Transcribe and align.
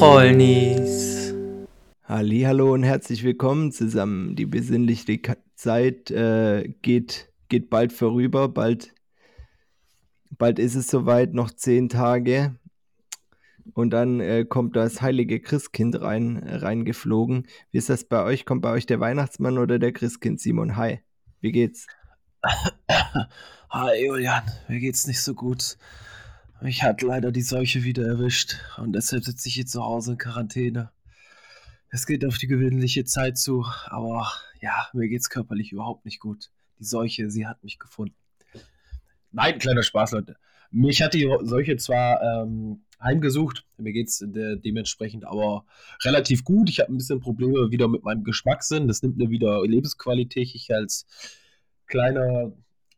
Trollnis. 0.00 1.34
Hallo 2.04 2.72
und 2.72 2.84
herzlich 2.84 3.22
willkommen 3.22 3.70
zusammen. 3.70 4.34
Die 4.34 4.46
besinnliche 4.46 5.20
Zeit 5.56 6.10
äh, 6.10 6.72
geht, 6.80 7.30
geht 7.50 7.68
bald 7.68 7.92
vorüber. 7.92 8.48
Bald, 8.48 8.94
bald 10.30 10.58
ist 10.58 10.74
es 10.74 10.86
soweit, 10.86 11.34
noch 11.34 11.50
zehn 11.50 11.90
Tage. 11.90 12.56
Und 13.74 13.90
dann 13.90 14.20
äh, 14.20 14.46
kommt 14.46 14.74
das 14.74 15.02
heilige 15.02 15.38
Christkind 15.38 16.00
rein, 16.00 16.38
reingeflogen. 16.48 17.46
Wie 17.70 17.76
ist 17.76 17.90
das 17.90 18.04
bei 18.04 18.24
euch? 18.24 18.46
Kommt 18.46 18.62
bei 18.62 18.72
euch 18.72 18.86
der 18.86 19.00
Weihnachtsmann 19.00 19.58
oder 19.58 19.78
der 19.78 19.92
Christkind? 19.92 20.40
Simon, 20.40 20.76
hi. 20.76 21.00
Wie 21.42 21.52
geht's? 21.52 21.86
Hi 23.68 24.02
Julian, 24.02 24.44
mir 24.66 24.80
geht's 24.80 25.06
nicht 25.06 25.20
so 25.20 25.34
gut. 25.34 25.76
Mich 26.62 26.82
hat 26.82 27.00
leider 27.00 27.32
die 27.32 27.40
Seuche 27.40 27.84
wieder 27.84 28.06
erwischt 28.06 28.56
und 28.76 28.92
deshalb 28.92 29.24
sitze 29.24 29.48
ich 29.48 29.54
hier 29.54 29.64
zu 29.64 29.82
Hause 29.82 30.12
in 30.12 30.18
Quarantäne. 30.18 30.90
Es 31.88 32.06
geht 32.06 32.22
auf 32.24 32.36
die 32.36 32.48
gewöhnliche 32.48 33.04
Zeit 33.04 33.38
zu, 33.38 33.64
aber 33.86 34.30
ja, 34.60 34.88
mir 34.92 35.08
geht's 35.08 35.30
körperlich 35.30 35.72
überhaupt 35.72 36.04
nicht 36.04 36.20
gut. 36.20 36.50
Die 36.78 36.84
Seuche, 36.84 37.30
sie 37.30 37.46
hat 37.46 37.64
mich 37.64 37.78
gefunden. 37.78 38.14
Nein, 39.32 39.58
kleiner 39.58 39.82
Spaß, 39.82 40.12
Leute. 40.12 40.36
Mich 40.70 41.00
hat 41.00 41.14
die 41.14 41.28
Seuche 41.42 41.78
zwar 41.78 42.20
ähm, 42.22 42.82
heimgesucht, 43.00 43.64
mir 43.78 43.94
geht's 43.94 44.18
de 44.18 44.60
dementsprechend 44.60 45.24
aber 45.24 45.64
relativ 46.04 46.44
gut. 46.44 46.68
Ich 46.68 46.80
habe 46.80 46.92
ein 46.92 46.98
bisschen 46.98 47.20
Probleme 47.20 47.70
wieder 47.70 47.88
mit 47.88 48.04
meinem 48.04 48.22
Geschmackssinn. 48.22 48.86
Das 48.86 49.02
nimmt 49.02 49.16
mir 49.16 49.30
wieder 49.30 49.62
Lebensqualität. 49.66 50.54
Ich 50.54 50.72
als 50.74 51.06
kleiner 51.86 52.52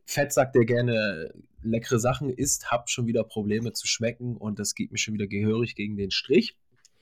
Fettsack, 0.05 0.53
der 0.53 0.65
gerne 0.65 1.33
leckere 1.63 1.99
Sachen 1.99 2.31
isst, 2.31 2.71
habe 2.71 2.85
schon 2.89 3.07
wieder 3.07 3.25
Probleme 3.25 3.73
zu 3.73 3.87
schmecken 3.87 4.37
und 4.37 4.59
das 4.59 4.75
geht 4.75 4.93
mir 4.93 4.99
schon 4.99 5.15
wieder 5.15 5.27
gehörig 5.27 5.75
gegen 5.75 5.97
den 5.97 6.11
Strich. 6.11 6.57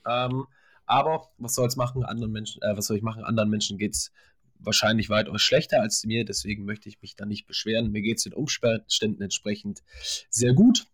Ähm, 0.07 0.45
aber 0.85 1.29
was 1.37 1.55
soll 1.55 1.67
es 1.67 1.75
machen? 1.75 2.03
Anderen 2.03 2.31
Menschen, 2.31 2.61
äh, 2.61 2.75
was 2.75 2.87
soll 2.87 2.97
ich 2.97 3.03
machen? 3.03 3.23
Anderen 3.23 3.49
Menschen 3.49 3.77
geht 3.77 3.93
es 3.93 4.11
wahrscheinlich 4.59 5.09
weitaus 5.09 5.41
schlechter 5.41 5.81
als 5.81 6.03
mir, 6.05 6.25
deswegen 6.25 6.65
möchte 6.65 6.89
ich 6.89 7.01
mich 7.01 7.15
da 7.15 7.25
nicht 7.25 7.47
beschweren. 7.47 7.91
Mir 7.91 8.01
geht 8.01 8.17
es 8.17 8.23
den 8.23 8.33
Umständen 8.33 9.21
entsprechend 9.21 9.81
sehr 10.29 10.53
gut. 10.53 10.85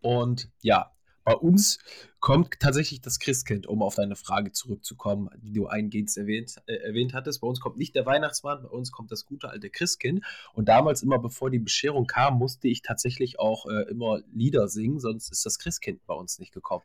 Und 0.00 0.50
ja, 0.62 0.92
bei 1.30 1.36
uns 1.36 1.78
kommt 2.18 2.58
tatsächlich 2.58 3.00
das 3.00 3.20
Christkind, 3.20 3.68
um 3.68 3.82
auf 3.82 3.94
deine 3.94 4.16
Frage 4.16 4.50
zurückzukommen, 4.50 5.30
die 5.40 5.52
du 5.52 5.68
eingehend 5.68 6.14
erwähnt, 6.16 6.56
äh, 6.66 6.74
erwähnt 6.74 7.14
hattest. 7.14 7.40
Bei 7.40 7.46
uns 7.46 7.60
kommt 7.60 7.76
nicht 7.76 7.94
der 7.94 8.04
Weihnachtsmann, 8.04 8.64
bei 8.64 8.68
uns 8.68 8.90
kommt 8.90 9.12
das 9.12 9.26
gute 9.26 9.48
alte 9.48 9.70
Christkind. 9.70 10.24
Und 10.52 10.68
damals, 10.68 11.04
immer 11.04 11.20
bevor 11.20 11.48
die 11.48 11.60
Bescherung 11.60 12.08
kam, 12.08 12.36
musste 12.36 12.66
ich 12.66 12.82
tatsächlich 12.82 13.38
auch 13.38 13.66
äh, 13.66 13.88
immer 13.88 14.22
Lieder 14.32 14.66
singen, 14.66 14.98
sonst 14.98 15.30
ist 15.30 15.46
das 15.46 15.60
Christkind 15.60 16.04
bei 16.06 16.14
uns 16.14 16.40
nicht 16.40 16.52
gekommen. 16.52 16.82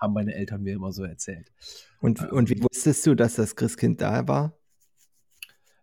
Haben 0.00 0.14
meine 0.14 0.34
Eltern 0.34 0.62
mir 0.62 0.72
immer 0.72 0.92
so 0.92 1.04
erzählt. 1.04 1.52
Und, 2.00 2.22
ähm, 2.22 2.30
und 2.30 2.48
wie 2.48 2.62
wusstest 2.62 3.06
du, 3.06 3.14
dass 3.14 3.34
das 3.34 3.56
Christkind 3.56 4.00
da 4.00 4.26
war? 4.26 4.56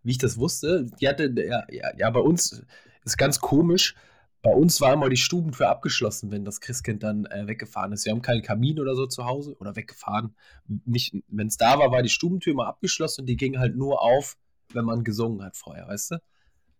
Wie 0.02 0.10
ich 0.10 0.18
das 0.18 0.36
wusste, 0.36 0.86
die 1.00 1.06
hatte, 1.06 1.32
ja, 1.36 1.64
ja, 1.70 1.96
ja 1.96 2.10
bei 2.10 2.20
uns 2.20 2.60
ist 3.04 3.18
ganz 3.18 3.40
komisch 3.40 3.94
bei 4.42 4.52
uns 4.52 4.80
war 4.80 4.94
immer 4.94 5.08
die 5.08 5.16
Stubentür 5.16 5.68
abgeschlossen, 5.68 6.30
wenn 6.30 6.44
das 6.44 6.60
Christkind 6.60 7.02
dann 7.02 7.26
äh, 7.26 7.46
weggefahren 7.46 7.92
ist. 7.92 8.06
Wir 8.06 8.12
haben 8.12 8.22
keinen 8.22 8.42
Kamin 8.42 8.80
oder 8.80 8.94
so 8.94 9.06
zu 9.06 9.26
Hause 9.26 9.56
oder 9.58 9.76
weggefahren. 9.76 10.34
wenn 10.66 11.46
es 11.46 11.56
da 11.56 11.78
war, 11.78 11.92
war 11.92 12.02
die 12.02 12.08
Stubentür 12.08 12.52
immer 12.52 12.66
abgeschlossen 12.66 13.22
und 13.22 13.26
die 13.26 13.36
ging 13.36 13.58
halt 13.58 13.76
nur 13.76 14.02
auf, 14.02 14.36
wenn 14.72 14.84
man 14.84 15.04
gesungen 15.04 15.42
hat 15.42 15.56
vorher, 15.56 15.88
weißt 15.88 16.12
du? 16.12 16.16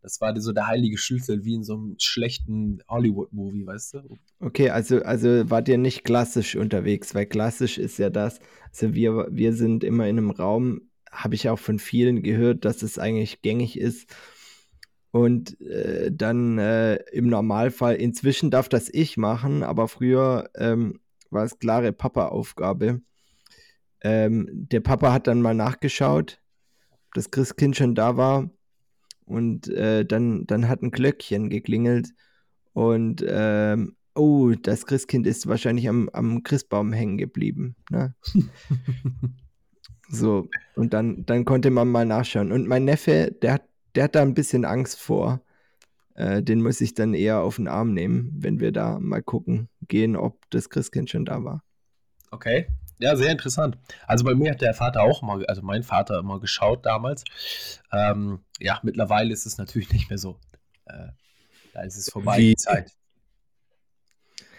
Das 0.03 0.19
war 0.23 0.39
so 0.41 0.53
der 0.53 0.67
heilige 0.67 0.97
Schlüssel, 0.97 1.45
wie 1.45 1.55
in 1.55 1.63
so 1.63 1.75
einem 1.75 1.97
schlechten 1.99 2.83
Hollywood-Movie, 2.89 3.67
weißt 3.67 3.95
du? 3.95 4.19
Okay, 4.41 4.71
also, 4.71 5.03
also 5.03 5.51
wart 5.51 5.69
ihr 5.69 5.77
nicht 5.77 6.05
klassisch 6.05 6.57
unterwegs, 6.57 7.15
weil 7.15 7.27
klassisch 7.27 7.77
ist 7.77 7.99
ja 7.99 8.09
das, 8.09 8.41
also 8.71 8.95
wir, 8.95 9.29
wir 9.31 9.53
sind 9.53 9.85
immer 9.85 10.09
in 10.09 10.17
einem 10.17 10.31
Raum, 10.31 10.89
habe 11.11 11.35
ich 11.35 11.51
auch 11.51 11.59
von 11.59 11.79
vielen 11.79 12.23
gehört, 12.23 12.65
dass 12.65 12.83
es 12.83 12.99
eigentlich 12.99 13.43
gängig 13.43 13.79
ist, 13.79 14.09
und 15.13 15.61
äh, 15.61 16.13
dann 16.13 16.59
äh, 16.59 16.97
im 17.13 17.29
Normalfall, 17.29 17.97
inzwischen 17.97 18.51
darf 18.51 18.69
das 18.69 18.89
ich 18.93 19.17
machen, 19.17 19.63
aber 19.63 19.89
früher 19.89 20.51
ähm, 20.55 21.01
war 21.31 21.45
es 21.45 21.59
klare 21.59 21.93
Papa-Aufgabe. 21.93 23.01
Ähm, 24.03 24.49
der 24.51 24.81
Papa 24.81 25.13
hat 25.13 25.27
dann 25.27 25.43
mal 25.43 25.55
nachgeschaut, 25.55 26.41
ob 26.91 27.15
das 27.15 27.31
Christkind 27.31 27.77
schon 27.77 27.95
da 27.95 28.17
war. 28.17 28.51
Und 29.25 29.69
äh, 29.69 30.05
dann, 30.05 30.47
dann 30.47 30.69
hat 30.69 30.83
ein 30.83 30.91
Glöckchen 30.91 31.51
geklingelt. 31.51 32.11
Und 32.73 33.25
ähm, 33.27 33.97
oh, 34.15 34.51
das 34.51 34.87
Christkind 34.87 35.27
ist 35.27 35.47
wahrscheinlich 35.47 35.89
am, 35.89 36.09
am 36.13 36.43
Christbaum 36.43 36.93
hängen 36.93 37.19
geblieben. 37.19 37.77
Ne? 37.91 38.15
so, 40.09 40.49
und 40.75 40.93
dann, 40.95 41.25
dann 41.27 41.45
konnte 41.45 41.71
man 41.71 41.89
mal 41.89 42.07
nachschauen. 42.07 42.53
Und 42.53 42.67
mein 42.67 42.85
Neffe, 42.85 43.37
der 43.43 43.55
hat 43.55 43.70
der 43.95 44.05
hat 44.05 44.15
da 44.15 44.23
ein 44.23 44.35
bisschen 44.35 44.65
Angst 44.65 44.99
vor. 44.99 45.41
Äh, 46.15 46.43
den 46.43 46.63
muss 46.63 46.81
ich 46.81 46.95
dann 46.95 47.15
eher 47.15 47.41
auf 47.41 47.57
den 47.57 47.69
Arm 47.69 47.95
nehmen, 47.95 48.33
wenn 48.37 48.61
wir 48.61 48.73
da 48.73 48.99
mal 48.99 49.23
gucken 49.23 49.69
gehen, 49.89 50.17
ob 50.17 50.39
das 50.51 50.71
Christkind 50.71 51.11
schon 51.11 51.25
da 51.25 51.43
war. 51.45 51.63
Okay. 52.31 52.69
Ja, 52.99 53.17
sehr 53.17 53.31
interessant. 53.31 53.79
Also 54.07 54.25
bei 54.25 54.35
mir 54.35 54.51
hat 54.51 54.61
der 54.61 54.75
Vater 54.75 55.03
auch 55.03 55.23
mal, 55.23 55.47
also 55.47 55.63
mein 55.63 55.83
Vater 55.83 56.19
immer 56.19 56.39
geschaut 56.39 56.85
damals. 56.85 57.25
Ähm, 57.91 58.41
ja, 58.59 58.79
mittlerweile 58.83 59.33
ist 59.33 59.47
es 59.47 59.57
natürlich 59.57 59.91
nicht 59.93 60.11
mehr 60.11 60.19
so. 60.19 60.39
Äh, 60.85 61.09
da 61.73 61.83
ist 61.83 61.97
es 61.97 62.11
vorbei, 62.11 62.37
Wie? 62.37 62.49
die 62.51 62.57
Zeit. 62.57 62.93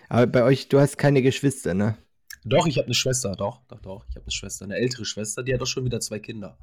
Aber 0.10 0.26
bei 0.26 0.44
euch, 0.44 0.68
du 0.70 0.80
hast 0.80 0.98
keine 0.98 1.22
Geschwister, 1.22 1.74
ne? 1.74 1.98
Doch, 2.44 2.66
ich 2.66 2.78
habe 2.78 2.86
eine 2.86 2.96
Schwester, 2.96 3.36
doch, 3.36 3.62
doch, 3.68 3.80
doch. 3.80 4.06
Ich 4.10 4.16
habe 4.16 4.26
eine 4.26 4.32
Schwester, 4.32 4.66
eine 4.66 4.76
ältere 4.76 5.06
Schwester, 5.06 5.44
die 5.44 5.54
hat 5.54 5.62
doch 5.62 5.68
schon 5.68 5.86
wieder 5.86 6.00
zwei 6.00 6.18
Kinder. 6.18 6.58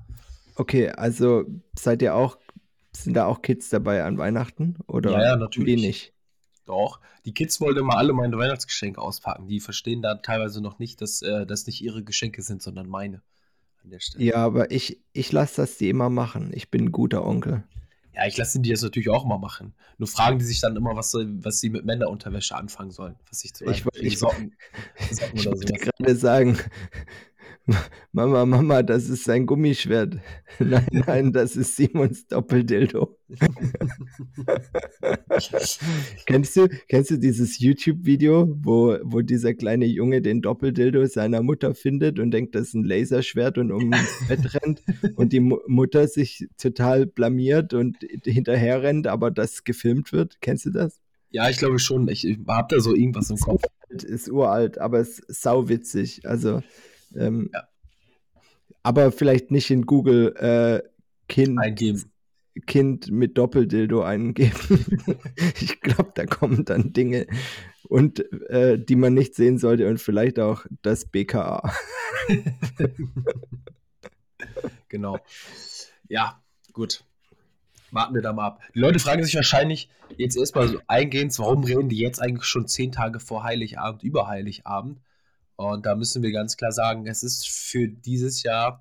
Okay, 0.56 0.90
also 0.90 1.44
seid 1.78 2.02
ihr 2.02 2.16
auch 2.16 2.36
sind 3.04 3.14
da 3.14 3.26
auch 3.26 3.42
Kids 3.42 3.68
dabei 3.68 4.04
an 4.04 4.18
Weihnachten? 4.18 4.76
Oder 4.86 5.12
ja, 5.12 5.22
ja, 5.22 5.36
natürlich. 5.36 5.76
Die 5.76 5.86
nicht? 5.86 6.12
Doch. 6.64 7.00
Die 7.24 7.32
Kids 7.32 7.60
wollten 7.60 7.80
immer 7.80 7.96
alle 7.96 8.12
meine 8.12 8.36
Weihnachtsgeschenke 8.36 9.00
auspacken. 9.00 9.48
Die 9.48 9.60
verstehen 9.60 10.02
da 10.02 10.16
teilweise 10.16 10.60
noch 10.60 10.78
nicht, 10.78 11.00
dass 11.00 11.22
äh, 11.22 11.46
das 11.46 11.66
nicht 11.66 11.82
ihre 11.82 12.04
Geschenke 12.04 12.42
sind, 12.42 12.62
sondern 12.62 12.88
meine. 12.88 13.22
An 13.82 13.90
der 13.90 14.00
Stelle. 14.00 14.24
Ja, 14.24 14.36
aber 14.36 14.70
ich, 14.70 15.00
ich 15.12 15.32
lasse 15.32 15.62
das 15.62 15.78
die 15.78 15.88
immer 15.88 16.10
machen. 16.10 16.50
Ich 16.54 16.70
bin 16.70 16.86
ein 16.86 16.92
guter 16.92 17.24
Onkel. 17.24 17.64
Ja, 18.18 18.26
ich 18.26 18.36
lasse 18.36 18.60
die 18.60 18.70
das 18.70 18.82
natürlich 18.82 19.08
auch 19.10 19.24
immer 19.24 19.38
machen. 19.38 19.74
Nur 19.96 20.08
fragen 20.08 20.40
die 20.40 20.44
sich 20.44 20.60
dann 20.60 20.74
immer, 20.74 20.96
was, 20.96 21.14
was 21.14 21.60
sie 21.60 21.70
mit 21.70 21.84
Männerunterwäsche 21.84 22.56
anfangen 22.56 22.90
sollen. 22.90 23.14
Was 23.30 23.44
ich 23.44 23.54
zum 23.54 23.68
Beispiel 23.68 23.92
ich, 23.94 24.14
ich, 24.14 24.18
Socken, 24.18 24.56
Socken 25.10 25.30
ich 25.38 25.46
wollte 25.46 25.72
gerade 25.72 26.16
sagen, 26.16 26.58
Mama, 28.12 28.46
Mama, 28.46 28.82
das 28.82 29.08
ist 29.08 29.24
sein 29.24 29.46
Gummischwert. 29.46 30.18
Nein, 30.58 30.86
nein, 30.90 31.32
das 31.32 31.56
ist 31.56 31.76
Simons 31.76 32.26
Doppeldildo. 32.26 33.16
kennst, 36.26 36.56
du, 36.56 36.68
kennst 36.88 37.10
du 37.10 37.18
dieses 37.18 37.58
YouTube-Video, 37.58 38.48
wo, 38.62 38.96
wo 39.02 39.20
dieser 39.20 39.54
kleine 39.54 39.84
Junge 39.84 40.22
den 40.22 40.40
Doppeldildo 40.40 41.04
seiner 41.06 41.42
Mutter 41.42 41.74
findet 41.74 42.18
und 42.18 42.30
denkt, 42.30 42.54
das 42.54 42.68
ist 42.68 42.74
ein 42.74 42.84
Laserschwert 42.84 43.58
und 43.58 43.70
ums 43.70 44.26
Bett 44.26 44.54
rennt 44.54 44.82
und 45.16 45.32
die 45.32 45.40
Mu 45.40 45.58
Mutter 45.66 46.08
sich 46.08 46.48
total 46.56 47.06
blamiert 47.06 47.74
und 47.74 47.98
hinterher 48.24 48.82
rennt, 48.82 49.06
aber 49.06 49.30
das 49.30 49.64
gefilmt 49.64 50.12
wird? 50.12 50.40
Kennst 50.40 50.64
du 50.66 50.70
das? 50.70 50.98
Ja, 51.30 51.50
ich 51.50 51.58
glaube 51.58 51.78
schon. 51.78 52.08
Ich, 52.08 52.26
ich 52.26 52.38
habe 52.48 52.74
da 52.74 52.80
so 52.80 52.94
irgendwas 52.94 53.28
im 53.30 53.36
Kopf. 53.36 53.62
Ist 53.90 54.30
uralt, 54.30 54.78
aber 54.78 54.98
es 55.00 55.18
ist 55.18 55.42
sauwitzig. 55.42 56.26
Also 56.26 56.62
ähm, 57.14 57.50
ja. 57.52 57.68
Aber 58.82 59.12
vielleicht 59.12 59.50
nicht 59.50 59.70
in 59.70 59.86
Google 59.86 60.34
äh, 60.36 60.88
Kind, 61.28 61.58
eingeben. 61.58 62.10
kind 62.66 63.10
mit 63.10 63.36
Doppeldildo 63.36 64.02
eingeben. 64.02 65.00
ich 65.60 65.80
glaube, 65.80 66.12
da 66.14 66.24
kommen 66.24 66.64
dann 66.64 66.92
Dinge 66.92 67.26
und 67.88 68.20
äh, 68.50 68.78
die 68.78 68.96
man 68.96 69.14
nicht 69.14 69.34
sehen 69.34 69.58
sollte 69.58 69.88
und 69.88 70.00
vielleicht 70.00 70.38
auch 70.38 70.64
das 70.82 71.04
BKA. 71.04 71.72
genau. 74.88 75.18
Ja, 76.08 76.42
gut. 76.72 77.04
Warten 77.90 78.14
wir 78.14 78.22
da 78.22 78.32
mal 78.32 78.46
ab. 78.46 78.60
Die 78.74 78.80
Leute 78.80 78.98
fragen 78.98 79.24
sich 79.24 79.34
wahrscheinlich 79.34 79.88
jetzt 80.16 80.36
erstmal 80.36 80.68
so 80.68 80.80
eingehend, 80.86 81.38
warum 81.38 81.64
reden 81.64 81.88
die 81.88 81.98
jetzt 81.98 82.20
eigentlich 82.20 82.44
schon 82.44 82.68
zehn 82.68 82.92
Tage 82.92 83.20
vor 83.20 83.44
Heiligabend 83.44 84.02
über 84.02 84.28
Heiligabend? 84.28 85.00
Und 85.58 85.86
da 85.86 85.96
müssen 85.96 86.22
wir 86.22 86.30
ganz 86.30 86.56
klar 86.56 86.70
sagen, 86.70 87.08
es 87.08 87.24
ist 87.24 87.48
für 87.48 87.88
dieses 87.88 88.44
Jahr 88.44 88.80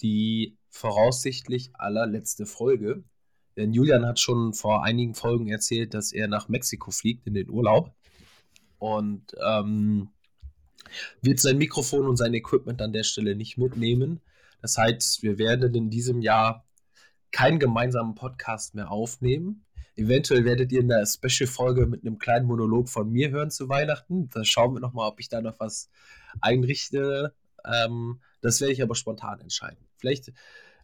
die 0.00 0.56
voraussichtlich 0.70 1.70
allerletzte 1.74 2.46
Folge. 2.46 3.04
Denn 3.58 3.74
Julian 3.74 4.06
hat 4.06 4.18
schon 4.18 4.54
vor 4.54 4.84
einigen 4.84 5.14
Folgen 5.14 5.48
erzählt, 5.48 5.92
dass 5.92 6.12
er 6.12 6.28
nach 6.28 6.48
Mexiko 6.48 6.90
fliegt 6.90 7.26
in 7.26 7.34
den 7.34 7.50
Urlaub 7.50 7.94
und 8.78 9.36
ähm, 9.46 10.08
wird 11.20 11.40
sein 11.40 11.58
Mikrofon 11.58 12.06
und 12.06 12.16
sein 12.16 12.32
Equipment 12.32 12.80
an 12.80 12.94
der 12.94 13.04
Stelle 13.04 13.36
nicht 13.36 13.58
mitnehmen. 13.58 14.22
Das 14.62 14.78
heißt, 14.78 15.22
wir 15.22 15.36
werden 15.36 15.74
in 15.74 15.90
diesem 15.90 16.22
Jahr 16.22 16.64
keinen 17.32 17.58
gemeinsamen 17.58 18.14
Podcast 18.14 18.74
mehr 18.74 18.90
aufnehmen. 18.90 19.65
Eventuell 19.96 20.44
werdet 20.44 20.72
ihr 20.72 20.80
in 20.80 20.88
der 20.88 21.06
Special-Folge 21.06 21.86
mit 21.86 22.02
einem 22.02 22.18
kleinen 22.18 22.46
Monolog 22.46 22.90
von 22.90 23.10
mir 23.10 23.30
hören 23.30 23.50
zu 23.50 23.70
Weihnachten. 23.70 24.28
Da 24.28 24.44
schauen 24.44 24.74
wir 24.74 24.80
nochmal, 24.80 25.08
ob 25.08 25.18
ich 25.20 25.30
da 25.30 25.40
noch 25.40 25.58
was 25.58 25.88
einrichte. 26.40 27.34
Ähm, 27.64 28.20
das 28.42 28.60
werde 28.60 28.74
ich 28.74 28.82
aber 28.82 28.94
spontan 28.94 29.40
entscheiden. 29.40 29.78
Vielleicht 29.96 30.32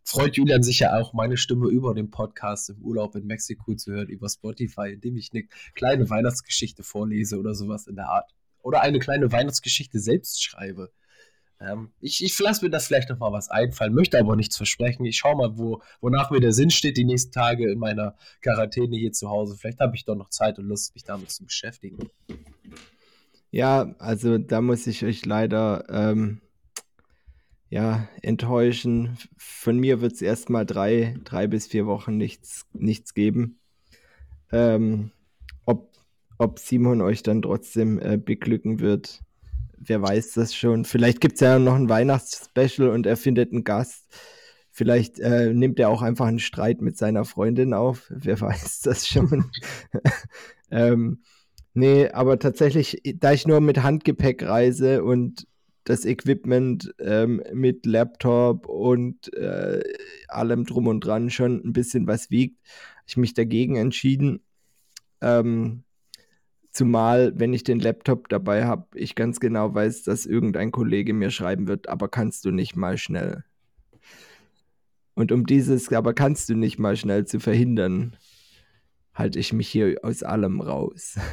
freut 0.03 0.37
Julian 0.37 0.63
sich 0.63 0.81
ja 0.81 0.99
auch, 0.99 1.13
meine 1.13 1.37
Stimme 1.37 1.69
über 1.69 1.93
den 1.93 2.11
Podcast 2.11 2.71
im 2.71 2.79
Urlaub 2.83 3.15
in 3.15 3.27
Mexiko 3.27 3.75
zu 3.75 3.93
hören, 3.93 4.09
über 4.09 4.31
Spotify, 4.31 4.93
indem 4.93 5.19
ich 5.19 5.31
eine 5.33 5.45
kleine 5.75 6.09
Weihnachtsgeschichte 6.09 6.83
vorlese 6.83 7.39
oder 7.39 7.55
sowas 7.55 7.87
in 7.87 7.97
der 7.97 8.09
Art. 8.09 8.35
Oder 8.63 8.81
eine 8.81 8.99
kleine 8.99 9.31
Weihnachtsgeschichte 9.31 9.99
selbst 9.99 10.43
schreibe. 10.43 10.91
Ähm, 11.63 11.91
ich 12.01 12.25
ich 12.25 12.39
lasse 12.39 12.65
mir 12.65 12.71
das 12.71 12.87
vielleicht 12.87 13.11
noch 13.11 13.19
mal 13.19 13.33
was 13.33 13.49
einfallen, 13.49 13.95
möchte 13.95 14.19
aber 14.19 14.37
nichts 14.37 14.57
versprechen. 14.57 15.05
Ich 15.05 15.19
schaue 15.19 15.37
mal, 15.37 15.59
wo, 15.59 15.83
wonach 16.01 16.31
mir 16.31 16.41
der 16.41 16.53
Sinn 16.53 16.71
steht 16.71 16.97
die 16.97 17.05
nächsten 17.05 17.33
Tage 17.33 17.71
in 17.71 17.79
meiner 17.79 18.17
Quarantäne 18.41 18.97
hier 18.97 19.13
zu 19.13 19.29
Hause. 19.29 19.57
Vielleicht 19.57 19.81
habe 19.81 19.95
ich 19.95 20.05
doch 20.05 20.17
noch 20.17 20.31
Zeit 20.31 20.59
und 20.59 20.67
Lust, 20.67 20.95
mich 20.95 21.05
damit 21.05 21.31
zu 21.31 21.45
beschäftigen. 21.45 22.09
Ja, 23.51 23.95
also 23.99 24.39
da 24.39 24.61
muss 24.61 24.87
ich 24.87 25.05
euch 25.05 25.27
leider 25.27 25.85
ähm, 25.91 26.41
ja, 27.69 28.09
enttäuschen. 28.23 29.17
Von 29.37 29.79
mir 29.79 30.01
wird 30.01 30.13
es 30.13 30.23
erstmal 30.23 30.67
drei, 30.67 31.17
drei 31.25 31.47
bis 31.47 31.67
vier 31.67 31.87
Wochen 31.87 32.17
nichts, 32.17 32.67
nichts 32.73 33.15
geben. 33.15 33.59
Ähm, 34.53 35.11
ob, 35.65 35.91
ob 36.39 36.59
Simon 36.59 37.01
euch 37.01 37.23
dann 37.23 37.43
trotzdem 37.43 37.99
äh, 37.99 38.19
beglücken 38.19 38.81
wird, 38.81 39.23
wer 39.85 40.03
weiß 40.03 40.33
das 40.35 40.55
schon. 40.55 40.85
Vielleicht 40.85 41.21
gibt 41.21 41.35
es 41.35 41.41
ja 41.41 41.59
noch 41.59 41.75
ein 41.75 41.89
Weihnachtsspecial 41.89 42.89
und 42.89 43.07
er 43.07 43.17
findet 43.17 43.53
einen 43.53 43.65
Gast. 43.65 44.07
Vielleicht 44.71 45.21
äh, 45.21 45.53
nimmt 45.53 45.79
er 45.79 45.91
auch 45.91 46.03
einfach 46.03 46.27
einen 46.27 46.39
Streit 46.39 46.81
mit 46.81 46.97
seiner 46.97 47.25
Freundin 47.25 47.75
auf. 47.75 48.07
Wer 48.11 48.41
weiß 48.41 48.81
das 48.81 49.07
schon. 49.07 49.51
ähm, 50.71 51.23
nee, 51.75 52.09
aber 52.09 52.39
tatsächlich, 52.39 53.03
da 53.17 53.33
ich 53.33 53.47
nur 53.47 53.61
mit 53.61 53.83
Handgepäck 53.83 54.43
reise 54.43 55.05
und 55.05 55.47
das 55.85 56.05
Equipment 56.05 56.95
ähm, 57.01 57.43
mit 57.53 57.87
Laptop 57.87 58.67
und 58.67 59.35
äh, 59.35 59.83
allem 60.29 60.65
drum 60.65 60.87
und 60.87 61.01
dran 61.01 61.29
schon 61.29 61.61
ein 61.65 61.73
bisschen 61.73 62.07
was 62.07 62.31
wiegt, 62.31 62.65
habe 62.97 63.05
ich 63.09 63.17
mich 63.17 63.35
dagegen 63.35 63.77
entschieden. 63.77 64.43
Ähm, 65.21 65.83
Zumal, 66.73 67.33
wenn 67.37 67.53
ich 67.53 67.65
den 67.65 67.81
Laptop 67.81 68.31
dabei 68.31 68.65
habe, 68.65 68.87
ich 68.95 69.15
ganz 69.15 69.41
genau 69.41 69.75
weiß, 69.75 70.05
dass 70.05 70.25
irgendein 70.25 70.73
Kollege 70.73 71.13
mir 71.13 71.31
schreiben 71.31 71.69
wird, 71.69 71.89
aber 71.89 72.09
kannst 72.09 72.47
du 72.47 72.51
nicht 72.51 72.77
mal 72.77 72.97
schnell. 72.97 73.45
Und 75.15 75.33
um 75.33 75.45
dieses, 75.45 75.93
aber 75.93 76.15
kannst 76.15 76.49
du 76.49 76.55
nicht 76.55 76.79
mal 76.79 76.97
schnell 76.97 77.27
zu 77.27 77.41
verhindern, 77.41 78.17
halte 79.13 79.39
ich 79.39 79.53
mich 79.53 79.69
hier 79.69 79.99
aus 80.03 80.23
allem 80.23 80.61
raus. 80.61 81.17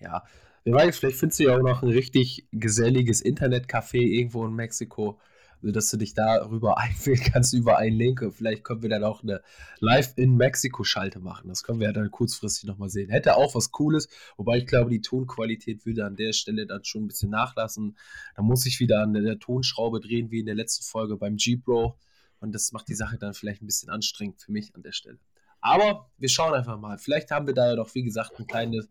Ja, 0.00 0.22
wer 0.62 0.74
weiß, 0.74 0.96
vielleicht 0.96 1.18
findest 1.18 1.40
du 1.40 1.44
ja 1.46 1.56
auch 1.56 1.60
noch 1.60 1.82
ein 1.82 1.88
richtig 1.88 2.46
geselliges 2.52 3.20
Internetcafé 3.20 3.96
irgendwo 3.96 4.46
in 4.46 4.52
Mexiko 4.52 5.18
dass 5.62 5.90
du 5.90 5.96
dich 5.96 6.14
darüber 6.14 6.78
einwählen 6.78 7.20
kannst 7.20 7.54
über 7.54 7.78
einen 7.78 7.96
Link. 7.96 8.24
Vielleicht 8.32 8.64
können 8.64 8.82
wir 8.82 8.88
dann 8.88 9.04
auch 9.04 9.22
eine 9.22 9.42
Live 9.80 10.12
in 10.16 10.36
Mexiko-Schalte 10.36 11.20
machen. 11.20 11.48
Das 11.48 11.62
können 11.62 11.80
wir 11.80 11.88
ja 11.88 11.92
dann 11.92 12.10
kurzfristig 12.10 12.64
nochmal 12.64 12.88
sehen. 12.88 13.10
Hätte 13.10 13.36
auch 13.36 13.54
was 13.54 13.70
Cooles, 13.70 14.08
wobei 14.36 14.58
ich 14.58 14.66
glaube, 14.66 14.90
die 14.90 15.00
Tonqualität 15.00 15.84
würde 15.86 16.04
an 16.04 16.16
der 16.16 16.32
Stelle 16.32 16.66
dann 16.66 16.84
schon 16.84 17.04
ein 17.04 17.08
bisschen 17.08 17.30
nachlassen. 17.30 17.96
Da 18.36 18.42
muss 18.42 18.66
ich 18.66 18.80
wieder 18.80 19.02
an 19.02 19.12
der 19.12 19.38
Tonschraube 19.38 20.00
drehen, 20.00 20.30
wie 20.30 20.40
in 20.40 20.46
der 20.46 20.54
letzten 20.54 20.84
Folge 20.84 21.16
beim 21.16 21.36
G-Pro. 21.36 21.98
Und 22.40 22.54
das 22.54 22.72
macht 22.72 22.88
die 22.88 22.94
Sache 22.94 23.18
dann 23.18 23.34
vielleicht 23.34 23.62
ein 23.62 23.66
bisschen 23.66 23.90
anstrengend 23.90 24.40
für 24.40 24.52
mich 24.52 24.74
an 24.74 24.82
der 24.82 24.92
Stelle. 24.92 25.18
Aber 25.60 26.10
wir 26.18 26.28
schauen 26.28 26.54
einfach 26.54 26.78
mal. 26.78 26.98
Vielleicht 26.98 27.32
haben 27.32 27.48
wir 27.48 27.54
da 27.54 27.68
ja 27.68 27.76
doch, 27.76 27.92
wie 27.94 28.04
gesagt, 28.04 28.38
ein, 28.38 28.46
kleines, 28.46 28.88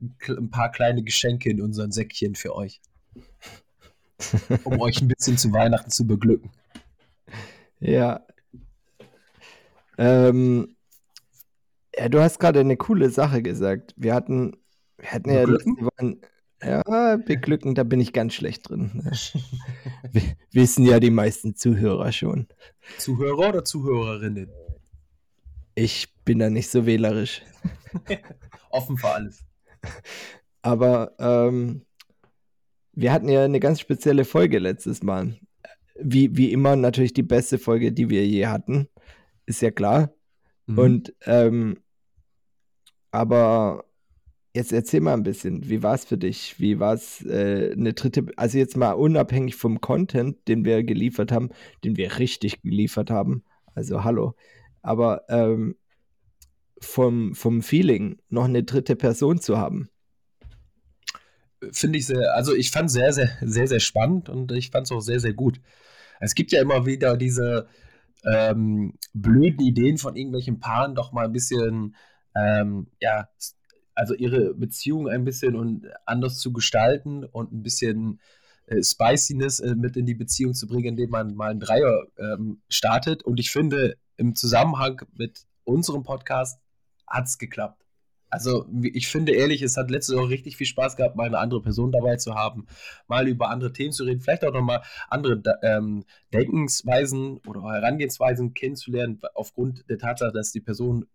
ein 0.00 0.50
paar 0.50 0.72
kleine 0.72 1.02
Geschenke 1.02 1.50
in 1.50 1.60
unseren 1.60 1.92
Säckchen 1.92 2.34
für 2.34 2.54
euch 2.54 2.80
um 4.64 4.80
euch 4.80 5.00
ein 5.00 5.08
bisschen 5.08 5.36
zu 5.36 5.52
Weihnachten 5.52 5.90
zu 5.90 6.06
beglücken. 6.06 6.50
Ja. 7.80 8.24
Ähm, 9.98 10.76
ja, 11.96 12.08
du 12.08 12.20
hast 12.20 12.38
gerade 12.38 12.60
eine 12.60 12.76
coole 12.76 13.10
Sache 13.10 13.42
gesagt. 13.42 13.94
Wir 13.96 14.14
hatten, 14.14 14.56
wir 14.98 15.12
hatten 15.12 15.30
ja 15.30 15.46
Woche, 15.48 16.18
ja, 16.62 17.16
beglücken, 17.16 17.74
da 17.74 17.84
bin 17.84 18.00
ich 18.00 18.12
ganz 18.12 18.34
schlecht 18.34 18.68
drin. 18.68 19.10
Wissen 20.52 20.84
ja 20.84 21.00
die 21.00 21.10
meisten 21.10 21.54
Zuhörer 21.54 22.12
schon. 22.12 22.48
Zuhörer 22.98 23.50
oder 23.50 23.64
Zuhörerinnen? 23.64 24.50
Ich 25.74 26.14
bin 26.24 26.38
da 26.38 26.48
nicht 26.48 26.70
so 26.70 26.86
wählerisch. 26.86 27.42
Offen 28.70 28.96
für 28.96 29.08
alles. 29.08 29.44
Aber 30.62 31.14
ähm, 31.18 31.85
wir 32.96 33.12
hatten 33.12 33.28
ja 33.28 33.44
eine 33.44 33.60
ganz 33.60 33.78
spezielle 33.78 34.24
Folge 34.24 34.58
letztes 34.58 35.02
Mal. 35.02 35.36
Wie, 36.00 36.36
wie 36.36 36.50
immer 36.50 36.76
natürlich 36.76 37.12
die 37.12 37.22
beste 37.22 37.58
Folge, 37.58 37.92
die 37.92 38.10
wir 38.10 38.26
je 38.26 38.46
hatten. 38.46 38.88
Ist 39.44 39.62
ja 39.62 39.70
klar. 39.70 40.12
Mhm. 40.66 40.78
Und 40.78 41.14
ähm, 41.26 41.78
aber 43.10 43.84
jetzt 44.54 44.72
erzähl 44.72 45.02
mal 45.02 45.12
ein 45.12 45.22
bisschen, 45.22 45.68
wie 45.68 45.82
war 45.82 45.94
es 45.94 46.06
für 46.06 46.16
dich? 46.16 46.58
Wie 46.58 46.80
war 46.80 46.94
es 46.94 47.24
äh, 47.24 47.72
eine 47.72 47.92
dritte, 47.92 48.26
also 48.36 48.56
jetzt 48.56 48.76
mal 48.78 48.92
unabhängig 48.92 49.56
vom 49.56 49.82
Content, 49.82 50.48
den 50.48 50.64
wir 50.64 50.82
geliefert 50.82 51.32
haben, 51.32 51.50
den 51.84 51.98
wir 51.98 52.18
richtig 52.18 52.62
geliefert 52.62 53.10
haben. 53.10 53.44
Also 53.74 54.04
hallo. 54.04 54.34
Aber 54.80 55.24
ähm, 55.28 55.76
vom, 56.80 57.34
vom 57.34 57.62
Feeling, 57.62 58.18
noch 58.30 58.44
eine 58.44 58.62
dritte 58.62 58.96
Person 58.96 59.38
zu 59.38 59.58
haben 59.58 59.90
finde 61.72 61.98
ich 61.98 62.06
sehr, 62.06 62.34
also 62.34 62.54
ich 62.54 62.70
fand 62.70 62.90
sehr, 62.90 63.12
sehr, 63.12 63.30
sehr, 63.42 63.66
sehr 63.66 63.80
spannend 63.80 64.28
und 64.28 64.52
ich 64.52 64.70
fand 64.70 64.86
es 64.86 64.92
auch 64.92 65.00
sehr, 65.00 65.20
sehr 65.20 65.34
gut. 65.34 65.60
Es 66.20 66.34
gibt 66.34 66.52
ja 66.52 66.60
immer 66.60 66.86
wieder 66.86 67.16
diese 67.16 67.66
ähm, 68.24 68.94
blöden 69.12 69.60
Ideen 69.60 69.98
von 69.98 70.16
irgendwelchen 70.16 70.60
Paaren, 70.60 70.94
doch 70.94 71.12
mal 71.12 71.24
ein 71.24 71.32
bisschen, 71.32 71.96
ähm, 72.34 72.88
ja, 73.00 73.28
also 73.94 74.14
ihre 74.14 74.54
Beziehung 74.54 75.08
ein 75.08 75.24
bisschen 75.24 75.56
und 75.56 75.86
anders 76.04 76.38
zu 76.38 76.52
gestalten 76.52 77.24
und 77.24 77.52
ein 77.52 77.62
bisschen 77.62 78.20
äh, 78.66 78.82
Spiciness 78.82 79.60
äh, 79.60 79.74
mit 79.74 79.96
in 79.96 80.06
die 80.06 80.14
Beziehung 80.14 80.54
zu 80.54 80.66
bringen, 80.66 80.88
indem 80.88 81.10
man 81.10 81.34
mal 81.34 81.50
einen 81.50 81.60
Dreier 81.60 82.06
ähm, 82.18 82.60
startet. 82.68 83.22
Und 83.22 83.40
ich 83.40 83.50
finde, 83.50 83.96
im 84.16 84.34
Zusammenhang 84.34 85.00
mit 85.14 85.46
unserem 85.64 86.02
Podcast 86.02 86.60
hat 87.06 87.26
es 87.26 87.38
geklappt. 87.38 87.85
Also, 88.36 88.66
ich 88.82 89.08
finde 89.08 89.32
ehrlich, 89.32 89.62
es 89.62 89.78
hat 89.78 89.90
letztes 89.90 90.14
Jahr 90.14 90.28
richtig 90.28 90.58
viel 90.58 90.66
Spaß 90.66 90.96
gehabt, 90.96 91.16
mal 91.16 91.26
eine 91.26 91.38
andere 91.38 91.62
Person 91.62 91.90
dabei 91.90 92.16
zu 92.16 92.34
haben, 92.34 92.66
mal 93.08 93.26
über 93.26 93.48
andere 93.48 93.72
Themen 93.72 93.92
zu 93.92 94.04
reden, 94.04 94.20
vielleicht 94.20 94.44
auch 94.44 94.52
nochmal 94.52 94.82
andere 95.08 95.42
ähm, 95.62 96.04
Denkensweisen 96.34 97.38
oder 97.46 97.62
Herangehensweisen 97.62 98.52
kennenzulernen, 98.52 99.22
aufgrund 99.32 99.88
der 99.88 99.96
Tatsache, 99.96 100.32
dass 100.32 100.52
die 100.52 100.60
Person 100.60 101.06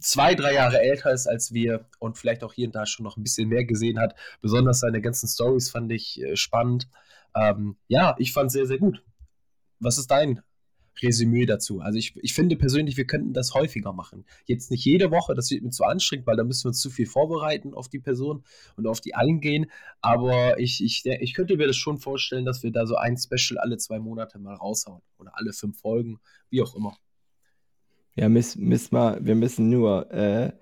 zwei, 0.00 0.34
drei 0.34 0.54
Jahre 0.54 0.80
älter 0.80 1.12
ist 1.12 1.28
als 1.28 1.54
wir 1.54 1.86
und 2.00 2.18
vielleicht 2.18 2.42
auch 2.42 2.52
hier 2.52 2.66
und 2.66 2.74
da 2.74 2.86
schon 2.86 3.04
noch 3.04 3.16
ein 3.16 3.22
bisschen 3.22 3.48
mehr 3.48 3.64
gesehen 3.64 4.00
hat. 4.00 4.16
Besonders 4.40 4.80
seine 4.80 5.00
ganzen 5.00 5.28
Stories 5.28 5.70
fand 5.70 5.92
ich 5.92 6.20
äh, 6.20 6.34
spannend. 6.34 6.88
Ähm, 7.36 7.76
ja, 7.86 8.16
ich 8.18 8.32
fand 8.32 8.48
es 8.48 8.54
sehr, 8.54 8.66
sehr 8.66 8.78
gut. 8.78 9.00
Was 9.78 9.96
ist 9.98 10.10
dein 10.10 10.42
Resümee 11.02 11.46
dazu. 11.46 11.80
Also 11.80 11.98
ich, 11.98 12.14
ich 12.22 12.34
finde 12.34 12.56
persönlich, 12.56 12.96
wir 12.96 13.06
könnten 13.06 13.32
das 13.32 13.54
häufiger 13.54 13.92
machen. 13.92 14.24
Jetzt 14.46 14.70
nicht 14.70 14.84
jede 14.84 15.10
Woche, 15.10 15.34
das 15.34 15.50
wird 15.50 15.62
mir 15.62 15.70
zu 15.70 15.84
anstrengend, 15.84 16.26
weil 16.26 16.36
da 16.36 16.44
müssen 16.44 16.64
wir 16.64 16.68
uns 16.68 16.80
zu 16.80 16.90
viel 16.90 17.06
vorbereiten 17.06 17.74
auf 17.74 17.88
die 17.88 17.98
Person 17.98 18.44
und 18.76 18.86
auf 18.86 19.00
die 19.00 19.14
eingehen. 19.14 19.66
Aber 20.00 20.58
ich, 20.58 20.82
ich, 20.82 21.04
ich 21.04 21.34
könnte 21.34 21.56
mir 21.56 21.66
das 21.66 21.76
schon 21.76 21.98
vorstellen, 21.98 22.44
dass 22.44 22.62
wir 22.62 22.70
da 22.70 22.86
so 22.86 22.96
ein 22.96 23.16
Special 23.16 23.58
alle 23.58 23.76
zwei 23.76 23.98
Monate 23.98 24.38
mal 24.38 24.54
raushauen. 24.54 25.02
Oder 25.18 25.32
alle 25.34 25.52
fünf 25.52 25.78
Folgen, 25.80 26.20
wie 26.50 26.62
auch 26.62 26.74
immer. 26.74 26.96
Ja, 28.16 28.28
müssen, 28.28 28.64
müssen 28.64 28.94
wir, 28.94 29.18
wir 29.20 29.34
müssen 29.34 29.70
nur 29.70 30.10
äh, 30.12 30.52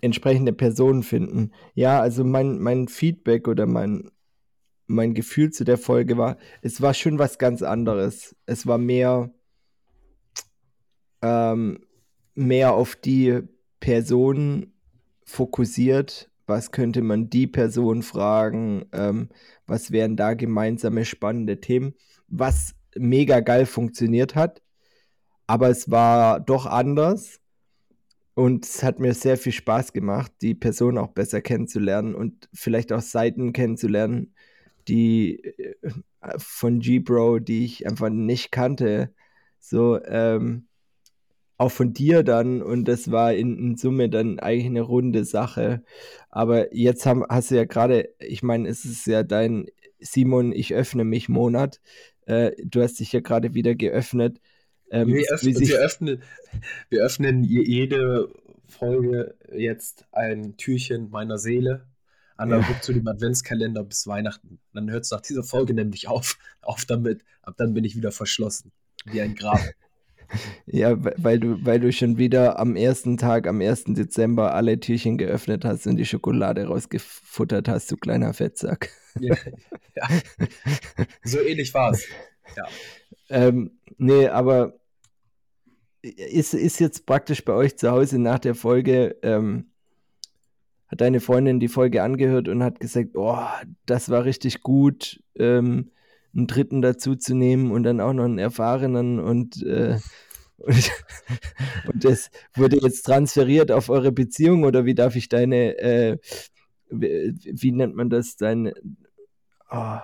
entsprechende 0.00 0.52
Personen 0.52 1.02
finden. 1.02 1.52
Ja, 1.74 2.00
also 2.00 2.24
mein, 2.24 2.58
mein 2.58 2.88
Feedback 2.88 3.48
oder 3.48 3.66
mein, 3.66 4.10
mein 4.88 5.14
Gefühl 5.14 5.50
zu 5.52 5.64
der 5.64 5.78
Folge 5.78 6.16
war, 6.18 6.38
es 6.62 6.80
war 6.82 6.94
schon 6.94 7.18
was 7.18 7.38
ganz 7.38 7.62
anderes. 7.62 8.34
Es 8.46 8.66
war 8.66 8.78
mehr, 8.78 9.30
ähm, 11.22 11.84
mehr 12.34 12.72
auf 12.72 12.96
die 12.96 13.40
Person 13.80 14.72
fokussiert. 15.24 16.30
Was 16.46 16.72
könnte 16.72 17.02
man 17.02 17.28
die 17.28 17.46
Person 17.46 18.02
fragen? 18.02 18.86
Ähm, 18.92 19.28
was 19.66 19.92
wären 19.92 20.16
da 20.16 20.34
gemeinsame 20.34 21.04
spannende 21.04 21.60
Themen? 21.60 21.94
Was 22.26 22.74
mega 22.96 23.40
geil 23.40 23.66
funktioniert 23.66 24.34
hat. 24.34 24.62
Aber 25.46 25.68
es 25.68 25.90
war 25.90 26.40
doch 26.40 26.66
anders. 26.66 27.40
Und 28.34 28.64
es 28.64 28.82
hat 28.84 29.00
mir 29.00 29.14
sehr 29.14 29.36
viel 29.36 29.52
Spaß 29.52 29.92
gemacht, 29.92 30.32
die 30.42 30.54
Person 30.54 30.96
auch 30.96 31.08
besser 31.08 31.40
kennenzulernen 31.42 32.14
und 32.14 32.48
vielleicht 32.54 32.92
auch 32.92 33.00
Seiten 33.00 33.52
kennenzulernen, 33.52 34.32
die 34.88 35.42
äh, 35.44 35.74
von 36.38 36.80
G-Bro, 36.80 37.40
die 37.40 37.64
ich 37.64 37.86
einfach 37.86 38.10
nicht 38.10 38.50
kannte. 38.50 39.12
So, 39.60 40.02
ähm, 40.04 40.68
auch 41.56 41.72
von 41.72 41.92
dir 41.92 42.22
dann 42.22 42.62
und 42.62 42.86
das 42.86 43.10
war 43.10 43.34
in, 43.34 43.58
in, 43.58 43.76
Summe 43.76 44.08
dann 44.08 44.38
eigentlich 44.38 44.66
eine 44.66 44.82
runde 44.82 45.24
Sache. 45.24 45.82
Aber 46.30 46.74
jetzt 46.74 47.04
haben, 47.04 47.24
hast 47.28 47.50
du 47.50 47.56
ja 47.56 47.64
gerade, 47.64 48.10
ich 48.20 48.42
meine, 48.42 48.68
es 48.68 48.84
ist 48.84 49.06
ja 49.06 49.24
dein 49.24 49.66
Simon, 49.98 50.52
ich 50.52 50.72
öffne 50.74 51.04
mich 51.04 51.28
Monat. 51.28 51.80
Äh, 52.26 52.52
du 52.64 52.80
hast 52.80 53.00
dich 53.00 53.12
ja 53.12 53.20
gerade 53.20 53.54
wieder 53.54 53.74
geöffnet. 53.74 54.40
Ähm, 54.90 55.08
wir, 55.08 55.26
öffnen, 55.32 55.58
wir, 55.58 55.78
öffnen, 55.80 56.22
wir 56.88 57.02
öffnen 57.02 57.42
jede 57.42 58.28
Folge 58.68 59.34
jetzt 59.52 60.06
ein 60.12 60.56
Türchen 60.56 61.10
meiner 61.10 61.38
Seele. 61.38 61.86
Analog 62.38 62.70
ja. 62.70 62.80
zu 62.80 62.92
dem 62.92 63.06
Adventskalender 63.06 63.84
bis 63.84 64.06
Weihnachten. 64.06 64.60
Dann 64.72 64.90
hört 64.90 65.04
es 65.04 65.10
nach 65.10 65.20
dieser 65.20 65.42
Folge 65.42 65.74
nämlich 65.74 66.08
auf. 66.08 66.38
Auf 66.62 66.84
damit. 66.84 67.24
Ab 67.42 67.54
dann 67.58 67.74
bin 67.74 67.84
ich 67.84 67.96
wieder 67.96 68.12
verschlossen. 68.12 68.72
Wie 69.04 69.20
ein 69.20 69.34
Grab. 69.34 69.60
Ja, 70.66 70.94
weil 71.00 71.40
du, 71.40 71.64
weil 71.64 71.80
du 71.80 71.90
schon 71.90 72.18
wieder 72.18 72.58
am 72.58 72.76
ersten 72.76 73.16
Tag, 73.16 73.46
am 73.46 73.62
1. 73.62 73.84
Dezember, 73.94 74.54
alle 74.54 74.78
Türchen 74.78 75.16
geöffnet 75.16 75.64
hast 75.64 75.86
und 75.86 75.96
die 75.96 76.04
Schokolade 76.04 76.66
rausgefuttert 76.66 77.66
hast, 77.66 77.90
du 77.90 77.96
kleiner 77.96 78.34
Fettsack. 78.34 78.90
Ja, 79.18 79.34
ja. 79.96 80.06
So 81.24 81.40
ähnlich 81.40 81.72
war 81.72 81.92
es. 81.92 82.04
Ja. 82.56 82.66
Ähm, 83.30 83.78
nee, 83.96 84.28
aber 84.28 84.78
ist, 86.02 86.52
ist 86.52 86.78
jetzt 86.78 87.06
praktisch 87.06 87.44
bei 87.44 87.54
euch 87.54 87.78
zu 87.78 87.90
Hause 87.90 88.18
nach 88.18 88.38
der 88.38 88.54
Folge, 88.54 89.16
ähm, 89.22 89.70
hat 90.88 91.00
deine 91.00 91.20
Freundin 91.20 91.60
die 91.60 91.68
Folge 91.68 92.02
angehört 92.02 92.48
und 92.48 92.62
hat 92.62 92.80
gesagt, 92.80 93.10
oh, 93.14 93.44
das 93.86 94.08
war 94.08 94.24
richtig 94.24 94.62
gut, 94.62 95.22
ähm, 95.34 95.90
einen 96.34 96.46
Dritten 96.46 96.82
dazu 96.82 97.14
zu 97.14 97.34
nehmen 97.34 97.70
und 97.70 97.82
dann 97.82 98.00
auch 98.00 98.12
noch 98.12 98.24
einen 98.24 98.38
erfahrenen 98.38 99.20
und, 99.20 99.62
äh, 99.62 99.98
und, 100.58 100.90
und, 101.86 102.04
das 102.04 102.30
wurde 102.54 102.78
jetzt 102.80 103.02
transferiert 103.02 103.70
auf 103.70 103.90
eure 103.90 104.12
Beziehung 104.12 104.64
oder 104.64 104.84
wie 104.84 104.94
darf 104.94 105.14
ich 105.14 105.28
deine, 105.28 105.78
äh, 105.78 106.18
wie, 106.90 107.38
wie, 107.44 107.72
nennt 107.72 107.94
man 107.94 108.08
das, 108.08 108.36
dein, 108.36 108.72
oh, 109.70 109.98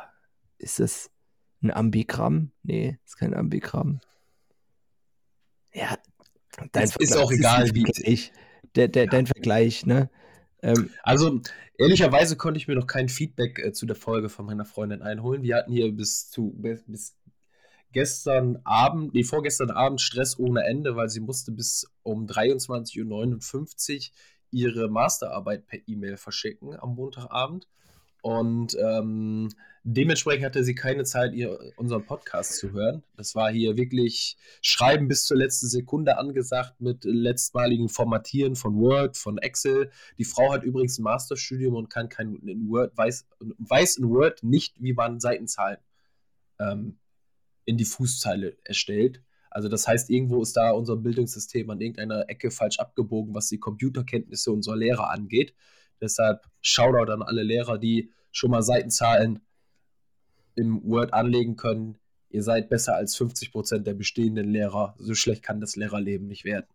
ist 0.58 0.80
das 0.80 1.10
ein 1.62 1.70
Ambigramm? 1.70 2.52
Nee, 2.62 2.98
ist 3.04 3.16
kein 3.16 3.34
Ambigramm. 3.34 4.00
Ja, 5.72 5.96
dein 6.72 6.84
ist, 6.84 7.00
ist 7.00 7.16
auch 7.16 7.32
egal, 7.32 7.74
wie 7.74 7.84
ich. 8.02 8.32
Der, 8.76 8.88
der, 8.88 9.04
ja. 9.04 9.10
Dein 9.10 9.26
Vergleich, 9.26 9.86
ne? 9.86 10.10
Ähm, 10.64 10.90
also, 11.02 11.40
ehrlicherweise 11.76 12.36
konnte 12.36 12.58
ich 12.58 12.66
mir 12.66 12.74
noch 12.74 12.86
kein 12.86 13.10
Feedback 13.10 13.58
äh, 13.58 13.72
zu 13.72 13.84
der 13.84 13.96
Folge 13.96 14.30
von 14.30 14.46
meiner 14.46 14.64
Freundin 14.64 15.02
einholen. 15.02 15.42
Wir 15.42 15.56
hatten 15.56 15.72
hier 15.72 15.92
bis 15.92 16.30
zu 16.30 16.54
bis 16.56 17.14
gestern 17.92 18.58
Abend, 18.64 19.12
nee, 19.12 19.24
vorgestern 19.24 19.70
Abend 19.70 20.00
Stress 20.00 20.38
ohne 20.38 20.64
Ende, 20.64 20.96
weil 20.96 21.10
sie 21.10 21.20
musste 21.20 21.52
bis 21.52 21.86
um 22.02 22.26
23.59 22.26 23.94
Uhr 23.94 24.14
ihre 24.50 24.88
Masterarbeit 24.88 25.66
per 25.66 25.80
E-Mail 25.86 26.16
verschicken 26.16 26.78
am 26.78 26.94
Montagabend. 26.94 27.68
Und 28.24 28.74
ähm, 28.82 29.50
dementsprechend 29.82 30.46
hatte 30.46 30.64
sie 30.64 30.74
keine 30.74 31.04
Zeit, 31.04 31.34
ihr 31.34 31.58
unseren 31.76 32.06
Podcast 32.06 32.56
zu 32.56 32.72
hören. 32.72 33.02
Das 33.18 33.34
war 33.34 33.52
hier 33.52 33.76
wirklich 33.76 34.38
Schreiben 34.62 35.08
bis 35.08 35.26
zur 35.26 35.36
letzten 35.36 35.68
Sekunde 35.68 36.16
angesagt 36.16 36.80
mit 36.80 37.04
letztmaligen 37.04 37.90
Formatieren 37.90 38.56
von 38.56 38.76
Word, 38.76 39.18
von 39.18 39.36
Excel. 39.36 39.90
Die 40.16 40.24
Frau 40.24 40.54
hat 40.54 40.64
übrigens 40.64 40.98
ein 40.98 41.02
Masterstudium 41.02 41.74
und 41.74 41.90
kann 41.90 42.08
kein 42.08 42.36
in 42.36 42.70
Word, 42.70 42.96
weiß, 42.96 43.26
weiß 43.58 43.98
in 43.98 44.08
Word 44.08 44.42
nicht, 44.42 44.82
wie 44.82 44.94
man 44.94 45.20
Seitenzahlen 45.20 45.76
ähm, 46.58 46.96
in 47.66 47.76
die 47.76 47.84
Fußzeile 47.84 48.56
erstellt. 48.64 49.22
Also 49.50 49.68
das 49.68 49.86
heißt, 49.86 50.08
irgendwo 50.08 50.40
ist 50.40 50.56
da 50.56 50.70
unser 50.70 50.96
Bildungssystem 50.96 51.68
an 51.68 51.82
irgendeiner 51.82 52.30
Ecke 52.30 52.50
falsch 52.50 52.78
abgebogen, 52.78 53.34
was 53.34 53.48
die 53.48 53.60
Computerkenntnisse 53.60 54.50
unserer 54.50 54.76
Lehrer 54.76 55.10
angeht. 55.10 55.52
Deshalb 56.04 56.42
Shoutout 56.60 57.10
an 57.10 57.22
alle 57.22 57.42
Lehrer, 57.42 57.78
die 57.78 58.12
schon 58.30 58.50
mal 58.50 58.62
Seitenzahlen 58.62 59.40
im 60.54 60.82
Word 60.84 61.14
anlegen 61.14 61.56
können. 61.56 61.96
Ihr 62.28 62.42
seid 62.42 62.68
besser 62.68 62.94
als 62.94 63.16
50 63.16 63.52
Prozent 63.52 63.86
der 63.86 63.94
bestehenden 63.94 64.50
Lehrer. 64.50 64.94
So 64.98 65.14
schlecht 65.14 65.42
kann 65.42 65.60
das 65.60 65.76
Lehrerleben 65.76 66.26
nicht 66.26 66.44
werden. 66.44 66.66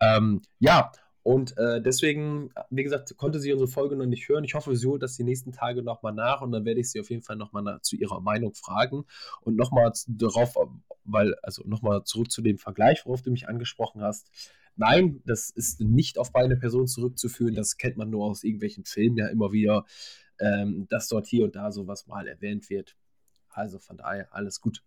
Ähm, 0.00 0.40
ja, 0.60 0.92
und 1.28 1.58
äh, 1.58 1.82
deswegen, 1.82 2.48
wie 2.70 2.84
gesagt, 2.84 3.14
konnte 3.18 3.38
sie 3.38 3.52
unsere 3.52 3.68
Folge 3.68 3.96
noch 3.96 4.06
nicht 4.06 4.26
hören. 4.30 4.44
Ich 4.44 4.54
hoffe, 4.54 4.74
sie 4.74 4.86
holt 4.86 5.02
das 5.02 5.14
die 5.14 5.24
nächsten 5.24 5.52
Tage 5.52 5.82
nochmal 5.82 6.14
nach 6.14 6.40
und 6.40 6.52
dann 6.52 6.64
werde 6.64 6.80
ich 6.80 6.90
sie 6.90 7.00
auf 7.00 7.10
jeden 7.10 7.20
Fall 7.20 7.36
nochmal 7.36 7.80
zu 7.82 7.96
ihrer 7.96 8.22
Meinung 8.22 8.54
fragen 8.54 9.04
und 9.42 9.54
nochmal 9.54 9.92
darauf, 10.06 10.56
weil, 11.04 11.34
also 11.42 11.64
nochmal 11.66 12.04
zurück 12.04 12.30
zu 12.30 12.40
dem 12.40 12.56
Vergleich, 12.56 13.04
worauf 13.04 13.20
du 13.20 13.30
mich 13.30 13.46
angesprochen 13.46 14.00
hast. 14.00 14.30
Nein, 14.78 15.20
das 15.26 15.50
ist 15.50 15.80
nicht 15.80 16.18
auf 16.18 16.32
beide 16.32 16.56
Personen 16.56 16.86
zurückzuführen. 16.86 17.54
Das 17.54 17.76
kennt 17.76 17.96
man 17.96 18.10
nur 18.10 18.24
aus 18.26 18.44
irgendwelchen 18.44 18.84
Filmen 18.84 19.16
ja 19.16 19.26
immer 19.26 19.50
wieder, 19.50 19.84
ähm, 20.38 20.86
dass 20.88 21.08
dort 21.08 21.26
hier 21.26 21.44
und 21.44 21.56
da 21.56 21.72
sowas 21.72 22.06
mal 22.06 22.28
erwähnt 22.28 22.70
wird. 22.70 22.96
Also 23.50 23.80
von 23.80 23.96
daher 23.96 24.32
alles 24.32 24.60
gut. 24.60 24.84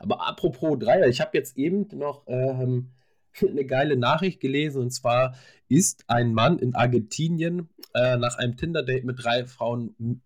Aber 0.00 0.26
apropos 0.26 0.78
Dreier, 0.78 1.06
ich 1.06 1.20
habe 1.20 1.36
jetzt 1.36 1.58
eben 1.58 1.86
noch 1.92 2.24
ähm, 2.26 2.92
eine 3.46 3.66
geile 3.66 3.98
Nachricht 3.98 4.40
gelesen 4.40 4.80
und 4.80 4.90
zwar 4.90 5.36
ist 5.68 6.04
ein 6.08 6.32
Mann 6.32 6.58
in 6.58 6.74
Argentinien 6.74 7.68
äh, 7.92 8.16
nach 8.16 8.38
einem 8.38 8.56
Tinder-Date 8.56 9.04
mit 9.04 9.22
drei 9.22 9.44
Frauen 9.44 10.22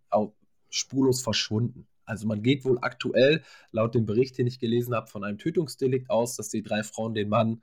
spurlos 0.70 1.20
verschwunden. 1.20 1.88
Also 2.04 2.28
man 2.28 2.42
geht 2.42 2.64
wohl 2.64 2.78
aktuell, 2.80 3.42
laut 3.72 3.96
dem 3.96 4.06
Bericht, 4.06 4.38
den 4.38 4.46
ich 4.46 4.60
gelesen 4.60 4.94
habe, 4.94 5.08
von 5.08 5.24
einem 5.24 5.38
Tötungsdelikt 5.38 6.10
aus, 6.10 6.36
dass 6.36 6.48
die 6.48 6.62
drei 6.62 6.84
Frauen 6.84 7.14
den 7.14 7.28
Mann 7.28 7.60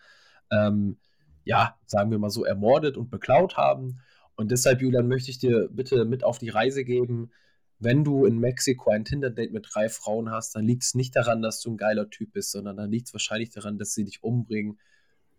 ähm, 0.53 0.97
ja, 1.43 1.77
sagen 1.85 2.11
wir 2.11 2.19
mal 2.19 2.29
so, 2.29 2.45
ermordet 2.45 2.97
und 2.97 3.09
beklaut 3.09 3.57
haben. 3.57 3.99
Und 4.35 4.51
deshalb, 4.51 4.81
Julian, 4.81 5.07
möchte 5.07 5.31
ich 5.31 5.39
dir 5.39 5.69
bitte 5.71 6.05
mit 6.05 6.23
auf 6.23 6.37
die 6.37 6.49
Reise 6.49 6.83
geben. 6.83 7.31
Wenn 7.79 8.03
du 8.03 8.25
in 8.25 8.39
Mexiko 8.39 8.91
ein 8.91 9.05
Tinder-Date 9.05 9.51
mit 9.51 9.67
drei 9.71 9.89
Frauen 9.89 10.31
hast, 10.31 10.55
dann 10.55 10.65
liegt 10.65 10.83
es 10.83 10.95
nicht 10.95 11.15
daran, 11.15 11.41
dass 11.41 11.59
du 11.59 11.71
ein 11.71 11.77
geiler 11.77 12.09
Typ 12.09 12.33
bist, 12.33 12.51
sondern 12.51 12.77
dann 12.77 12.89
liegt 12.89 13.07
es 13.07 13.13
wahrscheinlich 13.13 13.49
daran, 13.49 13.77
dass 13.77 13.93
sie 13.93 14.05
dich 14.05 14.23
umbringen 14.23 14.79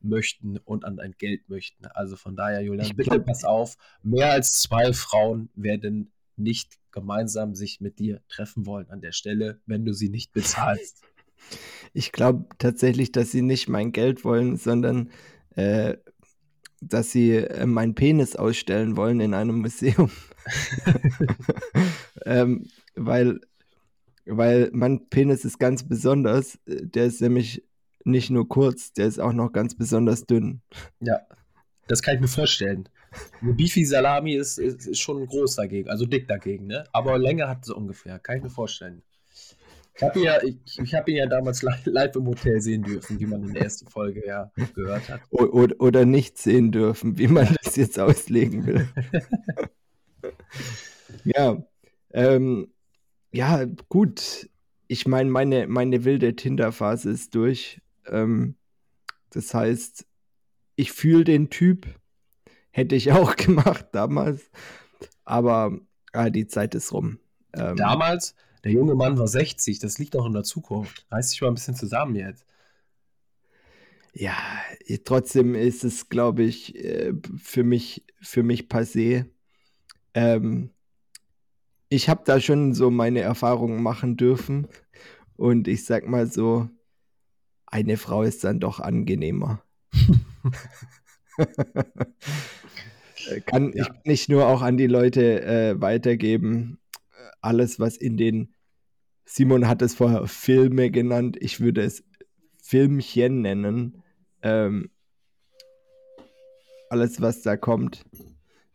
möchten 0.00 0.58
und 0.58 0.84
an 0.84 0.96
dein 0.96 1.12
Geld 1.12 1.48
möchten. 1.48 1.86
Also 1.86 2.16
von 2.16 2.36
daher, 2.36 2.60
Julian, 2.60 2.84
ich 2.84 2.96
bitte 2.96 3.18
pass 3.20 3.44
auf, 3.44 3.76
mehr 4.02 4.32
als 4.32 4.60
zwei 4.60 4.92
Frauen 4.92 5.48
werden 5.54 6.12
nicht 6.36 6.78
gemeinsam 6.92 7.54
sich 7.54 7.80
mit 7.80 7.98
dir 7.98 8.20
treffen 8.28 8.66
wollen 8.66 8.90
an 8.90 9.00
der 9.00 9.12
Stelle, 9.12 9.60
wenn 9.66 9.84
du 9.84 9.92
sie 9.92 10.10
nicht 10.10 10.32
bezahlst. 10.32 11.02
Ich 11.92 12.12
glaube 12.12 12.46
tatsächlich, 12.58 13.12
dass 13.12 13.30
sie 13.30 13.42
nicht 13.42 13.68
mein 13.68 13.92
Geld 13.92 14.24
wollen, 14.24 14.56
sondern 14.56 15.10
äh, 15.56 15.96
dass 16.80 17.12
sie 17.12 17.36
äh, 17.36 17.66
meinen 17.66 17.94
Penis 17.94 18.36
ausstellen 18.36 18.96
wollen 18.96 19.20
in 19.20 19.34
einem 19.34 19.60
Museum. 19.60 20.10
ähm, 22.26 22.66
weil, 22.94 23.40
weil 24.26 24.70
mein 24.72 25.08
Penis 25.08 25.44
ist 25.44 25.58
ganz 25.58 25.86
besonders. 25.88 26.58
Der 26.66 27.06
ist 27.06 27.20
nämlich 27.20 27.64
nicht 28.04 28.30
nur 28.30 28.48
kurz, 28.48 28.92
der 28.92 29.06
ist 29.06 29.18
auch 29.18 29.32
noch 29.32 29.52
ganz 29.52 29.74
besonders 29.74 30.26
dünn. 30.26 30.60
Ja, 31.00 31.20
das 31.86 32.02
kann 32.02 32.16
ich 32.16 32.20
mir 32.20 32.28
vorstellen. 32.28 32.88
Eine 33.40 33.54
Beefy 33.54 33.84
Salami 33.84 34.34
ist, 34.34 34.58
ist, 34.58 34.86
ist, 34.86 35.00
schon 35.00 35.24
groß 35.24 35.56
dagegen, 35.56 35.88
also 35.88 36.04
dick 36.04 36.26
dagegen, 36.26 36.66
ne? 36.66 36.84
Aber 36.92 37.16
Länge 37.18 37.48
hat 37.48 37.62
es 37.62 37.70
ungefähr, 37.70 38.18
kann 38.18 38.38
ich 38.38 38.42
mir 38.42 38.50
vorstellen. 38.50 39.02
Ich 39.96 40.02
habe 40.02 40.18
ihn, 40.18 40.24
ja, 40.24 40.42
ich, 40.42 40.56
ich 40.64 40.92
ihn 40.92 41.16
ja 41.16 41.26
damals 41.26 41.62
live 41.62 42.16
im 42.16 42.26
Hotel 42.26 42.60
sehen 42.60 42.82
dürfen, 42.82 43.20
wie 43.20 43.26
man 43.26 43.44
in 43.44 43.54
der 43.54 43.62
ersten 43.62 43.86
Folge 43.88 44.26
ja 44.26 44.50
gehört 44.74 45.08
hat. 45.08 45.20
Oder, 45.30 45.80
oder 45.80 46.04
nicht 46.04 46.36
sehen 46.36 46.72
dürfen, 46.72 47.16
wie 47.16 47.28
man 47.28 47.54
das 47.62 47.76
jetzt 47.76 47.98
auslegen 48.00 48.66
will. 48.66 48.88
ja, 51.24 51.62
ähm, 52.12 52.72
ja, 53.32 53.64
gut. 53.88 54.50
Ich 54.88 55.06
meine, 55.06 55.30
meine, 55.30 55.68
meine 55.68 56.04
wilde 56.04 56.34
Tinder-Phase 56.34 57.10
ist 57.10 57.34
durch. 57.34 57.80
Ähm, 58.06 58.56
das 59.30 59.54
heißt, 59.54 60.06
ich 60.76 60.92
fühle 60.92 61.24
den 61.24 61.50
Typ. 61.50 61.86
Hätte 62.70 62.96
ich 62.96 63.12
auch 63.12 63.36
gemacht 63.36 63.86
damals. 63.92 64.50
Aber 65.24 65.78
ah, 66.12 66.30
die 66.30 66.48
Zeit 66.48 66.74
ist 66.74 66.92
rum. 66.92 67.18
Ähm, 67.52 67.76
damals? 67.76 68.34
Der 68.64 68.72
junge 68.72 68.94
Mann 68.94 69.18
war 69.18 69.28
60, 69.28 69.78
das 69.78 69.98
liegt 69.98 70.16
auch 70.16 70.24
in 70.24 70.32
der 70.32 70.42
Zukunft. 70.42 71.06
Reiß 71.10 71.30
dich 71.30 71.40
mal 71.42 71.48
ein 71.48 71.54
bisschen 71.54 71.76
zusammen 71.76 72.16
jetzt. 72.16 72.46
Ja, 74.14 74.36
trotzdem 75.04 75.54
ist 75.54 75.84
es, 75.84 76.08
glaube 76.08 76.44
ich, 76.44 76.74
äh, 76.76 77.12
für 77.36 77.62
mich, 77.62 78.04
für 78.20 78.42
mich 78.42 78.68
passé. 78.68 79.26
Ähm, 80.14 80.70
ich 81.90 82.08
habe 82.08 82.22
da 82.24 82.40
schon 82.40 82.72
so 82.74 82.90
meine 82.90 83.20
Erfahrungen 83.20 83.82
machen 83.82 84.16
dürfen. 84.16 84.66
Und 85.36 85.68
ich 85.68 85.84
sag 85.84 86.06
mal 86.06 86.26
so, 86.26 86.70
eine 87.66 87.96
Frau 87.96 88.22
ist 88.22 88.44
dann 88.44 88.60
doch 88.60 88.80
angenehmer. 88.80 89.62
kann 93.46 93.72
ja. 93.72 93.84
ich 93.84 94.04
nicht 94.04 94.28
nur 94.28 94.46
auch 94.46 94.62
an 94.62 94.76
die 94.76 94.86
Leute 94.86 95.42
äh, 95.42 95.80
weitergeben. 95.80 96.78
Alles, 97.40 97.80
was 97.80 97.96
in 97.96 98.16
den 98.16 98.53
Simon 99.24 99.68
hat 99.68 99.82
es 99.82 99.94
vorher 99.94 100.26
Filme 100.26 100.90
genannt. 100.90 101.36
Ich 101.40 101.60
würde 101.60 101.82
es 101.82 102.04
Filmchen 102.62 103.42
nennen. 103.42 104.02
ähm, 104.42 104.90
alles, 106.90 107.20
was 107.20 107.42
da 107.42 107.56
kommt, 107.56 108.04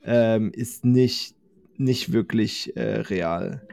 ähm, 0.03 0.51
ist 0.53 0.83
nicht, 0.83 1.35
nicht 1.77 2.11
wirklich 2.11 2.75
äh, 2.75 3.01
real. 3.01 3.67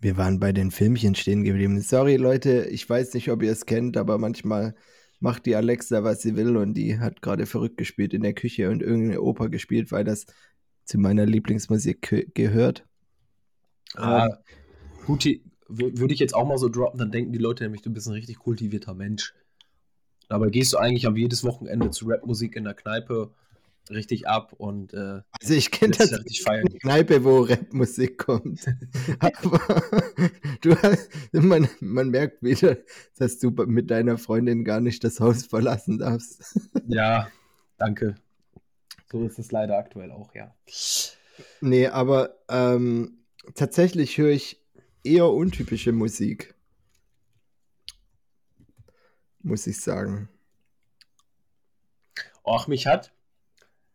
Wir 0.00 0.16
waren 0.16 0.38
bei 0.38 0.52
den 0.52 0.70
Filmchen 0.70 1.14
stehen 1.14 1.44
geblieben. 1.44 1.80
Sorry, 1.80 2.16
Leute, 2.16 2.66
ich 2.66 2.88
weiß 2.88 3.14
nicht, 3.14 3.30
ob 3.30 3.42
ihr 3.42 3.50
es 3.50 3.66
kennt, 3.66 3.96
aber 3.96 4.18
manchmal 4.18 4.74
macht 5.18 5.46
die 5.46 5.56
Alexa, 5.56 6.04
was 6.04 6.20
sie 6.20 6.36
will 6.36 6.56
und 6.56 6.74
die 6.74 6.98
hat 6.98 7.22
gerade 7.22 7.46
verrückt 7.46 7.78
gespielt 7.78 8.12
in 8.12 8.22
der 8.22 8.34
Küche 8.34 8.70
und 8.70 8.82
irgendeine 8.82 9.22
Oper 9.22 9.48
gespielt, 9.48 9.90
weil 9.90 10.04
das 10.04 10.26
zu 10.84 10.98
meiner 10.98 11.24
Lieblingsmusik 11.24 12.34
gehört. 12.34 12.86
Ah, 13.96 14.26
ähm, 14.26 14.32
gute, 15.06 15.40
würde 15.68 16.14
ich 16.14 16.20
jetzt 16.20 16.34
auch 16.34 16.46
mal 16.46 16.58
so 16.58 16.68
droppen, 16.68 16.98
dann 16.98 17.10
denken 17.10 17.32
die 17.32 17.38
Leute 17.38 17.64
nämlich, 17.64 17.82
du 17.82 17.92
bist 17.92 18.06
ein 18.06 18.12
richtig 18.12 18.38
kultivierter 18.38 18.94
Mensch. 18.94 19.34
Aber 20.28 20.50
gehst 20.50 20.72
du 20.72 20.78
eigentlich 20.78 21.06
am 21.06 21.16
jedes 21.16 21.44
Wochenende 21.44 21.90
zu 21.90 22.06
Rapmusik 22.08 22.56
in 22.56 22.64
der 22.64 22.74
Kneipe 22.74 23.30
richtig 23.90 24.26
ab 24.26 24.54
und 24.54 24.94
äh, 24.94 25.20
also 25.40 25.54
ich 25.54 25.70
kenne 25.70 25.92
tatsächlich 25.92 26.46
eine 26.48 26.70
Kneipe, 26.70 27.24
wo 27.24 27.40
Rapmusik 27.42 28.18
kommt. 28.18 28.66
Aber 29.18 29.60
du 30.62 30.74
hast, 30.76 31.10
man, 31.32 31.68
man 31.80 32.08
merkt 32.10 32.42
wieder, 32.42 32.78
dass 33.18 33.38
du 33.38 33.50
mit 33.50 33.90
deiner 33.90 34.16
Freundin 34.16 34.64
gar 34.64 34.80
nicht 34.80 35.04
das 35.04 35.20
Haus 35.20 35.44
verlassen 35.44 35.98
darfst. 35.98 36.58
ja, 36.88 37.28
danke. 37.76 38.14
So 39.10 39.24
ist 39.26 39.38
es 39.38 39.52
leider 39.52 39.76
aktuell 39.76 40.10
auch, 40.10 40.34
ja. 40.34 40.54
Nee, 41.60 41.88
aber 41.88 42.36
ähm, 42.48 43.23
tatsächlich 43.54 44.18
höre 44.18 44.30
ich 44.30 44.60
eher 45.02 45.28
untypische 45.28 45.92
Musik. 45.92 46.54
Muss 49.42 49.66
ich 49.66 49.80
sagen. 49.80 50.28
Och, 52.44 52.66
mich 52.66 52.86
hat 52.86 53.14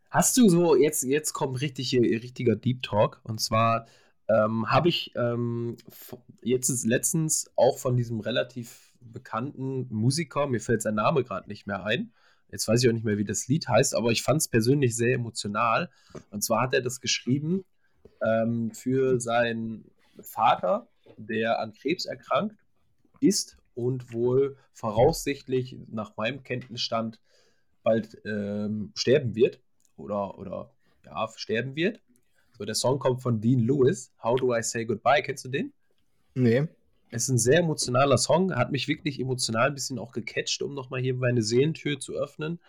Hast 0.10 0.38
du 0.38 0.50
so, 0.50 0.76
jetzt, 0.76 1.04
jetzt 1.04 1.34
kommt 1.34 1.62
richtig, 1.62 1.94
richtiger 1.94 2.56
Deep 2.56 2.82
Talk. 2.82 3.22
Und 3.24 3.40
zwar 3.40 3.86
ähm, 4.28 4.70
habe 4.72 4.90
ich 4.90 5.14
ähm, 5.16 5.78
jetzt 6.42 6.86
letztens 6.86 7.52
auch 7.56 7.78
von 7.78 7.96
diesem 7.96 8.20
relativ 8.20 8.92
bekannten 9.02 9.88
Musiker, 9.90 10.48
mir 10.48 10.60
fällt 10.60 10.82
sein 10.82 10.96
Name 10.96 11.24
gerade 11.24 11.48
nicht 11.48 11.68
mehr 11.68 11.84
ein. 11.84 12.12
Jetzt 12.52 12.68
weiß 12.68 12.82
ich 12.82 12.90
auch 12.90 12.94
nicht 12.94 13.06
mehr, 13.06 13.20
wie 13.20 13.24
das 13.24 13.48
Lied 13.48 13.68
heißt, 13.68 13.94
aber 13.94 14.10
ich 14.10 14.24
fand 14.24 14.42
es 14.42 14.48
persönlich 14.48 14.96
sehr 14.96 15.14
emotional. 15.14 15.92
Und 16.32 16.44
zwar 16.44 16.64
hat 16.64 16.74
er 16.74 16.82
das 16.82 17.02
geschrieben 17.02 17.64
ähm, 18.22 18.72
für 18.72 19.20
seinen 19.20 19.90
Vater, 20.22 20.88
der 21.18 21.60
an 21.60 21.74
Krebs 21.74 22.06
erkrankt 22.06 22.58
ist 23.20 23.58
und 23.76 24.14
wohl 24.14 24.58
voraussichtlich 24.74 25.76
nach 25.88 26.16
meinem 26.18 26.44
Kenntnisstand 26.44 27.20
bald 27.84 28.18
ähm, 28.26 28.92
sterben 28.96 29.36
wird 29.36 29.60
oder, 29.98 30.38
oder 30.38 30.72
ja, 31.06 31.28
sterben 31.36 31.76
wird. 31.76 32.02
So, 32.58 32.66
der 32.66 32.76
Song 32.76 33.00
kommt 33.00 33.22
von 33.22 33.40
Dean 33.40 33.60
Lewis, 33.60 34.12
How 34.22 34.38
Do 34.38 34.56
I 34.56 34.62
Say 34.62 34.86
Goodbye, 34.86 35.22
kennst 35.22 35.46
du 35.46 35.50
den? 35.50 35.72
Nee. 36.36 36.68
Es 37.12 37.24
ist 37.24 37.30
ein 37.30 37.38
sehr 37.38 37.60
emotionaler 37.60 38.18
Song, 38.18 38.54
hat 38.54 38.72
mich 38.72 38.88
wirklich 38.88 39.20
emotional 39.20 39.68
ein 39.68 39.74
bisschen 39.74 39.98
auch 39.98 40.12
gecatcht, 40.12 40.62
um 40.62 40.74
nochmal 40.76 41.02
hier 41.02 41.16
meine 41.16 41.42
Seelentür 41.42 42.00
zu 42.00 42.14
öffnen. 42.14 42.60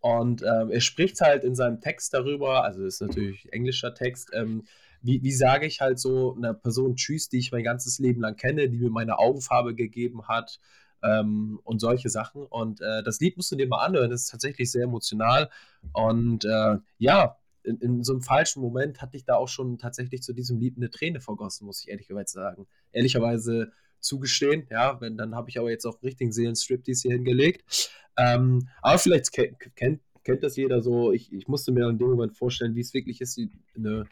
Und 0.00 0.42
ähm, 0.42 0.70
er 0.70 0.80
spricht 0.80 1.20
halt 1.20 1.44
in 1.44 1.54
seinem 1.54 1.80
Text 1.80 2.14
darüber, 2.14 2.64
also 2.64 2.84
ist 2.84 3.00
natürlich 3.00 3.52
englischer 3.52 3.94
Text, 3.94 4.30
ähm, 4.34 4.64
wie, 5.02 5.22
wie 5.22 5.32
sage 5.32 5.66
ich 5.66 5.80
halt 5.80 5.98
so 5.98 6.34
einer 6.34 6.54
Person 6.54 6.96
Tschüss, 6.96 7.28
die 7.28 7.38
ich 7.38 7.52
mein 7.52 7.64
ganzes 7.64 7.98
Leben 7.98 8.20
lang 8.20 8.36
kenne, 8.36 8.68
die 8.68 8.78
mir 8.78 8.90
meine 8.90 9.18
Augenfarbe 9.18 9.74
gegeben 9.74 10.28
hat, 10.28 10.60
ähm, 11.02 11.60
und 11.64 11.80
solche 11.80 12.08
Sachen. 12.08 12.44
Und 12.46 12.80
äh, 12.80 13.02
das 13.02 13.20
Lied 13.20 13.36
musst 13.36 13.52
du 13.52 13.56
dir 13.56 13.68
mal 13.68 13.84
anhören, 13.84 14.10
das 14.10 14.22
ist 14.22 14.30
tatsächlich 14.30 14.70
sehr 14.70 14.84
emotional. 14.84 15.50
Und 15.92 16.44
äh, 16.44 16.76
ja, 16.98 17.36
in, 17.62 17.78
in, 17.78 18.04
so 18.04 18.12
einem 18.12 18.22
falschen 18.22 18.62
Moment 18.62 19.02
hatte 19.02 19.16
ich 19.16 19.24
da 19.24 19.34
auch 19.34 19.48
schon 19.48 19.78
tatsächlich 19.78 20.22
zu 20.22 20.32
diesem 20.32 20.58
Lied 20.58 20.76
eine 20.76 20.90
Träne 20.90 21.20
vergossen, 21.20 21.66
muss 21.66 21.82
ich 21.82 21.88
ehrlicherweise 21.88 22.32
sagen. 22.32 22.66
Ehrlicherweise 22.92 23.72
zugestehen, 24.00 24.66
ja, 24.70 25.00
wenn, 25.00 25.16
dann 25.16 25.34
habe 25.34 25.50
ich 25.50 25.58
aber 25.58 25.70
jetzt 25.70 25.86
auch 25.86 26.02
richtigen 26.02 26.32
Seelenstriptease 26.32 27.08
hier 27.08 27.16
hingelegt. 27.16 27.90
Ähm, 28.16 28.68
aber 28.82 28.98
vielleicht 28.98 29.32
kennt, 29.32 29.58
kennt, 29.76 30.00
kennt 30.24 30.42
das 30.42 30.56
jeder 30.56 30.82
so. 30.82 31.12
Ich, 31.12 31.32
ich 31.32 31.48
musste 31.48 31.72
mir 31.72 31.88
in 31.88 31.98
dem 31.98 32.08
Moment 32.08 32.36
vorstellen, 32.36 32.74
wie 32.74 32.80
es 32.80 32.94
wirklich 32.94 33.20
ist, 33.20 33.40
eine 33.76 34.06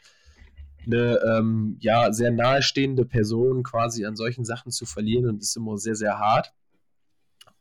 eine 0.86 1.18
ähm, 1.26 1.76
ja, 1.80 2.12
sehr 2.12 2.30
nahestehende 2.30 3.04
Person 3.04 3.62
quasi 3.62 4.04
an 4.04 4.16
solchen 4.16 4.44
Sachen 4.44 4.70
zu 4.70 4.86
verlieren 4.86 5.26
und 5.28 5.42
ist 5.42 5.56
immer 5.56 5.78
sehr, 5.78 5.94
sehr 5.94 6.18
hart. 6.18 6.52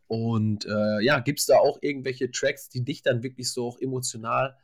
Und 0.08 0.66
äh, 0.66 1.04
ja, 1.04 1.20
gibt 1.20 1.40
es 1.40 1.46
da 1.46 1.58
auch 1.58 1.80
irgendwelche 1.82 2.30
Tracks, 2.32 2.70
die 2.70 2.84
dich 2.84 3.02
dann 3.02 3.24
wirklich 3.24 3.52
so 3.52 3.68
auch 3.68 3.80
emotional 3.80 4.56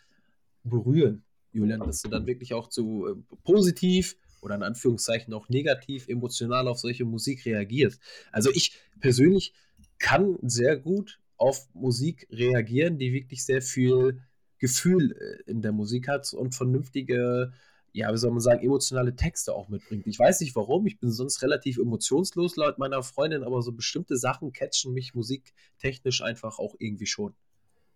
berühren, 0.64 1.24
Julian, 1.52 1.80
dass 1.80 2.02
du 2.02 2.10
dann 2.10 2.28
wirklich 2.28 2.54
auch 2.54 2.68
zu 2.68 3.08
äh, 3.08 3.36
positiv 3.44 4.16
oder 4.42 4.56
in 4.56 4.64
Anführungszeichen 4.64 5.34
auch 5.34 5.50
negativ 5.50 6.08
emotional 6.08 6.68
auf 6.68 6.80
solche 6.80 7.06
Musik 7.06 7.46
reagierst? 7.46 8.02
Also 8.32 8.50
ich 8.54 8.80
persönlich 9.00 9.54
kann 9.98 10.38
sehr 10.42 10.78
gut 10.78 11.20
auf 11.38 11.68
Musik 11.74 12.28
reagieren, 12.32 12.98
die 12.98 13.14
wirklich 13.14 13.46
sehr 13.46 13.62
viel 13.62 14.22
Gefühl 14.58 15.14
äh, 15.14 15.50
in 15.50 15.62
der 15.62 15.72
Musik 15.72 16.08
hat 16.08 16.34
und 16.34 16.56
vernünftige 16.56 17.54
ja, 17.92 18.12
wie 18.14 18.18
soll 18.18 18.32
man 18.32 18.40
sagen, 18.40 18.64
emotionale 18.64 19.16
Texte 19.16 19.54
auch 19.54 19.70
mitbringt. 19.70 20.06
Ich 20.08 20.20
weiß 20.20 20.42
nicht 20.42 20.56
warum, 20.56 20.86
ich 20.86 21.00
bin 21.00 21.12
sonst 21.12 21.42
relativ 21.42 21.78
emotionslos 21.78 22.56
laut 22.56 22.78
meiner 22.78 23.02
Freundin, 23.04 23.44
aber 23.44 23.62
so 23.62 23.72
bestimmte 23.72 24.18
Sachen 24.18 24.54
catchen 24.54 24.94
mich 24.94 25.16
musiktechnisch 25.16 26.22
einfach 26.22 26.60
auch 26.60 26.76
irgendwie 26.78 27.08
schon. 27.08 27.34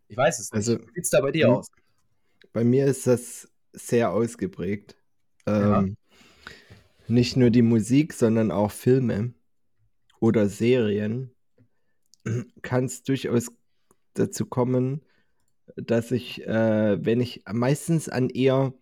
Ich 0.08 0.18
weiß 0.18 0.40
es 0.40 0.52
nicht. 0.52 0.58
Also, 0.58 0.80
Wie 0.80 0.94
sieht 0.96 1.04
es 1.04 1.10
da 1.10 1.22
bei 1.22 1.32
dir 1.32 1.50
aus? 1.50 1.68
Bei 2.52 2.64
mir 2.64 2.86
ist 2.86 3.08
das 3.08 3.50
sehr 3.72 4.12
ausgeprägt. 4.12 4.96
Ja. 5.48 5.80
Ähm, 5.80 5.98
nicht 7.14 7.38
nur 7.38 7.50
die 7.50 7.62
Musik, 7.62 8.14
sondern 8.14 8.52
auch 8.52 8.72
Filme 8.72 9.34
oder 10.20 10.50
Serien 10.50 11.32
kann 12.62 12.86
es 12.86 13.04
durchaus 13.04 13.52
dazu 14.14 14.46
kommen, 14.46 15.02
dass 15.76 16.12
ich, 16.12 16.46
äh, 16.46 17.04
wenn 17.04 17.22
ich 17.22 17.44
meistens 17.52 18.10
an 18.10 18.30
eher 18.30 18.74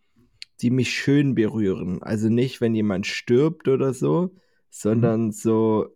die 0.62 0.70
mich 0.70 0.92
schön 0.92 1.36
berühren. 1.36 2.04
Also 2.04 2.30
nicht, 2.30 2.62
wenn 2.62 2.76
jemand 2.76 3.08
stirbt 3.08 3.68
oder 3.68 3.94
so, 3.94 4.36
sondern 4.70 5.26
mhm. 5.26 5.32
so, 5.32 5.88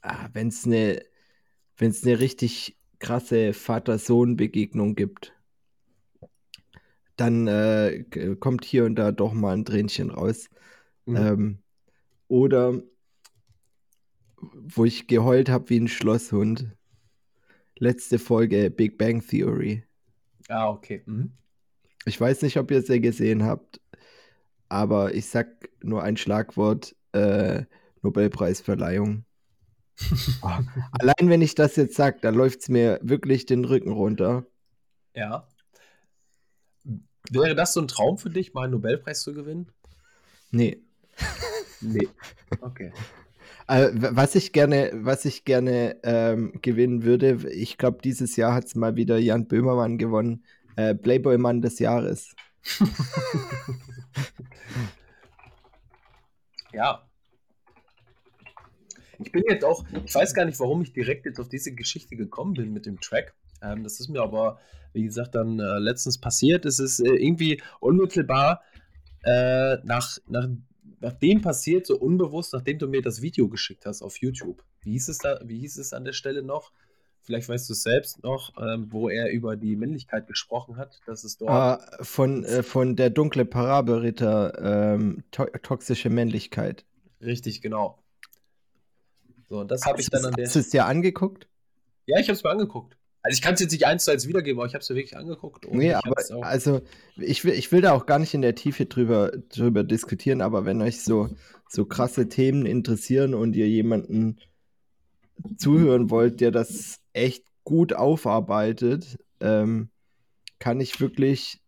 ah, 0.00 0.28
wenn 0.32 0.48
es 0.48 0.64
eine, 0.64 1.04
wenn 1.76 1.90
es 1.90 2.04
eine 2.04 2.20
richtig 2.20 2.76
krasse 3.00 3.52
Vater-Sohn-Begegnung 3.52 4.94
gibt, 4.94 5.32
dann 7.16 7.46
äh, 7.48 8.04
kommt 8.38 8.64
hier 8.64 8.84
und 8.84 8.94
da 8.94 9.12
doch 9.12 9.32
mal 9.32 9.54
ein 9.54 9.64
Tränchen 9.64 10.10
raus. 10.10 10.48
Mhm. 11.06 11.16
Ähm, 11.16 11.58
oder 12.28 12.82
wo 14.52 14.84
ich 14.84 15.06
geheult 15.06 15.48
habe 15.48 15.70
wie 15.70 15.78
ein 15.78 15.88
Schlosshund. 15.88 16.70
Letzte 17.78 18.18
Folge 18.18 18.70
Big 18.70 18.98
Bang 18.98 19.26
Theory. 19.26 19.84
Ah, 20.48 20.68
okay. 20.70 21.02
Mhm. 21.06 21.32
Ich 22.04 22.20
weiß 22.20 22.42
nicht, 22.42 22.56
ob 22.58 22.70
ihr 22.70 22.78
es 22.78 22.88
ja 22.88 22.98
gesehen 22.98 23.44
habt, 23.44 23.80
aber 24.68 25.14
ich 25.14 25.26
sag 25.26 25.70
nur 25.82 26.02
ein 26.02 26.16
Schlagwort: 26.16 26.96
äh, 27.12 27.64
Nobelpreisverleihung. 28.02 29.24
oh, 30.42 30.48
allein 30.92 31.28
wenn 31.28 31.42
ich 31.42 31.54
das 31.54 31.76
jetzt 31.76 31.94
sage, 31.94 32.18
da 32.20 32.30
läuft 32.30 32.62
es 32.62 32.68
mir 32.68 32.98
wirklich 33.02 33.46
den 33.46 33.64
Rücken 33.64 33.92
runter. 33.92 34.46
Ja. 35.14 35.46
Wäre 37.30 37.54
das 37.54 37.74
so 37.74 37.80
ein 37.80 37.88
Traum 37.88 38.18
für 38.18 38.30
dich, 38.30 38.52
mal 38.52 38.64
einen 38.64 38.72
Nobelpreis 38.72 39.22
zu 39.22 39.32
gewinnen? 39.32 39.70
Nee. 40.50 40.82
Nee. 41.80 42.08
Okay. 42.60 42.92
Also, 43.66 43.90
was 44.16 44.34
ich 44.34 44.52
gerne, 44.52 44.90
was 44.94 45.24
ich 45.24 45.44
gerne 45.44 45.96
ähm, 46.02 46.52
gewinnen 46.62 47.04
würde, 47.04 47.48
ich 47.50 47.78
glaube, 47.78 47.98
dieses 48.02 48.36
Jahr 48.36 48.54
hat 48.54 48.64
es 48.64 48.74
mal 48.74 48.96
wieder 48.96 49.18
Jan 49.18 49.46
Böhmermann 49.46 49.98
gewonnen 49.98 50.44
äh, 50.76 50.94
Playboy-Mann 50.94 51.60
des 51.60 51.78
Jahres. 51.78 52.34
ja. 56.72 57.06
Ich 59.24 59.30
bin 59.30 59.44
jetzt 59.48 59.64
auch, 59.64 59.84
ich 60.04 60.14
weiß 60.14 60.34
gar 60.34 60.44
nicht, 60.44 60.58
warum 60.58 60.82
ich 60.82 60.92
direkt 60.92 61.24
jetzt 61.26 61.38
auf 61.38 61.48
diese 61.48 61.72
Geschichte 61.74 62.16
gekommen 62.16 62.54
bin 62.54 62.72
mit 62.72 62.86
dem 62.86 63.00
Track. 63.00 63.34
Ähm, 63.62 63.84
das 63.84 64.00
ist 64.00 64.08
mir 64.08 64.20
aber, 64.22 64.58
wie 64.92 65.04
gesagt, 65.04 65.36
dann 65.36 65.60
äh, 65.60 65.78
letztens 65.78 66.18
passiert. 66.18 66.64
Es 66.66 66.80
ist 66.80 66.98
äh, 67.00 67.14
irgendwie 67.14 67.62
unmittelbar 67.80 68.62
äh, 69.22 69.76
nach, 69.84 70.18
nach, 70.26 70.48
nachdem 71.02 71.42
passiert, 71.42 71.86
so 71.86 71.98
unbewusst, 71.98 72.52
nachdem 72.54 72.78
du 72.78 72.88
mir 72.88 73.02
das 73.02 73.20
Video 73.20 73.48
geschickt 73.48 73.84
hast 73.84 74.02
auf 74.02 74.16
YouTube. 74.18 74.64
Wie 74.80 74.92
hieß 74.92 75.08
es 75.08 75.18
da, 75.18 75.40
wie 75.44 75.58
hieß 75.58 75.76
es 75.76 75.92
an 75.92 76.04
der 76.04 76.12
Stelle 76.12 76.42
noch? 76.42 76.72
vielleicht 77.22 77.48
weißt 77.48 77.68
du 77.68 77.72
es 77.72 77.82
selbst 77.82 78.22
noch, 78.22 78.52
ähm, 78.60 78.88
wo 78.90 79.08
er 79.08 79.30
über 79.30 79.56
die 79.56 79.76
Männlichkeit 79.76 80.26
gesprochen 80.26 80.76
hat, 80.76 81.00
dass 81.06 81.24
es 81.24 81.38
dort. 81.38 81.50
Ah, 81.50 81.98
von, 82.02 82.44
äh, 82.44 82.62
von 82.62 82.96
der 82.96 83.10
dunkle 83.10 83.44
Parabelritter, 83.44 84.94
ähm, 84.94 85.24
to 85.30 85.46
toxische 85.62 86.10
Männlichkeit. 86.10 86.84
Richtig, 87.20 87.62
genau. 87.62 88.02
So, 89.48 89.60
und 89.60 89.70
das 89.70 89.84
habe 89.84 90.00
ich 90.00 90.10
dann 90.10 90.24
an 90.24 90.32
der. 90.34 90.46
Hast 90.46 90.56
du 90.56 90.60
es 90.60 90.70
dir 90.70 90.86
angeguckt? 90.86 91.48
Ja, 92.06 92.18
ich 92.18 92.28
habe 92.28 92.36
es 92.36 92.42
mir 92.42 92.50
angeguckt. 92.50 92.96
Also 93.22 93.36
ich 93.36 93.42
kann 93.42 93.54
es 93.54 93.60
jetzt 93.60 93.72
nicht 93.72 93.86
eins 93.86 94.04
zu 94.04 94.10
eins 94.10 94.26
wiedergeben, 94.26 94.58
aber 94.58 94.66
ich 94.66 94.74
habe 94.74 94.82
es 94.82 94.90
mir 94.90 94.96
wirklich 94.96 95.16
angeguckt. 95.16 95.66
nee, 95.70 95.94
aber 95.94 96.16
also 96.40 96.80
ich 97.16 97.44
will, 97.44 97.52
ich 97.54 97.70
will 97.70 97.80
da 97.80 97.92
auch 97.92 98.06
gar 98.06 98.18
nicht 98.18 98.34
in 98.34 98.42
der 98.42 98.56
Tiefe 98.56 98.86
drüber, 98.86 99.30
drüber 99.48 99.84
diskutieren, 99.84 100.40
aber 100.40 100.64
wenn 100.64 100.82
euch 100.82 101.02
so, 101.02 101.28
so 101.68 101.84
krasse 101.84 102.28
Themen 102.28 102.66
interessieren 102.66 103.34
und 103.34 103.54
ihr 103.54 103.68
jemanden 103.68 104.38
zuhören 105.56 106.10
wollt, 106.10 106.40
der 106.40 106.50
das 106.50 107.00
echt 107.12 107.44
gut 107.64 107.92
aufarbeitet, 107.92 109.18
ähm, 109.40 109.88
kann 110.58 110.80
ich 110.80 111.00
wirklich 111.00 111.60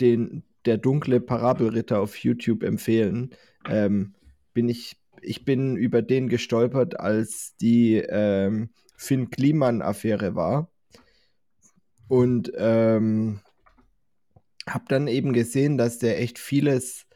den, 0.00 0.44
der 0.64 0.78
dunkle 0.78 1.20
Parabelritter 1.20 2.00
auf 2.00 2.16
YouTube 2.16 2.62
empfehlen. 2.62 3.34
Ähm, 3.68 4.14
bin 4.52 4.68
ich, 4.68 4.96
ich 5.22 5.44
bin 5.44 5.76
über 5.76 6.02
den 6.02 6.28
gestolpert, 6.28 7.00
als 7.00 7.56
die 7.56 7.96
ähm, 7.96 8.70
Finn 8.96 9.30
Kliman-Affäre 9.30 10.34
war. 10.34 10.70
Und 12.08 12.52
ähm, 12.56 13.40
habe 14.68 14.84
dann 14.88 15.08
eben 15.08 15.32
gesehen, 15.32 15.78
dass 15.78 15.98
der 15.98 16.20
echt 16.20 16.38
vieles, 16.38 17.06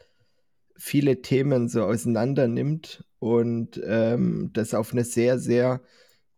viele 0.77 1.21
Themen 1.21 1.69
so 1.69 1.83
auseinander 1.83 2.47
nimmt 2.47 3.03
und 3.19 3.81
ähm, 3.83 4.51
das 4.53 4.73
auf 4.73 4.91
eine 4.91 5.03
sehr, 5.03 5.39
sehr 5.39 5.81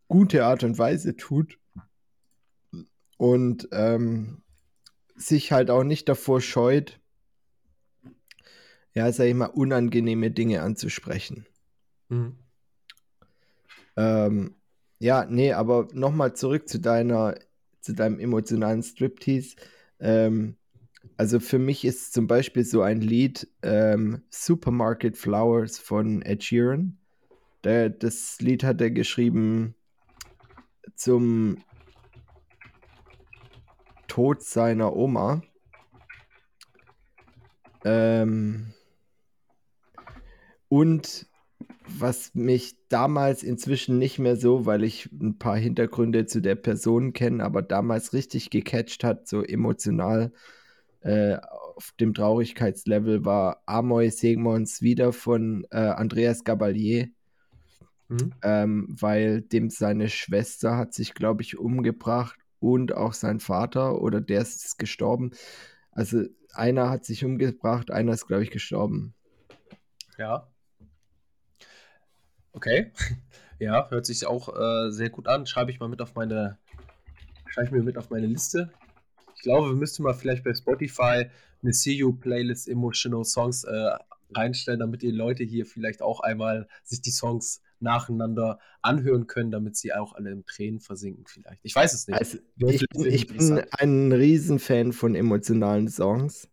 gute 0.07 0.45
Art 0.45 0.63
und 0.63 0.77
Weise 0.77 1.15
tut. 1.15 1.57
Und 3.17 3.69
ähm, 3.71 4.41
sich 5.15 5.51
halt 5.51 5.69
auch 5.69 5.83
nicht 5.83 6.09
davor 6.09 6.41
scheut, 6.41 6.99
ja, 8.93 9.11
sag 9.11 9.25
ich 9.25 9.33
mal, 9.33 9.45
unangenehme 9.45 10.31
Dinge 10.31 10.61
anzusprechen. 10.61 11.45
Mhm. 12.09 12.35
Ähm, 13.95 14.55
ja, 14.99 15.25
nee, 15.25 15.53
aber 15.53 15.87
nochmal 15.93 16.35
zurück 16.35 16.67
zu 16.67 16.79
deiner, 16.79 17.35
zu 17.81 17.93
deinem 17.93 18.19
emotionalen 18.19 18.83
Striptease. 18.83 19.55
Ähm, 19.99 20.57
also 21.17 21.39
für 21.39 21.59
mich 21.59 21.85
ist 21.85 22.13
zum 22.13 22.27
Beispiel 22.27 22.63
so 22.63 22.81
ein 22.81 23.01
Lied 23.01 23.47
ähm, 23.63 24.23
Supermarket 24.29 25.17
Flowers 25.17 25.79
von 25.79 26.21
Ed 26.21 26.43
Sheeran. 26.43 26.97
Der, 27.63 27.89
das 27.89 28.39
Lied 28.39 28.63
hat 28.63 28.81
er 28.81 28.91
geschrieben 28.91 29.75
zum 30.95 31.57
Tod 34.07 34.43
seiner 34.43 34.95
Oma. 34.95 35.41
Ähm, 37.83 38.73
und 40.69 41.27
was 41.87 42.33
mich 42.33 42.75
damals 42.89 43.43
inzwischen 43.43 43.97
nicht 43.97 44.19
mehr 44.19 44.35
so, 44.35 44.65
weil 44.65 44.83
ich 44.83 45.09
ein 45.11 45.37
paar 45.37 45.57
Hintergründe 45.57 46.25
zu 46.25 46.41
der 46.41 46.55
Person 46.55 47.13
kenne, 47.13 47.43
aber 47.43 47.61
damals 47.61 48.13
richtig 48.13 48.49
gecatcht 48.49 49.03
hat, 49.03 49.27
so 49.27 49.43
emotional 49.43 50.31
äh, 51.01 51.37
auf 51.75 51.93
dem 51.99 52.13
Traurigkeitslevel, 52.13 53.25
war 53.25 53.63
Amoy 53.65 54.09
Segmons 54.09 54.81
wieder 54.81 55.13
von 55.13 55.65
äh, 55.71 55.77
Andreas 55.77 56.43
Gabalier. 56.43 57.09
Mhm. 58.07 58.33
Ähm, 58.43 58.87
weil 58.99 59.41
dem 59.41 59.69
seine 59.69 60.09
Schwester 60.09 60.75
hat 60.75 60.93
sich, 60.93 61.13
glaube 61.13 61.43
ich, 61.43 61.57
umgebracht 61.57 62.37
und 62.59 62.93
auch 62.93 63.13
sein 63.13 63.39
Vater 63.39 64.01
oder 64.01 64.19
der 64.19 64.41
ist 64.41 64.77
gestorben. 64.77 65.31
Also 65.91 66.23
einer 66.53 66.89
hat 66.89 67.05
sich 67.05 67.23
umgebracht, 67.23 67.89
einer 67.89 68.13
ist, 68.13 68.27
glaube 68.27 68.43
ich, 68.43 68.51
gestorben. 68.51 69.13
Ja. 70.17 70.50
Okay. 72.53 72.91
Ja, 73.59 73.87
hört 73.91 74.07
sich 74.07 74.25
auch 74.25 74.49
äh, 74.49 74.89
sehr 74.89 75.11
gut 75.11 75.27
an. 75.27 75.45
Schreibe 75.45 75.69
ich 75.69 75.79
mal 75.79 75.87
mit 75.87 76.01
auf 76.01 76.15
meine, 76.15 76.57
schreibe 77.45 77.67
ich 77.67 77.71
mir 77.71 77.83
mit 77.83 77.95
auf 77.95 78.09
meine 78.09 78.25
Liste. 78.25 78.71
Ich 79.35 79.43
glaube, 79.43 79.69
wir 79.69 79.75
müssten 79.75 80.01
mal 80.01 80.15
vielleicht 80.15 80.43
bei 80.43 80.51
Spotify 80.55 81.27
eine 81.61 81.71
See 81.71 81.93
You 81.93 82.11
Playlist 82.11 82.67
Emotional 82.67 83.23
Songs 83.23 83.63
äh, 83.65 83.91
reinstellen, 84.33 84.79
damit 84.79 85.03
die 85.03 85.11
Leute 85.11 85.43
hier 85.43 85.67
vielleicht 85.67 86.01
auch 86.01 86.21
einmal 86.21 86.67
sich 86.83 87.01
die 87.01 87.11
Songs 87.11 87.61
nacheinander 87.79 88.59
anhören 88.81 89.27
können, 89.27 89.51
damit 89.51 89.75
sie 89.75 89.93
auch 89.93 90.13
alle 90.13 90.31
im 90.31 90.45
Tränen 90.45 90.79
versinken 90.79 91.25
vielleicht. 91.27 91.59
Ich 91.63 91.75
weiß 91.75 91.93
es 91.93 92.07
nicht. 92.07 92.17
Also, 92.17 92.39
ich, 92.57 92.87
bin, 92.89 93.05
ich 93.05 93.27
bin 93.27 93.61
ein 93.77 94.11
Riesenfan 94.11 94.91
von 94.93 95.13
emotionalen 95.13 95.87
Songs. 95.87 96.49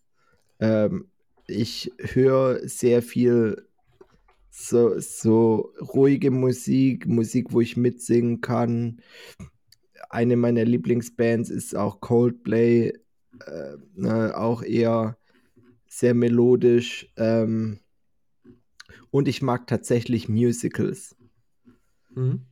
Ähm, 0.61 1.11
ich 1.47 1.91
höre 1.99 2.69
sehr 2.69 3.03
viel 3.03 3.68
so, 4.59 4.99
so 4.99 5.73
ruhige 5.81 6.31
Musik, 6.31 7.07
Musik, 7.07 7.53
wo 7.53 7.61
ich 7.61 7.77
mitsingen 7.77 8.41
kann. 8.41 9.01
Eine 10.11 10.37
meiner 10.37 10.65
Lieblingsbands 10.65 11.49
ist 11.49 11.77
auch 11.77 12.01
Coldplay, 12.01 12.89
äh, 13.47 13.77
ne, 13.95 14.37
auch 14.37 14.63
eher 14.63 15.17
sehr 15.87 16.15
melodisch. 16.15 17.13
Ähm, 17.17 17.79
und 19.11 19.29
ich 19.29 19.43
mag 19.43 19.67
tatsächlich 19.69 20.29
Musicals. 20.29 21.17
Mhm. 22.15 22.47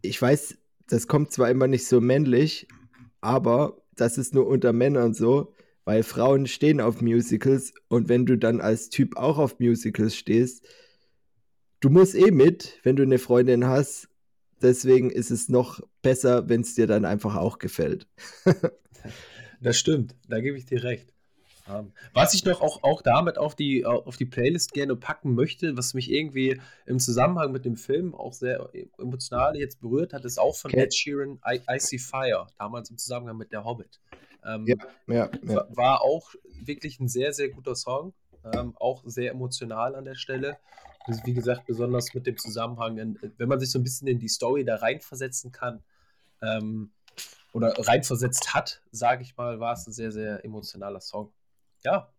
Ich 0.00 0.20
weiß, 0.20 0.58
das 0.86 1.08
kommt 1.08 1.32
zwar 1.32 1.50
immer 1.50 1.66
nicht 1.66 1.86
so 1.86 2.00
männlich, 2.00 2.68
aber 3.20 3.82
das 3.96 4.16
ist 4.16 4.32
nur 4.32 4.46
unter 4.46 4.72
Männern 4.72 5.12
so, 5.12 5.54
weil 5.84 6.02
Frauen 6.02 6.46
stehen 6.46 6.80
auf 6.80 7.00
Musicals 7.00 7.74
und 7.88 8.08
wenn 8.08 8.26
du 8.26 8.36
dann 8.38 8.60
als 8.60 8.88
Typ 8.88 9.16
auch 9.16 9.38
auf 9.38 9.58
Musicals 9.58 10.14
stehst, 10.14 10.64
du 11.80 11.90
musst 11.90 12.14
eh 12.14 12.30
mit, 12.30 12.78
wenn 12.82 12.96
du 12.96 13.02
eine 13.02 13.18
Freundin 13.18 13.66
hast. 13.66 14.08
Deswegen 14.60 15.10
ist 15.10 15.32
es 15.32 15.48
noch 15.48 15.80
besser, 16.02 16.48
wenn 16.48 16.60
es 16.60 16.74
dir 16.74 16.86
dann 16.86 17.04
einfach 17.04 17.34
auch 17.34 17.58
gefällt. 17.58 18.06
das 19.60 19.76
stimmt, 19.76 20.14
da 20.28 20.40
gebe 20.40 20.56
ich 20.56 20.66
dir 20.66 20.84
recht. 20.84 21.12
Um, 21.68 21.92
was 22.12 22.34
ich 22.34 22.44
noch 22.44 22.60
auch, 22.60 22.82
auch 22.82 23.02
damit 23.02 23.38
auf 23.38 23.54
die, 23.54 23.86
auf 23.86 24.16
die 24.16 24.24
Playlist 24.24 24.72
gerne 24.72 24.96
packen 24.96 25.34
möchte, 25.34 25.76
was 25.76 25.94
mich 25.94 26.10
irgendwie 26.10 26.60
im 26.86 26.98
Zusammenhang 26.98 27.52
mit 27.52 27.64
dem 27.64 27.76
Film 27.76 28.16
auch 28.16 28.32
sehr 28.32 28.68
emotional 28.98 29.56
jetzt 29.56 29.80
berührt 29.80 30.12
hat, 30.12 30.24
ist 30.24 30.38
auch 30.38 30.56
von. 30.56 30.72
Ed 30.72 30.92
Sheeran 30.92 31.38
I, 31.46 31.60
I 31.70 31.78
See 31.78 31.98
Fire, 31.98 32.48
damals 32.58 32.90
im 32.90 32.98
Zusammenhang 32.98 33.36
mit 33.36 33.52
der 33.52 33.64
Hobbit. 33.64 34.00
Ähm, 34.44 34.66
ja, 34.66 34.76
ja, 35.06 35.30
ja. 35.42 35.66
War 35.70 36.02
auch 36.02 36.34
wirklich 36.60 37.00
ein 37.00 37.08
sehr, 37.08 37.32
sehr 37.32 37.48
guter 37.48 37.74
Song. 37.74 38.14
Ähm, 38.52 38.74
auch 38.76 39.02
sehr 39.06 39.30
emotional 39.30 39.94
an 39.94 40.04
der 40.04 40.16
Stelle. 40.16 40.58
Also 41.04 41.20
wie 41.24 41.34
gesagt, 41.34 41.66
besonders 41.66 42.12
mit 42.14 42.26
dem 42.26 42.36
Zusammenhang, 42.36 42.98
in, 42.98 43.18
wenn 43.36 43.48
man 43.48 43.60
sich 43.60 43.70
so 43.70 43.78
ein 43.78 43.84
bisschen 43.84 44.08
in 44.08 44.18
die 44.18 44.28
Story 44.28 44.64
da 44.64 44.76
reinversetzen 44.76 45.52
kann 45.52 45.82
ähm, 46.40 46.92
oder 47.52 47.74
reinversetzt 47.78 48.52
hat, 48.54 48.82
sage 48.90 49.22
ich 49.22 49.36
mal, 49.36 49.60
war 49.60 49.74
es 49.74 49.86
ein 49.86 49.92
sehr, 49.92 50.10
sehr 50.10 50.44
emotionaler 50.44 51.00
Song. 51.00 51.32
Ja. 51.84 52.12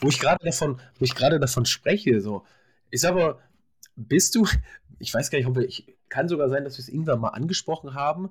Wo 0.00 0.08
ich 0.08 0.18
gerade 0.18 0.44
davon, 0.44 0.80
wo 0.98 1.04
ich 1.04 1.14
gerade 1.14 1.38
davon 1.38 1.66
spreche, 1.66 2.20
so, 2.20 2.44
ich 2.90 3.00
sag 3.00 3.14
mal, 3.14 3.38
bist 3.94 4.34
du, 4.34 4.46
ich 4.98 5.14
weiß 5.14 5.30
gar 5.30 5.38
nicht, 5.38 5.46
ob 5.46 5.56
wir, 5.56 5.64
ich, 5.64 5.96
kann 6.08 6.28
sogar 6.28 6.50
sein, 6.50 6.64
dass 6.64 6.76
wir 6.76 6.82
es 6.82 6.88
irgendwann 6.88 7.20
mal 7.20 7.30
angesprochen 7.30 7.94
haben, 7.94 8.30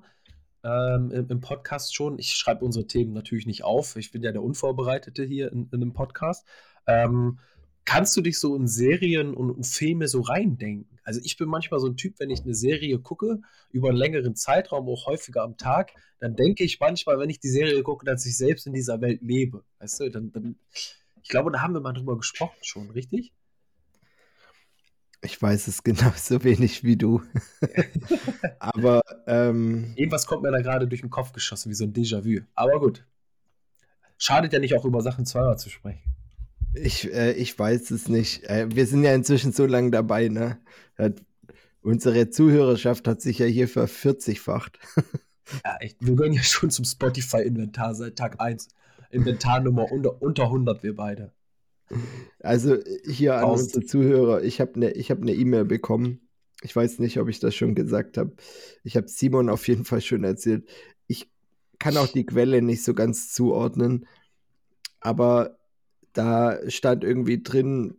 ähm, 0.64 1.10
im, 1.10 1.28
im, 1.28 1.40
Podcast 1.40 1.94
schon. 1.94 2.18
Ich 2.18 2.32
schreibe 2.34 2.64
unsere 2.64 2.86
Themen 2.86 3.12
natürlich 3.12 3.46
nicht 3.46 3.64
auf. 3.64 3.96
Ich 3.96 4.12
bin 4.12 4.22
ja 4.22 4.32
der 4.32 4.42
Unvorbereitete 4.42 5.24
hier 5.24 5.50
in, 5.52 5.68
in 5.72 5.82
einem 5.82 5.92
Podcast. 5.92 6.46
Ähm, 6.86 7.38
kannst 7.84 8.16
du 8.16 8.20
dich 8.20 8.38
so 8.38 8.54
in 8.56 8.68
Serien 8.68 9.34
und, 9.34 9.50
und, 9.50 9.66
Filme 9.66 10.08
so 10.08 10.20
reindenken? 10.20 10.98
Also 11.02 11.20
ich 11.24 11.36
bin 11.36 11.48
manchmal 11.48 11.80
so 11.80 11.88
ein 11.88 11.96
Typ, 11.96 12.20
wenn 12.20 12.30
ich 12.30 12.42
eine 12.42 12.54
Serie 12.54 12.98
gucke, 12.98 13.40
über 13.70 13.88
einen 13.88 13.98
längeren 13.98 14.36
Zeitraum, 14.36 14.88
auch 14.88 15.06
häufiger 15.06 15.42
am 15.42 15.56
Tag, 15.56 15.92
dann 16.20 16.36
denke 16.36 16.62
ich 16.62 16.78
manchmal, 16.78 17.18
wenn 17.18 17.30
ich 17.30 17.40
die 17.40 17.48
Serie 17.48 17.82
gucke, 17.82 18.06
dass 18.06 18.24
ich 18.24 18.36
selbst 18.36 18.66
in 18.66 18.72
dieser 18.72 19.00
Welt 19.00 19.22
lebe. 19.22 19.64
Weißt 19.80 20.00
du, 20.00 20.10
dann, 20.10 20.30
dann 20.30 20.56
ich 21.22 21.28
glaube, 21.28 21.50
da 21.50 21.60
haben 21.60 21.74
wir 21.74 21.80
mal 21.80 21.92
drüber 21.92 22.16
gesprochen 22.16 22.58
schon, 22.62 22.90
richtig? 22.90 23.32
Ich 25.24 25.40
weiß 25.40 25.68
es 25.68 25.82
genauso 25.84 26.42
wenig 26.44 26.82
wie 26.84 26.96
du. 26.96 27.22
Aber 28.58 29.02
ähm, 29.26 29.92
irgendwas 29.96 30.26
kommt 30.26 30.42
mir 30.42 30.50
da 30.50 30.60
gerade 30.60 30.86
durch 30.86 31.00
den 31.00 31.10
Kopf 31.10 31.32
geschossen, 31.32 31.70
wie 31.70 31.74
so 31.74 31.84
ein 31.84 31.92
Déjà-vu. 31.92 32.42
Aber 32.54 32.80
gut. 32.80 33.04
Schadet 34.18 34.52
ja 34.52 34.58
nicht 34.58 34.74
auch 34.74 34.84
über 34.84 35.00
Sachen 35.00 35.24
zweimal 35.26 35.58
zu 35.58 35.70
sprechen. 35.70 36.02
Ich, 36.74 37.12
äh, 37.12 37.32
ich 37.32 37.58
weiß 37.58 37.90
es 37.90 38.08
nicht. 38.08 38.44
Äh, 38.44 38.66
wir 38.74 38.86
sind 38.86 39.04
ja 39.04 39.14
inzwischen 39.14 39.52
so 39.52 39.66
lange 39.66 39.90
dabei, 39.90 40.28
ne? 40.28 40.58
Hat, 40.96 41.22
unsere 41.82 42.30
Zuhörerschaft 42.30 43.06
hat 43.08 43.20
sich 43.20 43.38
ja 43.38 43.46
hier 43.46 43.68
vervierzigfacht. 43.68 44.78
ja, 45.64 45.76
echt. 45.80 45.96
Wir 46.00 46.14
gehören 46.14 46.32
ja 46.32 46.42
schon 46.42 46.70
zum 46.70 46.84
Spotify-Inventar 46.84 47.94
seit 47.94 48.16
Tag 48.16 48.40
1. 48.40 48.68
Inventarnummer 49.10 49.90
unter, 49.92 50.22
unter 50.22 50.44
100, 50.44 50.82
wir 50.82 50.96
beide. 50.96 51.32
Also 52.40 52.76
hier 53.04 53.36
an 53.36 53.50
unsere 53.50 53.84
Zuhörer, 53.84 54.42
ich 54.42 54.60
habe 54.60 54.74
eine 54.74 54.90
hab 54.90 55.20
ne 55.20 55.34
E-Mail 55.34 55.64
bekommen. 55.64 56.28
Ich 56.62 56.74
weiß 56.74 56.98
nicht, 57.00 57.18
ob 57.18 57.28
ich 57.28 57.40
das 57.40 57.54
schon 57.54 57.74
gesagt 57.74 58.18
habe. 58.18 58.34
Ich 58.84 58.96
habe 58.96 59.08
Simon 59.08 59.48
auf 59.48 59.66
jeden 59.68 59.84
Fall 59.84 60.00
schon 60.00 60.24
erzählt. 60.24 60.68
Ich 61.06 61.30
kann 61.78 61.96
auch 61.96 62.08
die 62.08 62.26
Quelle 62.26 62.62
nicht 62.62 62.84
so 62.84 62.94
ganz 62.94 63.32
zuordnen, 63.32 64.06
aber 65.00 65.58
da 66.12 66.58
stand 66.68 67.04
irgendwie 67.04 67.42
drin, 67.42 67.94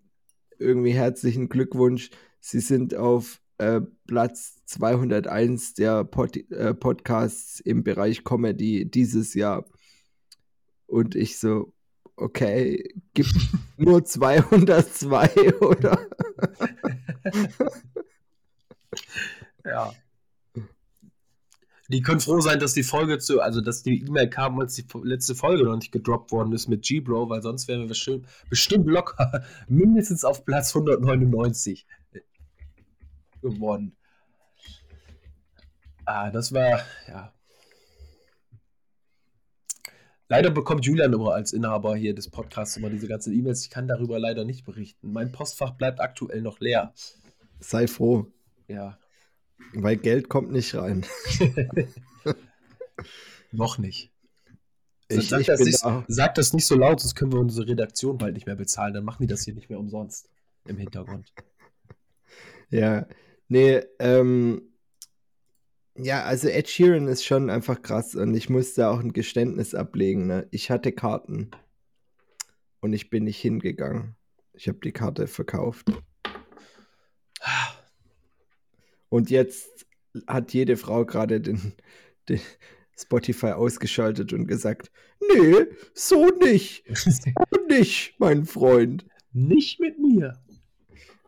irgendwie 0.60 0.94
herzlichen 0.94 1.50
Glückwunsch. 1.50 2.10
Sie 2.40 2.60
sind 2.60 2.96
auf 2.96 3.42
äh, 3.58 3.82
Platz 4.08 4.64
201 4.66 5.74
der 5.74 6.04
Pod 6.04 6.38
äh, 6.52 6.74
Podcasts 6.74 7.60
im 7.60 7.84
Bereich 7.84 8.24
Comedy 8.24 8.90
dieses 8.90 9.34
Jahr. 9.34 9.66
Und 10.86 11.16
ich 11.16 11.40
so, 11.40 11.74
okay, 12.24 12.96
gibt 13.14 13.36
nur 13.78 14.04
202, 14.04 15.60
oder? 15.60 16.00
ja. 19.66 19.94
Die 21.90 22.02
können 22.02 22.22
froh 22.22 22.40
sein, 22.40 22.60
dass 22.60 22.74
die 22.74 22.84
Folge 22.84 23.20
zu, 23.20 23.42
also 23.42 23.60
dass 23.62 23.84
die 23.84 24.06
E-Mail 24.06 24.30
kam, 24.30 24.60
als 24.60 24.74
die 24.76 24.86
letzte 25.04 25.36
Folge 25.36 25.66
noch 25.66 25.76
nicht 25.76 25.92
gedroppt 25.92 26.32
worden 26.32 26.54
ist 26.54 26.68
mit 26.68 26.84
G-Bro, 26.84 27.30
weil 27.30 27.42
sonst 27.42 27.68
wären 27.68 27.82
wir 27.82 27.88
bestimmt, 27.90 28.26
bestimmt 28.50 28.88
locker 28.88 29.44
mindestens 29.68 30.24
auf 30.24 30.46
Platz 30.46 30.74
199 30.76 31.86
geworden. 33.42 33.96
Ah, 36.06 36.32
das 36.32 36.54
war, 36.54 36.80
ja. 37.08 37.34
Leider 40.30 40.52
bekommt 40.52 40.86
Julian 40.86 41.14
immer 41.14 41.34
als 41.34 41.54
Inhaber 41.54 41.96
hier 41.96 42.16
des 42.16 42.30
Podcasts 42.30 42.78
immer 42.78 42.90
diese 42.90 43.08
ganzen 43.08 43.34
E-Mails. 43.34 43.64
Ich 43.64 43.70
kann 43.70 43.88
darüber 43.88 44.20
leider 44.20 44.46
nicht 44.46 44.66
berichten. 44.66 45.12
Mein 45.12 45.32
Postfach 45.32 45.72
bleibt 45.72 46.00
aktuell 46.00 46.42
noch 46.42 46.60
leer. 46.60 46.94
Sei 47.60 47.88
froh. 47.88 48.28
Ja. 48.68 48.98
Weil 49.74 49.98
Geld 49.98 50.30
kommt 50.30 50.52
nicht 50.52 50.76
rein. 50.76 51.06
noch 53.52 53.78
nicht. 53.78 54.12
Ich, 55.10 55.30
sag, 55.30 55.42
ich 55.42 55.48
das 55.48 55.60
nicht, 55.60 55.84
sag 56.08 56.36
das 56.36 56.54
nicht 56.54 56.66
so 56.66 56.76
laut, 56.76 57.00
sonst 57.00 57.16
können 57.16 57.32
wir 57.32 57.40
unsere 57.40 57.68
Redaktion 57.68 58.18
bald 58.18 58.34
nicht 58.34 58.48
mehr 58.48 58.56
bezahlen. 58.56 58.94
Dann 58.94 59.04
machen 59.04 59.22
die 59.22 59.28
das 59.28 59.44
hier 59.44 59.54
nicht 59.54 59.70
mehr 59.70 59.80
umsonst 59.80 60.30
im 60.66 60.78
Hintergrund. 60.78 61.32
Ja, 62.70 63.06
nee, 63.50 63.84
ähm, 64.00 64.73
ja, 65.96 66.24
also 66.24 66.48
Ed 66.48 66.70
Sheeran 66.70 67.08
ist 67.08 67.24
schon 67.24 67.50
einfach 67.50 67.82
krass 67.82 68.16
und 68.16 68.34
ich 68.36 68.50
musste 68.50 68.90
auch 68.90 69.00
ein 69.00 69.14
Geständnis 69.14 69.76
ablegen. 69.76 70.28
Ne? 70.28 70.48
Ich 70.52 70.72
hatte 70.72 70.92
Karten 70.92 71.52
und 72.82 72.94
ich 72.94 73.10
bin 73.10 73.26
nicht 73.26 73.40
hingegangen. 73.40 74.16
Ich 74.54 74.68
habe 74.68 74.80
die 74.84 74.92
Karte 74.92 75.28
verkauft. 75.28 75.92
Und 79.10 79.30
jetzt 79.30 79.86
hat 80.28 80.54
jede 80.54 80.78
Frau 80.78 81.06
gerade 81.06 81.42
den, 81.42 81.74
den 82.30 82.40
Spotify 82.98 83.52
ausgeschaltet 83.52 84.34
und 84.34 84.48
gesagt, 84.48 84.92
nee, 85.22 85.66
so 85.94 86.30
nicht. 86.42 86.84
So 86.96 87.12
nicht, 87.70 88.16
mein 88.20 88.46
Freund. 88.46 89.06
Nicht 89.32 89.80
mit 89.80 90.00
mir. 90.00 90.40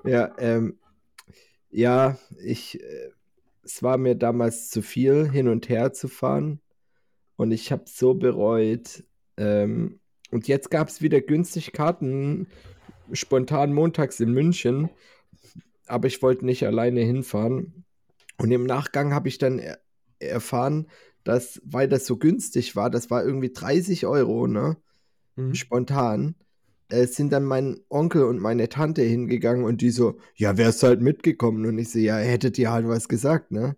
Ja, 0.04 0.36
ähm, 0.38 0.80
ja, 1.72 2.18
ich, 2.44 2.80
äh, 2.82 3.10
es 3.66 3.82
war 3.82 3.98
mir 3.98 4.16
damals 4.16 4.70
zu 4.70 4.82
viel, 4.82 5.30
hin 5.30 5.48
und 5.48 5.70
her 5.70 5.92
zu 5.92 6.08
fahren. 6.08 6.62
Und 7.36 7.52
ich 7.52 7.72
habe 7.72 7.84
so 7.88 8.14
bereut. 8.14 9.04
Ähm, 9.38 10.00
und 10.32 10.48
jetzt 10.48 10.70
gab 10.70 10.88
es 10.88 11.02
wieder 11.02 11.20
günstig 11.20 11.74
Karten, 11.74 12.48
spontan 13.12 13.74
montags 13.74 14.20
in 14.20 14.32
München. 14.32 14.90
Aber 15.88 16.08
ich 16.08 16.22
wollte 16.22 16.46
nicht 16.46 16.66
alleine 16.66 17.02
hinfahren. 17.02 17.86
Und 18.38 18.52
im 18.52 18.66
Nachgang 18.66 19.14
habe 19.14 19.28
ich 19.28 19.38
dann 19.38 19.60
er 19.60 19.80
erfahren, 20.20 20.88
dass, 21.24 21.62
weil 21.66 21.90
das 21.90 22.06
so 22.06 22.18
günstig 22.18 22.76
war, 22.76 22.90
das 22.90 23.10
war 23.10 23.26
irgendwie 23.26 23.52
30 23.52 24.06
Euro, 24.06 24.48
ne? 24.48 24.78
Mhm. 25.36 25.54
Spontan 25.54 26.36
äh, 26.90 27.08
sind 27.08 27.32
dann 27.34 27.46
mein 27.46 27.80
Onkel 27.90 28.24
und 28.24 28.40
meine 28.40 28.70
Tante 28.70 29.02
hingegangen 29.02 29.66
und 29.66 29.82
die 29.82 29.90
so, 29.90 30.18
ja, 30.36 30.58
wärst 30.58 30.84
halt 30.84 31.02
mitgekommen. 31.02 31.66
Und 31.66 31.78
ich 31.78 31.92
so, 31.92 32.00
ja, 32.00 32.18
hättet 32.18 32.58
ihr 32.58 32.72
halt 32.72 32.88
was 32.88 33.08
gesagt, 33.08 33.52
ne? 33.52 33.76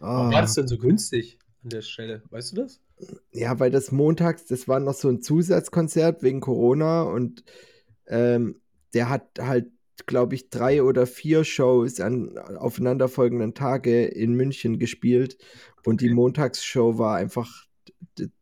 Warum 0.00 0.32
war 0.32 0.42
das 0.42 0.54
denn 0.54 0.68
so 0.68 0.78
günstig 0.78 1.38
an 1.62 1.70
der 1.70 1.82
Stelle? 1.82 2.22
Weißt 2.30 2.52
du 2.52 2.62
das? 2.62 2.80
Ja, 3.32 3.58
weil 3.58 3.70
das 3.70 3.90
montags, 3.90 4.46
das 4.46 4.68
war 4.68 4.80
noch 4.80 4.94
so 4.94 5.08
ein 5.08 5.22
Zusatzkonzert 5.22 6.22
wegen 6.22 6.40
Corona 6.40 7.02
und 7.02 7.44
ähm, 8.06 8.60
der 8.92 9.08
hat 9.08 9.38
halt, 9.38 9.68
glaube 10.06 10.34
ich, 10.34 10.50
drei 10.50 10.82
oder 10.82 11.06
vier 11.06 11.44
Shows 11.44 12.00
an 12.00 12.36
aufeinanderfolgenden 12.38 13.54
Tage 13.54 14.04
in 14.04 14.34
München 14.34 14.78
gespielt 14.78 15.38
und 15.84 16.00
die 16.00 16.10
Montagsshow 16.10 16.98
war 16.98 17.16
einfach, 17.16 17.66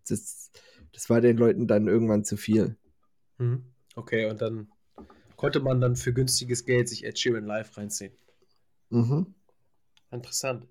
das, 0.06 0.50
das 0.92 1.10
war 1.10 1.20
den 1.20 1.36
Leuten 1.36 1.66
dann 1.66 1.88
irgendwann 1.88 2.24
zu 2.24 2.36
viel. 2.36 2.76
Mhm. 3.38 3.71
Okay, 3.94 4.26
und 4.26 4.40
dann 4.40 4.68
konnte 5.36 5.60
man 5.60 5.80
dann 5.80 5.96
für 5.96 6.12
günstiges 6.12 6.64
Geld 6.64 6.88
sich 6.88 7.04
Ed 7.04 7.18
Sheeran 7.18 7.44
live 7.44 7.76
reinziehen. 7.76 8.12
Mhm. 8.90 9.34
Interessant. 10.10 10.66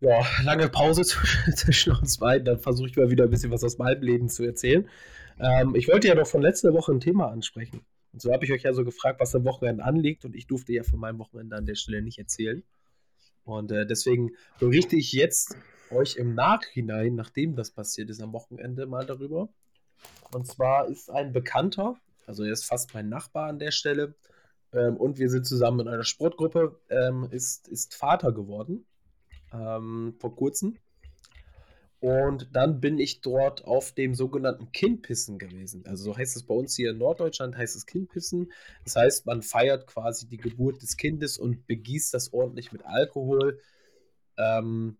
Ja, 0.00 0.22
lange 0.42 0.68
Pause 0.68 1.02
zwischen 1.56 1.92
uns 1.96 2.18
beiden. 2.18 2.44
Dann 2.44 2.58
versuche 2.58 2.88
ich 2.88 2.96
mal 2.96 3.10
wieder 3.10 3.24
ein 3.24 3.30
bisschen 3.30 3.50
was 3.50 3.64
aus 3.64 3.78
meinem 3.78 4.02
Leben 4.02 4.28
zu 4.28 4.44
erzählen. 4.44 4.88
Ähm, 5.38 5.74
ich 5.74 5.88
wollte 5.88 6.08
ja 6.08 6.14
noch 6.14 6.26
von 6.26 6.42
letzter 6.42 6.74
Woche 6.74 6.92
ein 6.92 7.00
Thema 7.00 7.30
ansprechen. 7.30 7.80
Und 8.12 8.20
so 8.20 8.30
habe 8.32 8.44
ich 8.44 8.52
euch 8.52 8.62
ja 8.62 8.74
so 8.74 8.84
gefragt, 8.84 9.18
was 9.18 9.34
am 9.34 9.44
Wochenende 9.44 9.82
anliegt. 9.82 10.24
Und 10.26 10.36
ich 10.36 10.46
durfte 10.46 10.74
ja 10.74 10.82
von 10.82 11.00
meinem 11.00 11.18
Wochenende 11.18 11.56
an 11.56 11.64
der 11.64 11.74
Stelle 11.74 12.02
nicht 12.02 12.18
erzählen. 12.18 12.62
Und 13.44 13.72
äh, 13.72 13.86
deswegen 13.86 14.32
berichte 14.58 14.96
ich 14.96 15.12
jetzt 15.12 15.56
euch 15.90 16.16
im 16.16 16.34
Nachhinein, 16.34 17.14
nachdem 17.14 17.54
das 17.56 17.70
passiert 17.70 18.10
ist 18.10 18.20
am 18.20 18.32
Wochenende, 18.32 18.86
mal 18.86 19.06
darüber. 19.06 19.48
Und 20.32 20.46
zwar 20.46 20.88
ist 20.88 21.10
ein 21.10 21.32
Bekannter, 21.32 21.96
also 22.26 22.42
er 22.42 22.52
ist 22.52 22.64
fast 22.64 22.94
mein 22.94 23.08
Nachbar 23.08 23.48
an 23.48 23.58
der 23.58 23.70
Stelle, 23.70 24.14
ähm, 24.72 24.96
und 24.96 25.18
wir 25.18 25.30
sind 25.30 25.46
zusammen 25.46 25.80
in 25.80 25.88
einer 25.88 26.04
Sportgruppe, 26.04 26.80
ähm, 26.90 27.28
ist, 27.30 27.68
ist 27.68 27.94
Vater 27.94 28.32
geworden 28.32 28.84
ähm, 29.52 30.14
vor 30.18 30.34
kurzem. 30.34 30.76
Und 32.04 32.50
dann 32.52 32.82
bin 32.82 32.98
ich 32.98 33.22
dort 33.22 33.64
auf 33.64 33.92
dem 33.92 34.14
sogenannten 34.14 34.72
Kindpissen 34.72 35.38
gewesen. 35.38 35.86
Also 35.86 36.04
so 36.04 36.14
heißt 36.18 36.36
es 36.36 36.42
bei 36.42 36.52
uns 36.52 36.76
hier 36.76 36.90
in 36.90 36.98
Norddeutschland, 36.98 37.56
heißt 37.56 37.74
es 37.74 37.86
Kindpissen. 37.86 38.52
Das 38.84 38.96
heißt, 38.96 39.24
man 39.24 39.40
feiert 39.40 39.86
quasi 39.86 40.28
die 40.28 40.36
Geburt 40.36 40.82
des 40.82 40.98
Kindes 40.98 41.38
und 41.38 41.66
begießt 41.66 42.12
das 42.12 42.34
ordentlich 42.34 42.72
mit 42.72 42.84
Alkohol. 42.84 43.58
Ähm, 44.36 44.98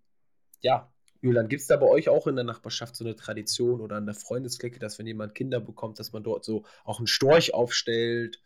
ja, 0.63 0.91
Julian, 1.21 1.49
gibt 1.49 1.61
es 1.61 1.67
da 1.67 1.77
bei 1.77 1.85
euch 1.85 2.09
auch 2.09 2.27
in 2.27 2.37
der 2.37 2.45
Nachbarschaft 2.47 2.97
so 2.97 3.05
eine 3.05 3.17
Tradition 3.17 3.83
oder 3.83 3.99
in 3.99 4.07
der 4.07 4.15
Freundesklicke, 4.15 4.79
dass 4.79 4.99
wenn 4.99 5.07
jemand 5.07 5.35
Kinder 5.35 5.61
bekommt, 5.61 5.99
dass 5.99 6.15
man 6.15 6.23
dort 6.23 6.43
so 6.43 6.65
auch 6.87 7.01
einen 7.01 7.07
Storch 7.07 7.53
aufstellt? 7.53 8.41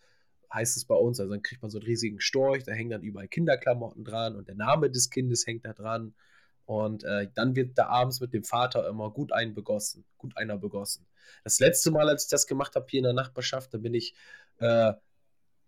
Heißt 0.52 0.76
es 0.76 0.84
bei 0.84 0.96
uns. 0.96 1.20
Also 1.20 1.30
dann 1.30 1.42
kriegt 1.42 1.62
man 1.62 1.70
so 1.70 1.78
einen 1.78 1.86
riesigen 1.86 2.18
Storch, 2.18 2.64
da 2.64 2.72
hängen 2.72 2.90
dann 2.90 3.04
überall 3.04 3.28
Kinderklamotten 3.28 4.02
dran 4.02 4.34
und 4.34 4.48
der 4.48 4.56
Name 4.56 4.90
des 4.90 5.10
Kindes 5.10 5.46
hängt 5.46 5.64
da 5.64 5.74
dran. 5.74 6.16
Und 6.68 7.02
äh, 7.02 7.28
dann 7.34 7.56
wird 7.56 7.78
da 7.78 7.86
abends 7.86 8.20
mit 8.20 8.34
dem 8.34 8.44
Vater 8.44 8.86
immer 8.86 9.10
gut 9.10 9.32
einen 9.32 9.54
begossen, 9.54 10.04
gut 10.18 10.36
einer 10.36 10.58
begossen. 10.58 11.06
Das 11.42 11.60
letzte 11.60 11.90
Mal, 11.90 12.10
als 12.10 12.24
ich 12.24 12.30
das 12.30 12.46
gemacht 12.46 12.74
habe 12.74 12.84
hier 12.90 12.98
in 12.98 13.04
der 13.04 13.14
Nachbarschaft, 13.14 13.72
da 13.72 13.78
bin 13.78 13.94
ich 13.94 14.14
äh, 14.58 14.92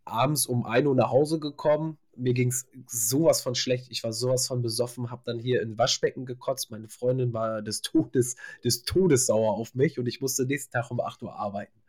abends 0.04 0.44
um 0.44 0.66
1 0.66 0.86
Uhr 0.86 0.94
nach 0.94 1.10
Hause 1.10 1.40
gekommen. 1.40 1.96
Mir 2.16 2.34
ging 2.34 2.48
es 2.48 2.66
sowas 2.86 3.40
von 3.40 3.54
schlecht. 3.54 3.86
Ich 3.90 4.04
war 4.04 4.12
sowas 4.12 4.46
von 4.46 4.60
besoffen, 4.60 5.10
habe 5.10 5.22
dann 5.24 5.38
hier 5.38 5.62
in 5.62 5.78
Waschbecken 5.78 6.26
gekotzt. 6.26 6.70
Meine 6.70 6.90
Freundin 6.90 7.32
war 7.32 7.62
des 7.62 7.80
Todes, 7.80 8.36
des 8.62 8.82
Todes 8.82 9.24
sauer 9.24 9.54
auf 9.54 9.74
mich 9.74 9.98
und 9.98 10.04
ich 10.06 10.20
musste 10.20 10.44
nächsten 10.44 10.72
Tag 10.72 10.90
um 10.90 11.00
8 11.00 11.22
Uhr 11.22 11.34
arbeiten. 11.34 11.80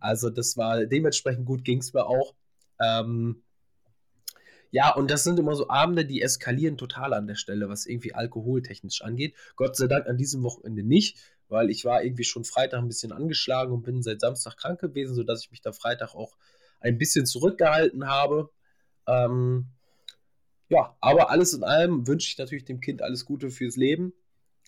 Also 0.00 0.30
das 0.30 0.56
war 0.56 0.86
dementsprechend 0.86 1.44
gut 1.44 1.64
ging 1.64 1.80
es 1.80 1.92
mir 1.92 2.06
auch. 2.06 2.34
Ähm, 2.80 3.42
ja, 4.74 4.92
und 4.92 5.08
das 5.08 5.22
sind 5.22 5.38
immer 5.38 5.54
so 5.54 5.68
Abende, 5.68 6.04
die 6.04 6.20
eskalieren 6.20 6.76
total 6.76 7.14
an 7.14 7.28
der 7.28 7.36
Stelle, 7.36 7.68
was 7.68 7.86
irgendwie 7.86 8.12
alkoholtechnisch 8.12 9.02
angeht. 9.02 9.36
Gott 9.54 9.76
sei 9.76 9.86
Dank 9.86 10.08
an 10.08 10.16
diesem 10.16 10.42
Wochenende 10.42 10.82
nicht, 10.82 11.16
weil 11.46 11.70
ich 11.70 11.84
war 11.84 12.02
irgendwie 12.02 12.24
schon 12.24 12.42
Freitag 12.42 12.80
ein 12.80 12.88
bisschen 12.88 13.12
angeschlagen 13.12 13.72
und 13.72 13.84
bin 13.84 14.02
seit 14.02 14.20
Samstag 14.20 14.56
krank 14.56 14.80
gewesen, 14.80 15.14
sodass 15.14 15.44
ich 15.44 15.52
mich 15.52 15.60
da 15.60 15.70
Freitag 15.70 16.16
auch 16.16 16.36
ein 16.80 16.98
bisschen 16.98 17.24
zurückgehalten 17.24 18.08
habe. 18.08 18.50
Ähm, 19.06 19.68
ja, 20.68 20.96
aber 21.00 21.30
alles 21.30 21.52
in 21.52 21.62
allem 21.62 22.08
wünsche 22.08 22.26
ich 22.26 22.36
natürlich 22.36 22.64
dem 22.64 22.80
Kind 22.80 23.00
alles 23.00 23.24
Gute 23.24 23.50
fürs 23.50 23.76
Leben. 23.76 24.12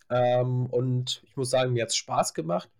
Ähm, 0.08 0.66
und 0.66 1.24
ich 1.26 1.36
muss 1.36 1.50
sagen, 1.50 1.72
mir 1.72 1.82
hat 1.82 1.90
es 1.90 1.96
Spaß 1.96 2.32
gemacht. 2.32 2.70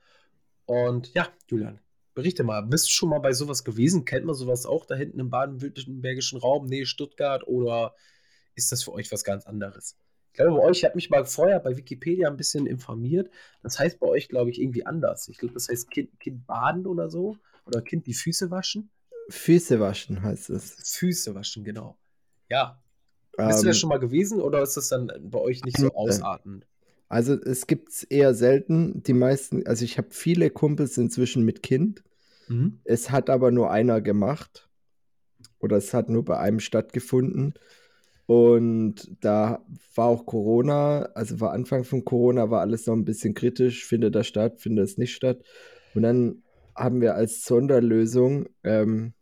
Und 0.65 1.13
ja, 1.13 1.27
Julian, 1.49 1.81
Berichte 2.17 2.45
mal, 2.45 2.63
bist 2.63 2.87
du 2.87 2.91
schon 2.93 3.11
mal 3.11 3.19
bei 3.19 3.35
sowas 3.35 3.63
gewesen? 3.63 4.07
Kennt 4.07 4.25
man 4.25 4.35
sowas 4.35 4.65
auch 4.65 4.87
da 4.87 4.95
hinten 4.95 5.21
im 5.21 5.29
baden-württembergischen 5.29 6.39
Raum, 6.39 6.65
Nähe 6.65 6.87
Stuttgart? 6.87 7.47
Oder 7.47 7.95
ist 8.55 8.73
das 8.73 8.83
für 8.83 8.95
euch 8.95 9.13
was 9.13 9.23
ganz 9.23 9.47
anderes? 9.47 9.97
Ich 10.33 10.39
glaube, 10.39 10.57
bei 10.57 10.65
euch, 10.65 10.79
ich 10.79 10.85
habe 10.85 10.95
mich 10.95 11.11
mal 11.11 11.27
vorher 11.27 11.61
bei 11.61 11.77
Wikipedia 11.77 12.29
ein 12.29 12.39
bisschen 12.39 12.67
informiert. 12.67 13.31
Das 13.63 13.79
heißt 13.79 14.01
bei 14.01 14.07
euch, 14.07 14.31
glaube 14.31 14.51
ich, 14.51 14.63
irgendwie 14.63 14.87
anders. 14.87 15.29
Ich 15.29 15.37
glaube, 15.37 15.53
das 15.53 15.69
heißt 15.69 15.91
kind, 15.91 16.19
kind 16.19 16.47
baden 16.47 16.87
oder 16.87 17.11
so. 17.11 17.37
Oder 17.67 17.83
Kind 17.83 18.07
die 18.07 18.15
Füße 18.15 18.51
waschen. 18.51 18.89
Füße 19.29 19.79
waschen 19.79 20.23
heißt 20.23 20.49
es. 20.49 20.77
Füße 20.97 21.35
waschen, 21.35 21.65
genau. 21.65 21.99
Ja. 22.49 22.83
Ähm, 23.37 23.49
Bist 23.49 23.61
du 23.61 23.65
da 23.65 23.71
ähm, 23.73 23.75
schon 23.75 23.91
mal 23.91 24.01
gewesen 24.01 24.41
oder 24.41 24.63
ist 24.63 24.79
das 24.79 24.89
dann 24.89 25.13
bei 25.21 25.39
euch 25.39 25.63
nicht 25.65 25.77
so 25.77 25.93
ausartend? 25.93 26.67
Also 27.09 27.35
es 27.35 27.67
gibt 27.67 27.91
es 27.91 28.03
eher 28.03 28.35
selten. 28.35 29.03
Die 29.03 29.13
meisten, 29.13 29.67
also 29.67 29.85
ich 29.85 29.99
habe 29.99 30.09
viele 30.11 30.51
Kumpels 30.51 30.99
inzwischen 30.99 31.45
mit 31.45 31.63
Kind. 31.63 32.03
Mhm. 32.49 32.81
Es 32.85 33.11
hat 33.11 33.31
aber 33.31 33.51
nur 33.51 33.71
einer 33.71 34.01
gemacht. 34.01 34.69
Oder 35.59 35.77
es 35.77 35.95
hat 35.95 36.09
nur 36.09 36.25
bei 36.25 36.39
einem 36.39 36.61
stattgefunden. 36.61 37.55
Und 38.27 39.09
da 39.21 39.65
war 39.95 40.07
auch 40.07 40.27
Corona, 40.27 41.03
also 41.15 41.41
war 41.41 41.53
Anfang 41.53 41.85
von 41.85 42.05
Corona, 42.05 42.51
war 42.51 42.61
alles 42.61 42.87
noch 42.87 42.95
ein 42.95 43.05
bisschen 43.05 43.35
kritisch. 43.35 43.87
Findet 43.87 44.15
das 44.15 44.27
statt, 44.27 44.61
findet 44.61 44.85
es 44.85 44.99
nicht 44.99 45.15
statt. 45.15 45.43
Und 45.95 46.03
dann 46.03 46.43
haben 46.75 47.01
wir 47.01 47.15
als 47.15 47.45
Sonderlösung, 47.45 48.49
ähm, 48.65 49.15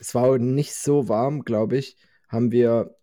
es 0.00 0.14
war 0.14 0.38
nicht 0.38 0.74
so 0.74 1.08
warm, 1.08 1.44
glaube 1.44 1.76
ich, 1.76 1.96
haben 2.26 2.50
wir 2.52 2.96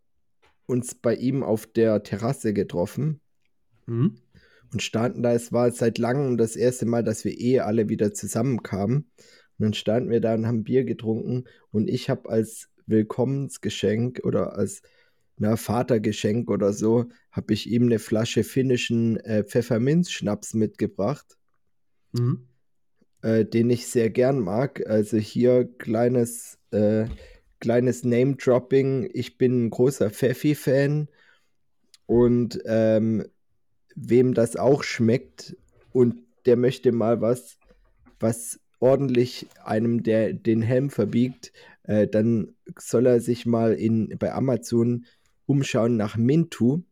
uns 0.66 0.96
bei 0.96 1.16
ihm 1.16 1.44
auf 1.44 1.68
der 1.68 2.02
Terrasse 2.02 2.54
getroffen 2.54 3.22
Mhm. 3.88 4.18
und 4.72 4.84
standen 4.84 5.24
da. 5.24 5.34
Es 5.34 5.52
war 5.54 5.72
seit 5.72 5.98
langem 5.98 6.38
das 6.38 6.56
erste 6.56 6.86
Mal, 6.86 7.04
dass 7.04 7.26
wir 7.26 7.40
eh 7.40 7.62
alle 7.62 7.90
wieder 7.90 8.14
zusammenkamen. 8.14 9.10
Und 9.60 9.64
dann 9.64 9.74
standen 9.74 10.10
wir 10.12 10.22
da 10.22 10.36
und 10.36 10.46
haben 10.46 10.64
Bier 10.64 10.84
getrunken. 10.86 11.46
Und 11.72 11.90
ich 11.90 12.10
habe 12.10 12.30
als 12.30 12.70
Willkommensgeschenk 12.86 14.22
oder 14.24 14.56
als 14.58 14.82
na, 15.38 15.56
Vatergeschenk 15.56 16.50
oder 16.50 16.74
so, 16.74 17.06
habe 17.32 17.54
ich 17.54 17.70
ihm 17.70 17.84
eine 17.84 18.00
Flasche 18.00 18.44
finnischen 18.44 19.18
äh, 19.18 19.44
Pfefferminzschnaps 19.44 20.54
mitgebracht, 20.54 21.38
Mhm. 22.14 22.48
äh, 23.22 23.46
den 23.46 23.70
ich 23.70 23.88
sehr 23.88 24.10
gern 24.10 24.40
mag. 24.40 24.86
Also 24.88 25.18
hier 25.18 25.66
kleines, 25.78 26.58
äh, 26.72 27.06
kleines 27.60 28.04
Name-Dropping. 28.04 29.10
Ich 29.14 29.38
bin 29.38 29.66
ein 29.66 29.70
großer 29.70 30.10
Pfeffi-Fan. 30.10 31.08
Und 32.06 32.60
ähm, 32.66 33.26
wem 33.98 34.34
das 34.34 34.56
auch 34.56 34.84
schmeckt 34.84 35.58
und 35.92 36.22
der 36.46 36.56
möchte 36.56 36.92
mal 36.92 37.20
was, 37.20 37.58
was 38.20 38.60
ordentlich 38.80 39.48
einem 39.64 40.04
der 40.04 40.34
den 40.34 40.62
Helm 40.62 40.92
verbiegt, 40.92 41.52
äh, 41.84 42.08
dann 42.08 42.56
soll 42.78 43.08
er 43.08 43.20
sich 43.20 43.46
mal 43.46 43.74
in, 43.74 44.16
bei 44.20 44.32
Amazon 44.32 45.06
umschauen 45.48 45.98
nach 45.98 46.16
Mintu. 46.16 46.84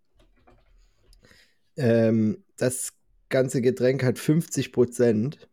Ähm, 1.78 2.44
das 2.58 2.94
ganze 3.30 3.62
Getränk 3.62 4.04
hat 4.04 4.18
50 4.18 4.72
Prozent, 4.72 5.48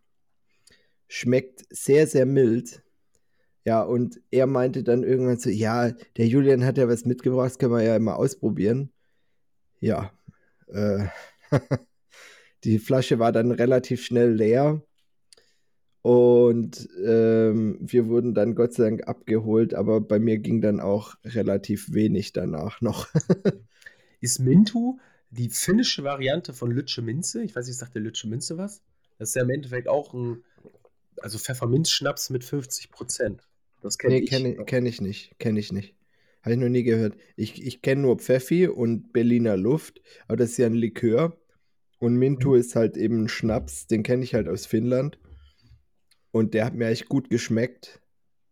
schmeckt 1.06 1.64
sehr, 1.68 2.06
sehr 2.06 2.24
mild. 2.24 2.82
Ja, 3.64 3.82
und 3.82 4.20
er 4.30 4.46
meinte 4.46 4.82
dann 4.82 5.04
irgendwann 5.04 5.38
so, 5.38 5.50
ja, 5.50 5.90
der 6.16 6.26
Julian 6.26 6.64
hat 6.64 6.78
ja 6.78 6.88
was 6.88 7.04
mitgebracht, 7.04 7.50
das 7.50 7.58
können 7.58 7.72
wir 7.72 7.82
ja 7.82 7.98
mal 7.98 8.14
ausprobieren. 8.14 8.90
Ja, 9.80 10.12
äh, 10.68 11.06
die 12.64 12.78
Flasche 12.78 13.18
war 13.18 13.32
dann 13.32 13.50
relativ 13.50 14.04
schnell 14.04 14.32
leer 14.32 14.82
und 16.02 16.88
ähm, 17.04 17.78
wir 17.80 18.08
wurden 18.08 18.34
dann 18.34 18.56
Gott 18.56 18.74
sei 18.74 18.84
Dank 18.84 19.06
abgeholt, 19.06 19.72
aber 19.72 20.00
bei 20.00 20.18
mir 20.18 20.38
ging 20.38 20.60
dann 20.60 20.80
auch 20.80 21.14
relativ 21.24 21.92
wenig 21.92 22.32
danach 22.32 22.80
noch. 22.80 23.08
Ist 24.20 24.40
Mintu 24.40 24.98
die 25.30 25.48
finnische 25.48 26.02
Variante 26.02 26.54
von 26.54 26.72
Lütsche 26.72 27.02
Minze? 27.02 27.42
Ich 27.42 27.54
weiß 27.54 27.66
nicht, 27.68 27.78
sagt 27.78 27.94
der 27.94 28.02
Lütsche 28.02 28.28
Minze 28.28 28.58
was? 28.58 28.82
Das 29.18 29.30
ist 29.30 29.34
ja 29.36 29.42
im 29.42 29.50
Endeffekt 29.50 29.88
auch 29.88 30.12
ein, 30.12 30.42
also 31.20 31.38
Pfefferminzschnaps 31.38 32.30
mit 32.30 32.44
50 32.44 32.90
Prozent. 32.90 33.48
Das 33.80 33.96
kenne 33.96 34.14
nee, 34.14 34.20
ich. 34.22 34.30
kenne 34.30 34.56
kenn 34.64 34.86
ich 34.86 35.00
nicht, 35.00 35.38
kenne 35.38 35.60
ich 35.60 35.72
nicht. 35.72 35.94
Habe 36.42 36.54
ich 36.54 36.60
noch 36.60 36.68
nie 36.68 36.82
gehört. 36.82 37.16
Ich, 37.36 37.64
ich 37.64 37.82
kenne 37.82 38.02
nur 38.02 38.18
Pfeffi 38.18 38.66
und 38.66 39.12
Berliner 39.12 39.56
Luft, 39.56 40.02
aber 40.26 40.36
das 40.36 40.50
ist 40.50 40.56
ja 40.58 40.66
ein 40.66 40.74
Likör. 40.74 41.36
Und 42.02 42.16
Mintu 42.16 42.54
Mhm. 42.54 42.56
ist 42.56 42.74
halt 42.74 42.96
eben 42.96 43.22
ein 43.22 43.28
Schnaps, 43.28 43.86
den 43.86 44.02
kenne 44.02 44.24
ich 44.24 44.34
halt 44.34 44.48
aus 44.48 44.66
Finnland. 44.66 45.20
Und 46.32 46.52
der 46.52 46.64
hat 46.64 46.74
mir 46.74 46.88
echt 46.88 47.08
gut 47.08 47.30
geschmeckt. 47.30 48.02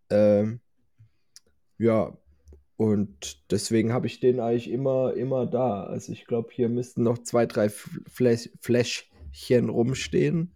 Ähm, 0.08 0.60
ja, 1.76 2.16
und 2.76 3.50
deswegen 3.50 3.92
habe 3.92 4.06
ich 4.06 4.20
den 4.20 4.38
eigentlich 4.38 4.70
immer, 4.70 5.14
immer 5.14 5.46
da. 5.46 5.82
Also 5.82 6.12
ich 6.12 6.26
glaube, 6.26 6.50
hier 6.52 6.68
müssten 6.68 7.02
noch 7.02 7.18
zwei, 7.18 7.44
drei 7.46 7.68
Fläsch 7.70 8.50
Fläschchen 8.60 9.68
rumstehen. 9.68 10.54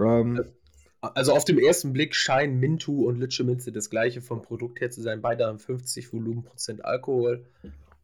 Ähm, 0.00 0.54
Also 1.02 1.34
auf 1.34 1.44
dem 1.44 1.58
ersten 1.58 1.92
Blick 1.92 2.14
scheinen 2.14 2.60
Mintu 2.60 3.06
und 3.06 3.18
Lütsche 3.18 3.44
Minze 3.44 3.72
das 3.72 3.90
gleiche 3.90 4.22
vom 4.22 4.40
Produkt 4.40 4.80
her 4.80 4.90
zu 4.90 5.02
sein. 5.02 5.20
Beide 5.20 5.44
haben 5.46 5.58
50 5.58 6.10
Volumenprozent 6.14 6.82
Alkohol 6.82 7.44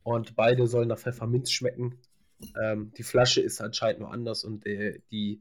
und 0.03 0.37
beide 0.37 0.67
sollen 0.67 0.89
nach 0.89 0.99
Pfefferminz 0.99 1.51
schmecken. 1.51 1.99
Ähm, 2.63 2.93
die 2.97 3.03
Flasche 3.03 3.41
ist 3.41 3.61
anscheinend 3.61 4.01
nur 4.01 4.13
anders 4.13 4.45
und 4.45 4.65
der, 4.65 4.99
die 5.11 5.41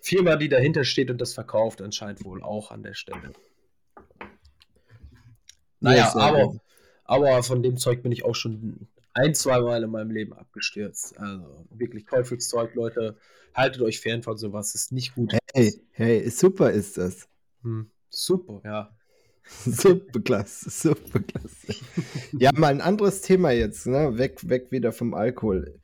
Firma, 0.00 0.36
die 0.36 0.48
dahinter 0.48 0.84
steht 0.84 1.10
und 1.10 1.20
das 1.20 1.34
verkauft, 1.34 1.80
anscheinend 1.80 2.24
wohl 2.24 2.42
auch 2.42 2.70
an 2.70 2.82
der 2.82 2.94
Stelle. 2.94 3.32
Naja, 5.80 6.10
sehr 6.10 6.22
aber, 6.22 6.56
aber 7.04 7.42
von 7.42 7.62
dem 7.62 7.76
Zeug 7.76 8.02
bin 8.02 8.12
ich 8.12 8.24
auch 8.24 8.34
schon 8.34 8.88
ein, 9.14 9.34
zwei 9.34 9.60
Mal 9.60 9.82
in 9.82 9.90
meinem 9.90 10.10
Leben 10.10 10.32
abgestürzt. 10.32 11.18
Also 11.18 11.66
wirklich 11.70 12.04
Teufelszeug, 12.04 12.74
Leute. 12.74 13.16
Haltet 13.54 13.82
euch 13.82 14.00
fern 14.00 14.22
von 14.22 14.36
sowas, 14.36 14.74
ist 14.74 14.90
nicht 14.90 15.14
gut. 15.14 15.36
Hey, 15.52 15.80
hey, 15.92 16.28
super 16.28 16.72
ist 16.72 16.98
das. 16.98 17.28
Hm, 17.62 17.90
super, 18.10 18.60
ja. 18.64 18.90
Super 19.66 20.20
klasse, 20.20 20.70
super 20.70 21.20
klasse. 21.20 21.74
Ja, 22.32 22.50
mal 22.54 22.68
ein 22.68 22.80
anderes 22.80 23.20
Thema 23.20 23.50
jetzt, 23.50 23.86
ne? 23.86 24.16
Weg, 24.16 24.48
weg 24.48 24.72
wieder 24.72 24.90
vom 24.90 25.12
Alkohol. 25.12 25.78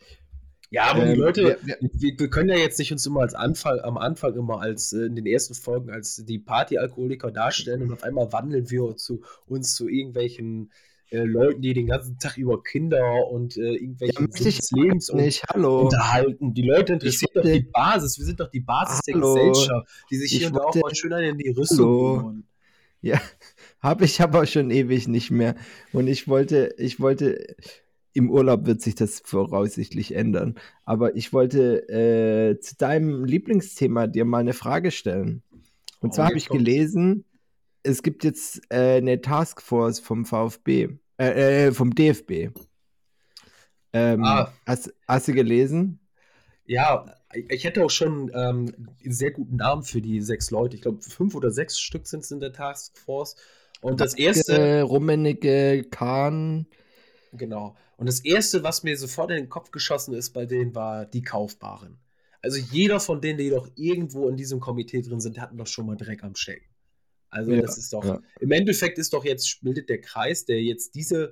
Ja, 0.72 0.85
aber 0.85 1.04
die 1.04 1.12
Ähm, 1.12 1.18
Leute, 1.18 1.59
wir- 1.64 1.78
wir- 1.80 2.18
wir, 2.18 2.30
können 2.30 2.48
ja 2.48 2.56
jetzt 2.56 2.78
nicht 2.78 2.92
uns 2.92 3.04
immer 3.04 3.20
als 3.20 3.35
Anfang, 3.35 3.80
am 3.80 3.98
Anfang 3.98 4.35
immer 4.37 4.61
als 4.61 4.92
äh, 4.92 5.06
in 5.06 5.16
den 5.16 5.26
ersten 5.26 5.54
Folgen 5.54 5.90
als 5.90 6.24
die 6.24 6.38
Partyalkoholiker 6.38 7.33
darstellen 7.33 7.83
und 7.83 7.92
auf 7.92 8.04
einmal 8.04 8.33
wandeln 8.33 8.70
wir 8.70 8.96
zu 8.96 9.22
uns 9.46 9.74
zu 9.74 9.88
irgendwelchen 9.88 10.70
äh, 11.11 11.24
Leuten, 11.24 11.61
die 11.61 11.74
den 11.74 11.88
ganzen 11.88 12.18
Tag 12.20 12.37
über 12.38 12.62
Kinder 12.62 13.26
und 13.33 13.56
äh, 13.56 13.74
Ja, 13.83 14.09
ich 14.33 14.42
des 14.42 14.70
Lebens 14.70 15.11
und 15.11 15.20
nicht, 15.20 15.42
hallo. 15.48 15.80
unterhalten. 15.87 16.54
Die 16.54 16.62
Leute 16.62 16.92
interessiert 16.92 17.33
doch 17.35 17.42
die 17.42 17.61
Basis. 17.72 18.16
Wir 18.18 18.26
sind 18.26 18.38
doch 18.38 18.50
die 18.50 18.61
Basis 18.61 19.00
der 19.00 19.14
Hallo. 19.16 19.35
Gesellschaft, 19.35 19.88
die 20.09 20.16
sich 20.18 20.33
Ich 20.33 20.38
hier 20.38 20.46
und 20.48 20.54
da 20.56 20.61
auch 20.61 20.74
mal 20.76 20.94
schön 20.94 21.11
in 21.12 21.37
die 21.37 21.48
Rüstung. 21.50 22.44
Ja, 23.02 23.20
habe 23.80 24.04
ich 24.04 24.20
aber 24.20 24.46
schon 24.46 24.70
ewig 24.70 25.09
nicht 25.09 25.33
mehr. 25.33 25.56
Und 25.92 26.06
ich 26.06 26.28
wollte, 26.28 26.74
ich 26.78 27.00
wollte, 27.00 27.56
im 28.12 28.31
Urlaub 28.31 28.66
wird 28.66 28.81
sich 28.83 28.94
das 28.94 29.20
voraussichtlich 29.25 30.14
ändern. 30.14 30.57
Aber 30.85 31.16
ich 31.16 31.33
wollte 31.33 31.88
äh, 31.88 32.59
zu 32.61 32.77
deinem 32.77 33.25
Lieblingsthema 33.25 34.07
dir 34.07 34.25
mal 34.25 34.38
eine 34.38 34.53
Frage 34.53 34.90
stellen. 34.90 35.42
Und 36.01 36.11
Oh, 36.11 36.12
zwar 36.12 36.27
habe 36.27 36.38
ich 36.38 36.49
gelesen, 36.49 37.25
es 37.83 38.03
gibt 38.03 38.25
jetzt 38.25 38.62
äh, 38.70 38.96
eine 38.99 39.20
Taskforce 39.20 40.01
vom 40.01 40.25
VfB, 40.27 40.99
äh, 41.18 41.68
äh, 41.68 41.73
vom 41.73 41.94
DFB. 41.94 42.51
Ähm, 43.92 44.23
Ah. 44.25 44.53
hast, 44.66 44.92
hast 45.07 45.29
du 45.29 45.33
gelesen? 45.35 46.01
Ja, 46.66 47.07
ich 47.49 47.64
hätte 47.64 47.85
auch 47.85 47.90
schon 47.90 48.31
ähm, 48.35 48.73
einen 49.05 49.12
sehr 49.12 49.33
guten 49.33 49.57
Namen 49.57 49.83
für 49.83 50.01
die 50.01 50.20
sechs 50.20 50.51
Leute. 50.51 50.77
Ich 50.77 50.83
glaube, 50.83 51.03
fünf 51.03 51.35
oder 51.35 51.51
sechs 51.51 51.79
Stück 51.79 52.07
sind 52.07 52.20
es 52.20 52.31
in 52.31 52.40
der 52.40 52.53
Taskforce. 52.53 53.37
Und 53.81 54.01
das 54.01 54.14
erste, 54.14 54.83
Rummenigge, 54.83 55.85
Kahn. 55.90 56.66
Genau. 57.33 57.77
Und 57.97 58.07
das 58.07 58.21
erste, 58.21 58.62
was 58.62 58.83
mir 58.83 58.97
sofort 58.97 59.31
in 59.31 59.37
den 59.37 59.49
Kopf 59.49 59.71
geschossen 59.71 60.14
ist 60.14 60.31
bei 60.31 60.47
denen, 60.47 60.75
war 60.75 61.07
die 61.07 61.23
Kaufbaren. 61.23 61.99
Also 62.43 62.59
jeder 62.59 63.01
von 63.01 63.21
denen, 63.21 63.38
die 63.38 63.51
doch 63.51 63.69
irgendwo 63.77 64.29
in 64.29 64.37
diesem 64.37 64.61
Komitee 64.61 65.03
drin 65.03 65.21
sind, 65.21 65.38
hatten 65.40 65.59
doch 65.59 65.66
schon 65.66 65.87
mal 65.87 65.97
Dreck 65.97 66.23
am 66.25 66.37
Stecken. 66.37 66.66
Also 67.29 67.53
Ja, 67.53 67.61
das 67.61 67.77
ist 67.79 67.93
doch, 67.93 68.05
ja. 68.05 68.21
im 68.40 68.51
Endeffekt 68.51 68.99
ist 68.99 69.12
doch 69.12 69.25
jetzt, 69.25 69.62
bildet 69.62 69.88
der 69.88 70.01
Kreis, 70.01 70.47
der 70.47 70.61
jetzt 70.62 70.95
diese, 70.95 71.31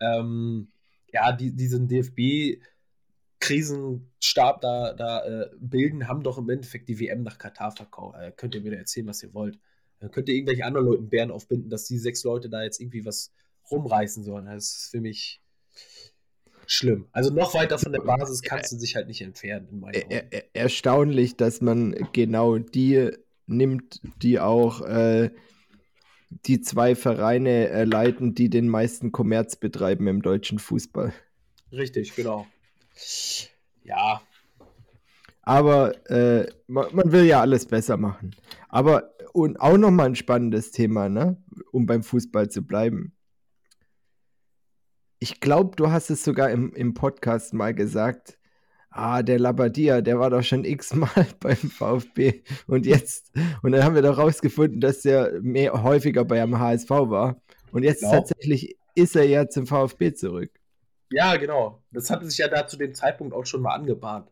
ähm, 0.00 0.72
ja, 1.12 1.32
die, 1.32 1.54
diesen 1.54 1.88
DFB-Krisenstab 1.88 4.60
da, 4.60 4.94
da 4.94 5.24
äh, 5.24 5.50
bilden, 5.58 6.08
haben 6.08 6.22
doch 6.22 6.38
im 6.38 6.48
Endeffekt 6.48 6.88
die 6.88 6.98
WM 6.98 7.22
nach 7.22 7.36
Katar 7.38 7.70
verkauft. 7.70 8.16
Äh, 8.18 8.32
könnt 8.32 8.54
ihr 8.54 8.62
mir 8.62 8.72
da 8.72 8.78
erzählen, 8.78 9.06
was 9.06 9.22
ihr 9.22 9.34
wollt. 9.34 9.58
Dann 10.00 10.10
könnt 10.10 10.28
ihr 10.28 10.34
irgendwelche 10.34 10.64
anderen 10.64 10.86
Leuten 10.86 11.08
Bären 11.08 11.30
aufbinden, 11.30 11.70
dass 11.70 11.84
die 11.84 11.98
sechs 11.98 12.24
Leute 12.24 12.48
da 12.48 12.62
jetzt 12.62 12.80
irgendwie 12.80 13.04
was 13.04 13.32
rumreißen 13.70 14.24
sollen. 14.24 14.46
Das 14.46 14.64
ist 14.64 14.90
für 14.90 15.00
mich 15.00 15.40
schlimm. 16.66 17.06
Also 17.12 17.32
noch 17.32 17.54
weiter 17.54 17.78
von 17.78 17.92
der 17.92 18.00
Basis 18.00 18.42
kannst 18.42 18.72
du 18.72 18.76
dich 18.76 18.94
halt 18.96 19.08
nicht 19.08 19.22
entfernen, 19.22 19.68
in 19.70 19.80
meinen 19.80 19.96
Augen. 19.96 20.10
er- 20.10 20.56
erstaunlich, 20.56 21.36
dass 21.36 21.60
man 21.60 21.94
genau 22.12 22.58
die 22.58 23.10
nimmt, 23.46 24.00
die 24.22 24.38
auch 24.40 24.82
äh, 24.82 25.30
die 26.30 26.60
zwei 26.60 26.94
Vereine 26.94 27.68
äh, 27.70 27.84
leiten, 27.84 28.34
die 28.34 28.50
den 28.50 28.68
meisten 28.68 29.12
Kommerz 29.12 29.56
betreiben 29.56 30.06
im 30.06 30.20
deutschen 30.20 30.58
Fußball. 30.58 31.14
Richtig, 31.72 32.14
genau. 32.14 32.46
Ja, 33.84 34.20
Aber 35.40 36.10
äh, 36.10 36.46
man, 36.66 36.94
man 36.94 37.12
will 37.12 37.24
ja 37.24 37.40
alles 37.40 37.64
besser 37.64 37.96
machen. 37.96 38.36
Aber 38.68 39.14
und 39.32 39.58
auch 39.58 39.78
nochmal 39.78 40.06
ein 40.06 40.16
spannendes 40.16 40.72
Thema, 40.72 41.08
ne? 41.08 41.42
Um 41.72 41.86
beim 41.86 42.02
Fußball 42.02 42.50
zu 42.50 42.62
bleiben. 42.62 43.14
Ich 45.18 45.40
glaube, 45.40 45.76
du 45.76 45.90
hast 45.90 46.10
es 46.10 46.24
sogar 46.24 46.50
im, 46.50 46.72
im 46.74 46.94
Podcast 46.94 47.54
mal 47.54 47.74
gesagt. 47.74 48.38
ah, 48.90 49.22
der 49.22 49.38
Labadia, 49.38 50.00
der 50.00 50.18
war 50.18 50.30
doch 50.30 50.42
schon 50.42 50.64
x-mal 50.64 51.26
beim 51.40 51.56
VfB 51.56 52.42
und 52.66 52.86
jetzt, 52.86 53.32
und 53.62 53.72
dann 53.72 53.84
haben 53.84 53.94
wir 53.94 54.02
doch 54.02 54.18
rausgefunden, 54.18 54.80
dass 54.80 55.02
der 55.02 55.40
mehr 55.40 55.82
häufiger 55.82 56.24
beim 56.24 56.58
HSV 56.58 56.90
war. 56.90 57.40
Und 57.70 57.82
jetzt 57.82 58.00
genau. 58.00 58.12
tatsächlich 58.12 58.76
ist 58.94 59.14
er 59.14 59.24
ja 59.24 59.48
zum 59.48 59.66
VfB 59.66 60.14
zurück. 60.14 60.50
Ja, 61.10 61.36
genau. 61.36 61.82
Das 61.90 62.10
hatte 62.10 62.28
sich 62.28 62.38
ja 62.38 62.48
da 62.48 62.66
zu 62.66 62.76
dem 62.76 62.94
Zeitpunkt 62.94 63.34
auch 63.34 63.46
schon 63.46 63.62
mal 63.62 63.74
angebahnt. 63.74 64.30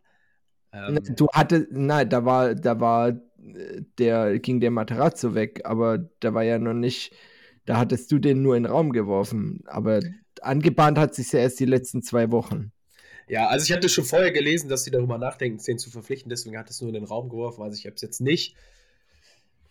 Ähm, 0.73 0.99
du 1.17 1.29
hattest, 1.33 1.69
nein, 1.71 2.09
da 2.09 2.25
war, 2.25 2.55
da 2.55 2.81
war, 2.81 3.13
der 3.99 4.39
ging 4.41 4.61
der 4.61 4.71
Materazzo 4.71 5.35
weg, 5.35 5.63
aber 5.65 5.99
da 6.21 6.35
war 6.35 6.43
ja 6.43 6.59
noch 6.59 6.75
nicht, 6.75 7.15
da 7.65 7.79
hattest 7.79 8.11
du 8.11 8.19
den 8.19 8.43
nur 8.43 8.57
in 8.57 8.65
den 8.65 8.73
Raum 8.73 8.93
geworfen. 8.93 9.63
Aber 9.67 10.01
angebahnt 10.43 10.99
hat 10.99 11.15
sich 11.15 11.33
ja 11.33 11.41
erst 11.41 11.61
die 11.61 11.65
letzten 11.65 12.03
zwei 12.03 12.31
Wochen. 12.31 12.73
Ja, 13.29 13.49
also 13.49 13.65
ich 13.65 13.73
hatte 13.73 13.89
schon 13.89 14.05
vorher 14.05 14.31
gelesen, 14.31 14.69
dass 14.69 14.85
sie 14.85 14.91
darüber 14.91 15.19
nachdenken, 15.19 15.63
den 15.63 15.79
zu 15.79 15.91
verpflichten, 15.91 16.31
deswegen 16.31 16.57
hat 16.57 16.71
es 16.71 16.81
nur 16.81 16.91
in 16.91 16.95
den 16.95 17.05
Raum 17.05 17.29
geworfen. 17.29 17.63
Also 17.63 17.77
ich 17.77 17.87
habe 17.87 17.97
es 17.97 18.03
jetzt 18.03 18.21
nicht 18.21 18.55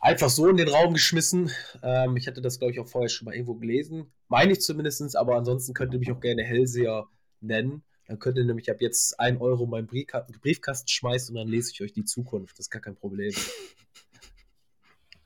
einfach 0.05 0.29
so 0.29 0.47
in 0.47 0.57
den 0.57 0.67
Raum 0.67 0.93
geschmissen. 0.93 1.51
Ähm, 1.81 2.15
ich 2.15 2.27
hatte 2.27 2.41
das, 2.41 2.59
glaube 2.59 2.73
ich, 2.73 2.79
auch 2.79 2.87
vorher 2.87 3.09
schon 3.09 3.25
mal 3.25 3.33
irgendwo 3.33 3.55
gelesen. 3.55 4.11
Meine 4.27 4.53
ich 4.53 4.61
zumindest, 4.61 5.15
aber 5.15 5.35
ansonsten 5.35 5.73
könnt 5.73 5.93
ihr 5.93 5.99
mich 5.99 6.11
auch 6.11 6.19
gerne 6.19 6.43
Hellseher 6.43 7.07
nennen. 7.41 7.83
Dann 8.07 8.19
könnt 8.19 8.37
ihr 8.37 8.45
nämlich 8.45 8.69
ab 8.69 8.77
jetzt 8.81 9.19
1 9.19 9.41
Euro 9.41 9.63
in 9.63 9.69
meinen 9.71 9.87
Briefkasten 9.87 10.87
schmeißen 10.87 11.35
und 11.35 11.39
dann 11.39 11.47
lese 11.47 11.71
ich 11.71 11.81
euch 11.81 11.91
die 11.91 12.05
Zukunft. 12.05 12.59
Das 12.59 12.67
ist 12.67 12.69
gar 12.71 12.81
kein 12.81 12.95
Problem. 12.95 13.33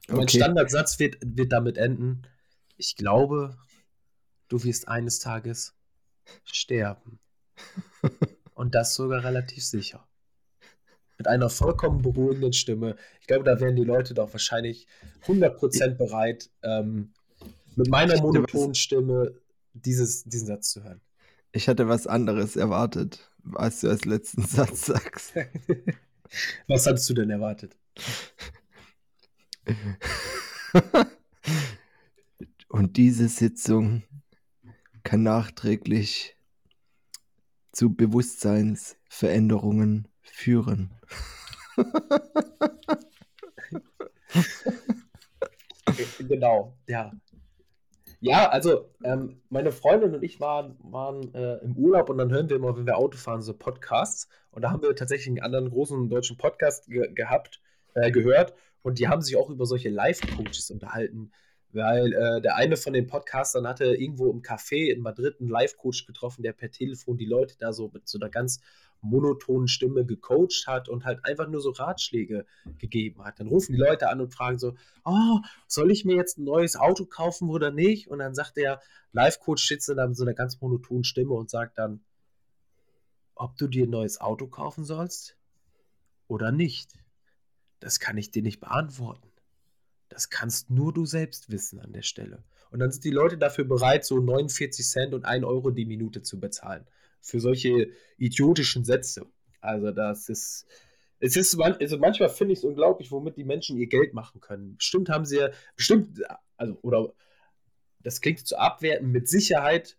Okay. 0.07 0.17
Mein 0.17 0.27
Standardsatz 0.27 0.97
wird, 0.97 1.17
wird 1.21 1.51
damit 1.51 1.77
enden. 1.77 2.23
Ich 2.77 2.95
glaube, 2.95 3.59
du 4.49 4.63
wirst 4.63 4.87
eines 4.87 5.19
Tages 5.19 5.73
sterben. 6.43 7.19
Und 8.53 8.75
das 8.75 8.95
sogar 8.95 9.23
relativ 9.23 9.63
sicher. 9.63 10.05
Mit 11.17 11.27
einer 11.27 11.49
vollkommen 11.49 12.01
beruhigenden 12.01 12.53
Stimme. 12.53 12.95
Ich 13.21 13.27
glaube, 13.27 13.43
da 13.43 13.59
wären 13.59 13.75
die 13.75 13.83
Leute 13.83 14.13
doch 14.13 14.33
wahrscheinlich 14.33 14.87
100% 15.25 15.95
bereit, 15.95 16.49
ähm, 16.63 17.13
mit 17.75 17.89
meiner 17.89 18.21
monotonen 18.21 18.75
Stimme 18.75 19.33
dieses, 19.73 20.23
diesen 20.25 20.47
Satz 20.47 20.71
zu 20.71 20.83
hören. 20.83 21.01
Ich 21.51 21.67
hatte 21.67 21.87
was 21.87 22.07
anderes 22.07 22.55
erwartet, 22.55 23.31
was 23.39 23.81
du 23.81 23.89
als 23.89 24.05
letzten 24.05 24.43
Satz 24.43 24.87
sagst. 24.87 25.33
was 26.67 26.85
hattest 26.85 27.09
du 27.09 27.13
denn 27.13 27.29
erwartet? 27.29 27.75
Und 32.67 32.97
diese 32.97 33.27
Sitzung 33.27 34.03
kann 35.09 35.23
nachträglich 35.23 36.37
zu 37.71 37.95
Bewusstseinsveränderungen 37.95 40.07
führen. 40.21 40.91
genau, 46.19 46.77
ja. 46.87 47.11
Ja, 48.19 48.49
also 48.49 48.91
ähm, 49.03 49.41
meine 49.49 49.71
Freundin 49.71 50.13
und 50.13 50.21
ich 50.21 50.39
waren, 50.39 50.77
waren 50.83 51.33
äh, 51.33 51.55
im 51.63 51.75
Urlaub 51.75 52.11
und 52.11 52.19
dann 52.19 52.31
hören 52.31 52.47
wir 52.47 52.57
immer, 52.57 52.77
wenn 52.77 52.85
wir 52.85 52.95
Auto 52.95 53.17
fahren, 53.17 53.41
so 53.41 53.55
Podcasts. 53.55 54.29
Und 54.51 54.61
da 54.61 54.69
haben 54.69 54.83
wir 54.83 54.95
tatsächlich 54.95 55.29
einen 55.29 55.41
anderen 55.41 55.71
großen 55.71 56.07
deutschen 56.07 56.37
Podcast 56.37 56.85
ge 56.85 57.11
gehabt, 57.15 57.63
äh, 57.95 58.11
gehört. 58.11 58.53
Und 58.83 58.99
die 58.99 59.07
haben 59.07 59.23
sich 59.23 59.37
auch 59.37 59.49
über 59.49 59.65
solche 59.65 59.89
Live-Coaches 59.89 60.69
unterhalten 60.69 61.31
weil 61.71 62.13
äh, 62.13 62.41
der 62.41 62.55
eine 62.55 62.77
von 62.77 62.93
den 62.93 63.07
Podcastern 63.07 63.67
hatte 63.67 63.85
irgendwo 63.85 64.31
im 64.31 64.41
Café 64.41 64.91
in 64.91 65.01
Madrid 65.01 65.35
einen 65.39 65.49
Live-Coach 65.49 66.05
getroffen, 66.05 66.41
der 66.41 66.53
per 66.53 66.71
Telefon 66.71 67.17
die 67.17 67.25
Leute 67.25 67.55
da 67.59 67.73
so 67.73 67.89
mit 67.93 68.07
so 68.07 68.19
einer 68.19 68.29
ganz 68.29 68.59
monotonen 69.01 69.67
Stimme 69.67 70.05
gecoacht 70.05 70.65
hat 70.67 70.89
und 70.89 71.05
halt 71.05 71.23
einfach 71.23 71.47
nur 71.47 71.61
so 71.61 71.69
Ratschläge 71.71 72.45
gegeben 72.79 73.23
hat. 73.23 73.39
Dann 73.39 73.47
rufen 73.47 73.73
die 73.73 73.79
Leute 73.79 74.09
an 74.09 74.19
und 74.19 74.33
fragen 74.33 74.57
so, 74.57 74.75
oh, 75.05 75.39
soll 75.67 75.91
ich 75.91 76.05
mir 76.05 76.15
jetzt 76.15 76.37
ein 76.37 76.43
neues 76.43 76.75
Auto 76.75 77.05
kaufen 77.05 77.49
oder 77.49 77.71
nicht? 77.71 78.09
Und 78.09 78.19
dann 78.19 78.33
sagt 78.33 78.57
der 78.57 78.81
Live-Coach, 79.13 79.65
sitzt 79.65 79.89
dann 79.89 80.09
mit 80.09 80.17
so 80.17 80.23
einer 80.23 80.33
ganz 80.33 80.59
monotonen 80.59 81.03
Stimme 81.03 81.33
und 81.33 81.49
sagt 81.49 81.77
dann, 81.77 82.01
ob 83.35 83.55
du 83.57 83.67
dir 83.67 83.85
ein 83.85 83.91
neues 83.91 84.19
Auto 84.19 84.47
kaufen 84.47 84.83
sollst 84.83 85.37
oder 86.27 86.51
nicht. 86.51 86.93
Das 87.79 87.99
kann 87.99 88.17
ich 88.17 88.31
dir 88.31 88.41
nicht 88.41 88.59
beantworten. 88.59 89.28
Das 90.09 90.29
kannst 90.29 90.69
nur 90.69 90.93
du 90.93 91.05
selbst 91.05 91.51
wissen 91.51 91.79
an 91.79 91.93
der 91.93 92.01
Stelle. 92.01 92.43
Und 92.71 92.79
dann 92.79 92.91
sind 92.91 93.03
die 93.03 93.11
Leute 93.11 93.37
dafür 93.37 93.63
bereit, 93.63 94.05
so 94.05 94.19
49 94.19 94.85
Cent 94.85 95.13
und 95.13 95.25
1 95.25 95.45
Euro 95.45 95.71
die 95.71 95.85
Minute 95.85 96.21
zu 96.21 96.39
bezahlen. 96.39 96.85
Für 97.21 97.39
solche 97.39 97.89
idiotischen 98.17 98.85
Sätze. 98.85 99.25
Also, 99.61 99.91
das 99.91 100.29
ist. 100.29 100.65
Es 101.21 101.35
ist 101.35 101.59
also 101.59 101.97
manchmal 101.97 102.29
finde 102.29 102.53
ich 102.53 102.59
es 102.59 102.65
unglaublich, 102.65 103.11
womit 103.11 103.35
die 103.35 103.43
Menschen 103.43 103.77
ihr 103.77 103.87
Geld 103.87 104.13
machen 104.13 104.39
können. 104.39 104.77
Bestimmt 104.77 105.09
haben 105.09 105.25
sie 105.25 105.37
ja, 105.37 105.49
bestimmt, 105.75 106.21
also, 106.55 106.77
oder 106.81 107.11
das 108.01 108.21
klingt 108.21 108.47
zu 108.47 108.57
abwerten, 108.57 109.11
mit 109.11 109.27
Sicherheit 109.27 109.97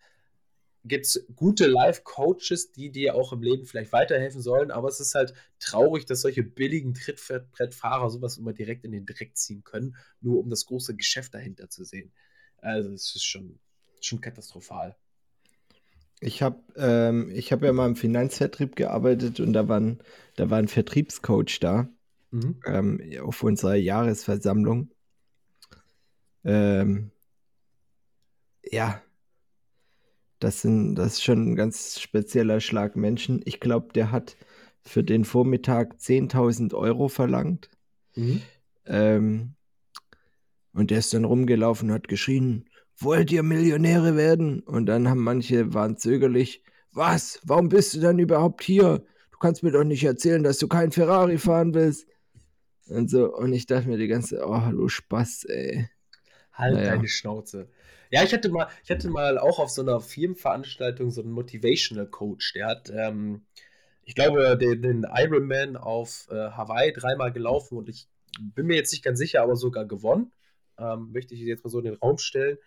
gibt 0.84 1.06
es 1.06 1.26
gute 1.34 1.66
Live-Coaches, 1.66 2.72
die 2.72 2.90
dir 2.90 3.14
auch 3.14 3.32
im 3.32 3.42
Leben 3.42 3.66
vielleicht 3.66 3.92
weiterhelfen 3.92 4.40
sollen, 4.40 4.70
aber 4.70 4.88
es 4.88 5.00
ist 5.00 5.14
halt 5.14 5.34
traurig, 5.58 6.06
dass 6.06 6.22
solche 6.22 6.42
billigen 6.42 6.94
Trittbrettfahrer 6.94 8.10
sowas 8.10 8.38
immer 8.38 8.52
direkt 8.52 8.84
in 8.84 8.92
den 8.92 9.06
Dreck 9.06 9.36
ziehen 9.36 9.62
können, 9.62 9.96
nur 10.20 10.38
um 10.38 10.48
das 10.48 10.66
große 10.66 10.96
Geschäft 10.96 11.34
dahinter 11.34 11.68
zu 11.68 11.84
sehen. 11.84 12.12
Also 12.58 12.90
es 12.92 13.14
ist 13.14 13.24
schon, 13.24 13.58
schon 14.00 14.20
katastrophal. 14.20 14.96
Ich 16.20 16.42
habe 16.42 16.62
ähm, 16.76 17.30
hab 17.34 17.62
ja 17.62 17.72
mal 17.72 17.88
im 17.88 17.96
Finanzvertrieb 17.96 18.76
gearbeitet 18.76 19.40
und 19.40 19.52
da, 19.54 19.68
waren, 19.68 20.02
da 20.36 20.50
war 20.50 20.58
ein 20.58 20.68
Vertriebscoach 20.68 21.60
da 21.60 21.88
mhm. 22.30 22.60
ähm, 22.66 23.00
auf 23.22 23.42
unserer 23.42 23.74
Jahresversammlung. 23.74 24.90
Ähm, 26.44 27.10
ja, 28.62 29.02
das, 30.40 30.62
sind, 30.62 30.96
das 30.96 31.14
ist 31.14 31.22
schon 31.22 31.52
ein 31.52 31.56
ganz 31.56 32.00
spezieller 32.00 32.60
Schlag 32.60 32.96
Menschen. 32.96 33.40
Ich 33.44 33.60
glaube, 33.60 33.92
der 33.94 34.10
hat 34.10 34.36
für 34.82 35.04
den 35.04 35.24
Vormittag 35.24 35.96
10.000 35.98 36.74
Euro 36.74 37.08
verlangt. 37.08 37.70
Mhm. 38.16 38.42
Ähm, 38.86 39.54
und 40.72 40.90
der 40.90 40.98
ist 40.98 41.12
dann 41.14 41.24
rumgelaufen 41.24 41.90
und 41.90 41.94
hat 41.94 42.08
geschrien, 42.08 42.64
wollt 42.96 43.30
ihr 43.30 43.42
Millionäre 43.42 44.16
werden? 44.16 44.60
Und 44.60 44.86
dann 44.86 45.08
haben 45.08 45.22
manche, 45.22 45.74
waren 45.74 45.96
zögerlich, 45.96 46.64
was? 46.92 47.40
Warum 47.44 47.68
bist 47.68 47.94
du 47.94 48.00
dann 48.00 48.18
überhaupt 48.18 48.62
hier? 48.62 49.04
Du 49.32 49.38
kannst 49.38 49.62
mir 49.62 49.72
doch 49.72 49.84
nicht 49.84 50.04
erzählen, 50.04 50.42
dass 50.42 50.58
du 50.58 50.68
kein 50.68 50.90
Ferrari 50.90 51.38
fahren 51.38 51.74
willst. 51.74 52.06
Und 52.88 53.08
so, 53.08 53.32
und 53.32 53.52
ich 53.52 53.66
dachte 53.66 53.88
mir 53.88 53.98
die 53.98 54.08
ganze, 54.08 54.44
oh, 54.44 54.70
du 54.70 54.88
Spaß, 54.88 55.44
ey. 55.44 55.88
Halt 56.52 56.74
naja. 56.74 56.96
deine 56.96 57.08
Schnauze. 57.08 57.70
Ja, 58.10 58.24
ich 58.24 58.32
hatte 58.32 58.48
mal, 58.48 58.68
ich 58.84 58.90
hatte 58.90 59.08
mal 59.08 59.38
auch 59.38 59.58
auf 59.58 59.70
so 59.70 59.82
einer 59.82 60.00
Firmenveranstaltung 60.00 61.10
so 61.10 61.22
einen 61.22 61.30
Motivational 61.30 62.06
Coach. 62.08 62.52
Der 62.54 62.66
hat, 62.66 62.90
ähm, 62.90 63.46
ich 64.04 64.14
glaube, 64.16 64.58
den, 64.58 64.82
den 64.82 65.06
Ironman 65.08 65.76
auf 65.76 66.26
äh, 66.30 66.34
Hawaii 66.34 66.92
dreimal 66.92 67.32
gelaufen 67.32 67.78
und 67.78 67.88
ich 67.88 68.08
bin 68.40 68.66
mir 68.66 68.76
jetzt 68.76 68.92
nicht 68.92 69.04
ganz 69.04 69.18
sicher, 69.18 69.42
aber 69.42 69.56
sogar 69.56 69.84
gewonnen. 69.86 70.32
Ähm, 70.78 71.12
möchte 71.12 71.34
ich 71.34 71.40
jetzt 71.40 71.64
mal 71.64 71.70
so 71.70 71.78
in 71.78 71.84
den 71.84 71.94
Raum 71.94 72.18
stellen. 72.18 72.58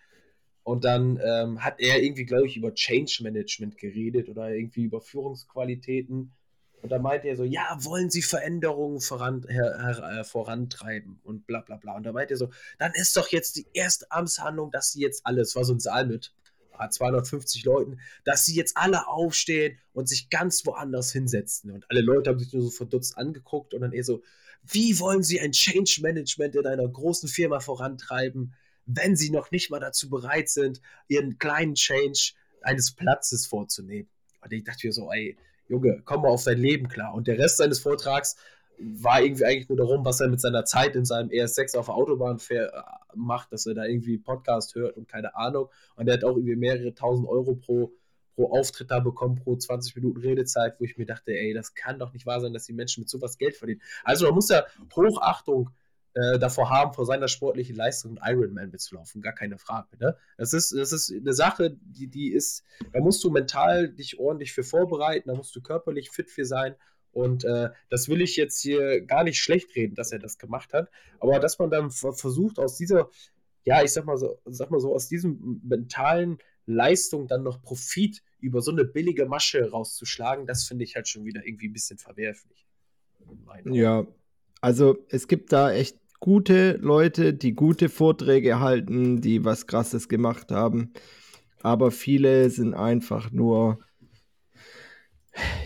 Und 0.63 0.85
dann 0.85 1.19
ähm, 1.21 1.63
hat 1.63 1.79
er 1.79 2.01
irgendwie, 2.01 2.25
glaube 2.25 2.47
ich, 2.47 2.55
über 2.55 2.73
Change 2.73 3.19
Management 3.21 3.77
geredet 3.77 4.29
oder 4.29 4.49
irgendwie 4.49 4.83
über 4.83 5.01
Führungsqualitäten. 5.01 6.31
Und 6.83 6.91
da 6.91 6.99
meinte 6.99 7.29
er 7.29 7.37
so, 7.37 7.45
ja, 7.45 7.77
wollen 7.79 8.09
Sie 8.09 8.21
Veränderungen 8.21 8.99
voran, 8.99 9.45
her, 9.47 9.77
her, 9.79 10.19
äh, 10.19 10.23
vorantreiben 10.25 11.21
und 11.23 11.47
bla 11.47 11.61
bla 11.61 11.77
bla. 11.77 11.95
Und 11.95 12.03
da 12.03 12.11
meinte 12.11 12.33
er 12.33 12.37
so, 12.37 12.51
dann 12.77 12.91
ist 12.93 13.15
doch 13.15 13.29
jetzt 13.29 13.55
die 13.55 13.65
erste 13.73 14.11
Amtshandlung, 14.11 14.69
dass 14.69 14.91
Sie 14.91 14.99
jetzt 14.99 15.25
alles, 15.25 15.55
war 15.55 15.63
so 15.63 15.73
ein 15.73 15.79
Saal 15.79 16.05
mit 16.05 16.33
250 16.89 17.63
Leuten, 17.63 17.99
dass 18.25 18.45
sie 18.45 18.55
jetzt 18.55 18.75
alle 18.75 19.07
aufstehen 19.07 19.77
und 19.93 20.09
sich 20.09 20.29
ganz 20.29 20.65
woanders 20.65 21.11
hinsetzen. 21.11 21.71
Und 21.71 21.85
alle 21.89 22.01
Leute 22.01 22.29
haben 22.29 22.39
sich 22.39 22.51
nur 22.51 22.63
so 22.63 22.69
verdutzt 22.69 23.17
angeguckt 23.17 23.73
und 23.73 23.81
dann 23.81 23.93
eher 23.93 24.03
so, 24.03 24.21
wie 24.63 24.99
wollen 24.99 25.23
Sie 25.23 25.39
ein 25.39 25.51
Change 25.51 25.99
Management 26.01 26.55
in 26.55 26.65
einer 26.65 26.87
großen 26.87 27.29
Firma 27.29 27.59
vorantreiben, 27.59 28.55
wenn 28.85 29.15
Sie 29.15 29.29
noch 29.29 29.51
nicht 29.51 29.69
mal 29.69 29.79
dazu 29.79 30.09
bereit 30.09 30.49
sind, 30.49 30.81
Ihren 31.07 31.37
kleinen 31.37 31.75
Change 31.75 32.33
eines 32.61 32.91
Platzes 32.91 33.45
vorzunehmen? 33.45 34.09
Und 34.41 34.51
ich 34.51 34.63
dachte 34.63 34.87
mir 34.87 34.93
so, 34.93 35.11
ey, 35.11 35.37
Junge, 35.73 36.03
komm 36.05 36.21
mal 36.21 36.29
auf 36.29 36.43
dein 36.43 36.59
Leben 36.59 36.87
klar. 36.87 37.15
Und 37.15 37.25
der 37.25 37.39
Rest 37.39 37.57
seines 37.57 37.79
Vortrags 37.79 38.35
war 38.77 39.23
irgendwie 39.23 39.43
eigentlich 39.43 39.69
nur 39.69 39.77
darum, 39.79 40.05
was 40.05 40.21
er 40.21 40.29
mit 40.29 40.39
seiner 40.39 40.65
Zeit 40.65 40.95
in 40.95 41.03
seinem 41.03 41.29
ES6 41.29 41.75
auf 41.75 41.87
der 41.87 41.95
Autobahn 41.95 42.37
macht, 43.15 43.51
dass 43.51 43.65
er 43.65 43.73
da 43.73 43.85
irgendwie 43.85 44.19
Podcast 44.19 44.75
hört 44.75 44.97
und 44.97 45.07
keine 45.07 45.35
Ahnung. 45.35 45.69
Und 45.95 46.07
er 46.07 46.13
hat 46.13 46.23
auch 46.23 46.35
irgendwie 46.35 46.55
mehrere 46.55 46.93
tausend 46.93 47.27
Euro 47.27 47.55
pro, 47.55 47.91
pro 48.35 48.51
Auftritt 48.51 48.91
da 48.91 48.99
bekommen, 48.99 49.35
pro 49.35 49.55
20 49.55 49.95
Minuten 49.95 50.19
Redezeit, 50.19 50.79
wo 50.79 50.83
ich 50.83 50.95
mir 50.95 51.07
dachte, 51.07 51.31
ey, 51.31 51.55
das 51.55 51.73
kann 51.73 51.97
doch 51.97 52.13
nicht 52.13 52.27
wahr 52.27 52.39
sein, 52.39 52.53
dass 52.53 52.65
die 52.67 52.73
Menschen 52.73 53.01
mit 53.01 53.09
sowas 53.09 53.39
Geld 53.39 53.55
verdienen. 53.55 53.81
Also 54.03 54.25
man 54.25 54.35
muss 54.35 54.49
ja 54.49 54.63
Hochachtung 54.95 55.71
äh, 56.15 56.37
davor 56.39 56.69
haben, 56.69 56.93
vor 56.93 57.05
seiner 57.05 57.27
sportlichen 57.27 57.75
Leistung 57.75 58.17
einen 58.17 58.37
Ironman 58.37 58.69
mitzulaufen. 58.69 59.21
Gar 59.21 59.33
keine 59.33 59.57
Frage. 59.57 59.97
Ne? 59.99 60.15
Das, 60.37 60.53
ist, 60.53 60.71
das 60.71 60.91
ist 60.91 61.11
eine 61.11 61.33
Sache, 61.33 61.75
die, 61.81 62.07
die 62.07 62.31
ist, 62.31 62.63
da 62.91 62.99
musst 62.99 63.23
du 63.23 63.31
mental 63.31 63.89
dich 63.89 64.19
ordentlich 64.19 64.53
für 64.53 64.63
vorbereiten, 64.63 65.29
da 65.29 65.35
musst 65.35 65.55
du 65.55 65.61
körperlich 65.61 66.11
fit 66.11 66.29
für 66.29 66.45
sein 66.45 66.75
Und 67.13 67.45
äh, 67.45 67.69
das 67.89 68.09
will 68.09 68.21
ich 68.21 68.35
jetzt 68.35 68.59
hier 68.59 69.01
gar 69.01 69.23
nicht 69.23 69.39
schlecht 69.39 69.75
reden, 69.75 69.95
dass 69.95 70.11
er 70.11 70.19
das 70.19 70.37
gemacht 70.37 70.73
hat. 70.73 70.89
Aber 71.19 71.39
dass 71.39 71.59
man 71.59 71.69
dann 71.69 71.91
versucht, 71.91 72.59
aus 72.59 72.75
dieser, 72.77 73.09
ja, 73.63 73.83
ich 73.83 73.93
sag 73.93 74.05
mal 74.05 74.17
so, 74.17 74.39
sag 74.45 74.71
mal 74.71 74.79
so, 74.79 74.93
aus 74.93 75.07
diesem 75.07 75.61
mentalen 75.63 76.39
Leistung 76.65 77.27
dann 77.27 77.43
noch 77.43 77.61
Profit 77.61 78.23
über 78.39 78.61
so 78.61 78.71
eine 78.71 78.85
billige 78.85 79.25
Masche 79.25 79.69
rauszuschlagen, 79.69 80.47
das 80.47 80.63
finde 80.65 80.83
ich 80.83 80.95
halt 80.95 81.07
schon 81.07 81.25
wieder 81.25 81.45
irgendwie 81.45 81.67
ein 81.67 81.73
bisschen 81.73 81.97
verwerflich. 81.97 82.65
Ja, 83.65 84.07
also 84.59 84.97
es 85.09 85.27
gibt 85.27 85.51
da 85.51 85.71
echt 85.71 85.97
gute 86.23 86.77
Leute, 86.81 87.33
die 87.33 87.53
gute 87.53 87.89
Vorträge 87.89 88.61
halten, 88.61 89.19
die 89.19 89.43
was 89.43 89.67
Krasses 89.67 90.07
gemacht 90.07 90.51
haben. 90.51 90.93
Aber 91.61 91.91
viele 91.91 92.49
sind 92.49 92.73
einfach 92.75 93.29
nur, 93.33 93.79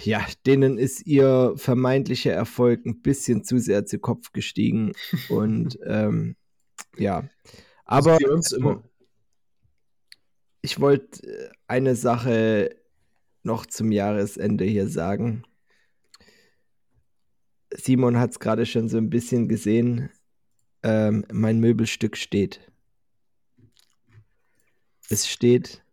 ja, 0.02 0.26
denen 0.48 0.80
ist 0.80 1.06
ihr 1.06 1.54
vermeintlicher 1.58 2.34
Erfolg 2.34 2.88
ein 2.88 3.04
bisschen 3.04 3.44
zu 3.44 3.60
sehr 3.60 3.86
zu 3.86 4.00
Kopf 4.00 4.32
gestiegen. 4.32 4.94
Und 5.30 5.78
ähm, 5.86 6.36
ja, 6.98 7.30
aber 7.86 8.18
ich 10.64 10.80
wollte 10.80 11.22
äh, 11.28 11.50
eine 11.68 11.96
Sache 11.96 12.76
noch 13.44 13.68
zum 13.68 13.92
Jahresende 13.92 14.66
hier 14.66 14.88
sagen. 14.88 15.44
Simon 17.72 18.18
hat 18.18 18.32
es 18.32 18.40
gerade 18.40 18.66
schon 18.66 18.90
so 18.90 18.98
ein 18.98 19.12
bisschen 19.12 19.48
gesehen. 19.48 20.10
Ähm, 20.88 21.26
mein 21.34 21.60
Möbelstück 21.60 22.16
steht. 22.16 22.62
Es 25.10 25.28
steht. 25.28 25.84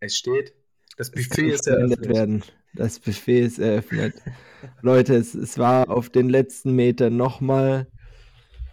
Es 0.00 0.14
steht. 0.14 0.52
Das 0.98 1.10
Buffet 1.10 1.52
ist 1.52 1.66
eröffnet. 1.66 2.06
Werden. 2.06 2.44
Das 2.74 2.98
Buffet 2.98 3.40
ist 3.40 3.58
eröffnet. 3.58 4.14
Leute, 4.82 5.14
es, 5.14 5.32
es 5.32 5.56
war 5.56 5.88
auf 5.88 6.10
den 6.10 6.28
letzten 6.28 6.76
Metern 6.76 7.16
nochmal. 7.16 7.86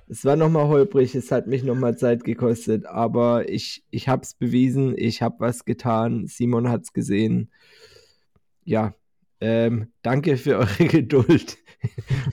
Es 0.09 0.25
war 0.25 0.35
nochmal 0.35 0.67
holprig, 0.67 1.15
es 1.15 1.31
hat 1.31 1.47
mich 1.47 1.63
nochmal 1.63 1.97
Zeit 1.97 2.25
gekostet, 2.25 2.85
aber 2.85 3.47
ich, 3.47 3.85
ich 3.89 4.09
habe 4.09 4.23
es 4.23 4.33
bewiesen, 4.33 4.95
ich 4.97 5.21
habe 5.21 5.39
was 5.39 5.63
getan, 5.63 6.27
Simon 6.27 6.67
hat 6.67 6.81
es 6.81 6.91
gesehen. 6.91 7.53
Ja, 8.65 8.95
ähm, 9.39 9.93
danke 10.01 10.35
für 10.35 10.57
eure 10.57 10.87
Geduld 10.87 11.57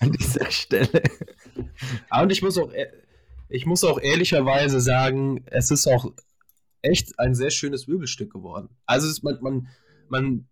an 0.01 0.11
dieser 0.11 0.51
Stelle. 0.51 1.03
Und 2.11 2.33
ich 2.33 2.43
muss 2.43 2.59
auch, 2.59 2.73
e-, 2.73 3.06
ich 3.49 3.67
muss 3.67 3.85
auch 3.85 4.01
ehrlicherweise 4.01 4.81
sagen, 4.81 5.45
es 5.47 5.71
ist 5.71 5.87
auch 5.87 6.13
echt 6.83 7.19
ein 7.19 7.35
sehr 7.35 7.51
schönes 7.51 7.87
Möbelstück 7.87 8.33
geworden. 8.33 8.69
Also 8.87 9.09
es, 9.09 9.23
man, 9.23 9.39
man, 9.41 9.69
man 10.09 10.49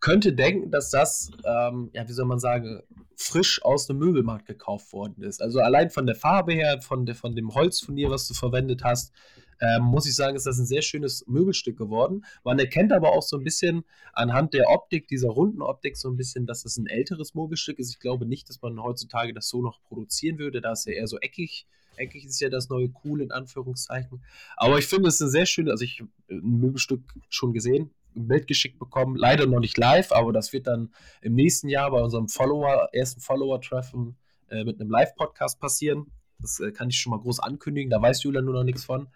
könnte 0.00 0.32
denken, 0.32 0.70
dass 0.70 0.90
das, 0.90 1.30
ähm, 1.44 1.90
ja, 1.92 2.08
wie 2.08 2.12
soll 2.12 2.26
man 2.26 2.40
sagen, 2.40 2.82
frisch 3.16 3.62
aus 3.62 3.86
dem 3.86 3.98
Möbelmarkt 3.98 4.46
gekauft 4.46 4.92
worden 4.92 5.22
ist. 5.22 5.42
Also 5.42 5.60
allein 5.60 5.90
von 5.90 6.06
der 6.06 6.16
Farbe 6.16 6.54
her, 6.54 6.80
von, 6.80 7.04
der, 7.04 7.14
von 7.14 7.36
dem 7.36 7.54
Holzfurnier, 7.54 8.10
was 8.10 8.26
du 8.26 8.34
verwendet 8.34 8.82
hast, 8.82 9.12
ähm, 9.60 9.82
muss 9.82 10.06
ich 10.06 10.16
sagen, 10.16 10.36
ist 10.36 10.46
das 10.46 10.58
ein 10.58 10.64
sehr 10.64 10.80
schönes 10.80 11.26
Möbelstück 11.26 11.76
geworden. 11.76 12.24
Man 12.44 12.58
erkennt 12.58 12.92
aber 12.92 13.12
auch 13.12 13.22
so 13.22 13.36
ein 13.36 13.44
bisschen 13.44 13.84
anhand 14.14 14.54
der 14.54 14.70
Optik, 14.70 15.06
dieser 15.08 15.28
runden 15.28 15.60
Optik, 15.60 15.98
so 15.98 16.08
ein 16.08 16.16
bisschen, 16.16 16.46
dass 16.46 16.62
das 16.62 16.78
ein 16.78 16.86
älteres 16.86 17.34
Möbelstück 17.34 17.78
ist. 17.78 17.90
Ich 17.90 18.00
glaube 18.00 18.24
nicht, 18.24 18.48
dass 18.48 18.62
man 18.62 18.82
heutzutage 18.82 19.34
das 19.34 19.48
so 19.48 19.60
noch 19.60 19.82
produzieren 19.82 20.38
würde. 20.38 20.62
Da 20.62 20.72
ist 20.72 20.86
ja 20.86 20.94
eher 20.94 21.06
so 21.06 21.18
eckig. 21.18 21.66
Eckig 22.00 22.24
ist 22.24 22.40
ja 22.40 22.48
das 22.48 22.68
neue 22.68 22.90
Cool 23.04 23.20
in 23.22 23.30
Anführungszeichen. 23.30 24.22
Aber 24.56 24.78
ich 24.78 24.86
finde 24.86 25.08
es 25.08 25.20
ein 25.20 25.30
sehr 25.30 25.46
schönes, 25.46 25.70
also 25.72 25.84
ich 25.84 26.00
habe 26.00 26.10
ein 26.30 26.60
Möbelstück 26.60 27.02
schon 27.28 27.52
gesehen, 27.52 27.90
ein 28.16 28.28
Bild 28.28 28.46
geschickt 28.46 28.78
bekommen. 28.78 29.16
Leider 29.16 29.46
noch 29.46 29.60
nicht 29.60 29.78
live, 29.78 30.12
aber 30.12 30.32
das 30.32 30.52
wird 30.52 30.66
dann 30.66 30.92
im 31.22 31.34
nächsten 31.34 31.68
Jahr 31.68 31.90
bei 31.90 32.00
unserem 32.00 32.28
Follower, 32.28 32.88
ersten 32.92 33.20
Follower-Treffen 33.20 34.16
äh, 34.48 34.64
mit 34.64 34.80
einem 34.80 34.90
Live-Podcast 34.90 35.60
passieren. 35.60 36.06
Das 36.40 36.58
äh, 36.60 36.72
kann 36.72 36.88
ich 36.88 36.98
schon 36.98 37.10
mal 37.10 37.20
groß 37.20 37.40
ankündigen, 37.40 37.90
da 37.90 38.00
weiß 38.00 38.22
Julian 38.22 38.44
nur 38.44 38.54
noch 38.54 38.64
nichts 38.64 38.84
von. 38.84 39.08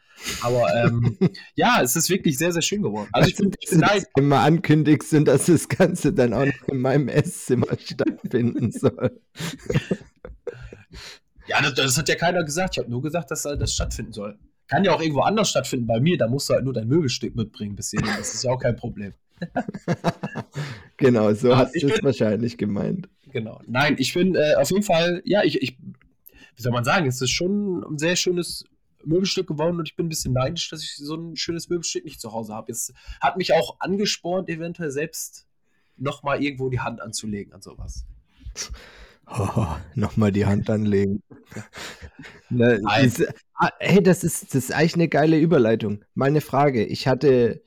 Aber 0.42 0.68
ähm, 0.74 1.16
ja, 1.54 1.80
es 1.82 1.96
ist 1.96 2.10
wirklich 2.10 2.38
sehr, 2.38 2.52
sehr 2.52 2.62
schön 2.62 2.82
geworden. 2.82 3.08
Also 3.12 3.28
ich 3.28 3.38
ich 3.60 3.70
bin 3.70 3.80
leid. 3.80 4.06
immer 4.16 4.40
ankündigst 4.40 5.12
und 5.14 5.24
dass 5.24 5.46
das 5.46 5.68
Ganze 5.68 6.12
dann 6.12 6.34
auch 6.34 6.44
noch 6.44 6.68
in 6.68 6.80
meinem 6.80 7.08
Esszimmer 7.08 7.66
stattfinden 7.78 8.70
soll. 8.70 9.20
Ja, 11.46 11.60
das, 11.60 11.74
das, 11.74 11.98
hat 11.98 12.08
ja 12.08 12.14
keiner 12.14 12.44
gesagt. 12.44 12.76
Ich 12.76 12.78
habe 12.78 12.90
nur 12.90 13.02
gesagt, 13.02 13.30
dass 13.30 13.42
das 13.42 13.74
stattfinden 13.74 14.12
soll. 14.12 14.38
Kann 14.66 14.84
ja 14.84 14.94
auch 14.94 15.00
irgendwo 15.00 15.20
anders 15.20 15.50
stattfinden 15.50 15.86
bei 15.86 16.00
mir, 16.00 16.16
da 16.16 16.26
musst 16.26 16.48
du 16.48 16.54
halt 16.54 16.64
nur 16.64 16.72
dein 16.72 16.88
Möbelstück 16.88 17.36
mitbringen 17.36 17.76
bis 17.76 17.90
hierhin. 17.90 18.10
Das 18.16 18.32
ist 18.32 18.44
ja 18.44 18.50
auch 18.50 18.58
kein 18.58 18.76
Problem. 18.76 19.12
genau, 20.96 21.34
so 21.34 21.56
hast 21.56 21.74
du 21.74 21.88
es 21.88 22.02
wahrscheinlich 22.02 22.56
gemeint. 22.56 23.08
Genau. 23.30 23.60
Nein, 23.66 23.96
ich 23.98 24.14
bin 24.14 24.34
äh, 24.36 24.54
auf 24.54 24.70
jeden 24.70 24.84
Fall, 24.84 25.20
ja, 25.24 25.42
ich, 25.42 25.60
ich, 25.60 25.76
wie 25.78 26.62
soll 26.62 26.72
man 26.72 26.84
sagen, 26.84 27.06
es 27.06 27.20
ist 27.20 27.30
schon 27.30 27.82
ein 27.82 27.98
sehr 27.98 28.16
schönes 28.16 28.64
Möbelstück 29.04 29.46
geworden 29.46 29.78
und 29.78 29.88
ich 29.88 29.96
bin 29.96 30.06
ein 30.06 30.08
bisschen 30.08 30.32
neidisch, 30.32 30.70
dass 30.70 30.82
ich 30.82 30.96
so 30.96 31.14
ein 31.16 31.36
schönes 31.36 31.68
Möbelstück 31.68 32.04
nicht 32.04 32.20
zu 32.20 32.32
Hause 32.32 32.54
habe. 32.54 32.72
Es 32.72 32.92
hat 33.20 33.36
mich 33.36 33.52
auch 33.52 33.76
angespornt, 33.80 34.48
eventuell 34.48 34.90
selbst 34.90 35.46
nochmal 35.96 36.42
irgendwo 36.42 36.70
die 36.70 36.80
Hand 36.80 37.00
anzulegen 37.00 37.52
an 37.52 37.60
sowas. 37.60 38.06
Oh, 39.26 39.66
nochmal 39.94 40.32
die 40.32 40.46
Hand 40.46 40.70
anlegen. 40.70 41.22
ne, 42.50 42.80
diese, 43.02 43.34
ah, 43.54 43.70
hey, 43.78 44.02
das 44.02 44.24
ist, 44.24 44.54
das 44.54 44.64
ist 44.64 44.72
eigentlich 44.72 44.94
eine 44.94 45.08
geile 45.08 45.38
Überleitung. 45.38 46.04
Meine 46.14 46.40
Frage. 46.40 46.84
Ich 46.84 47.06
hatte, 47.06 47.62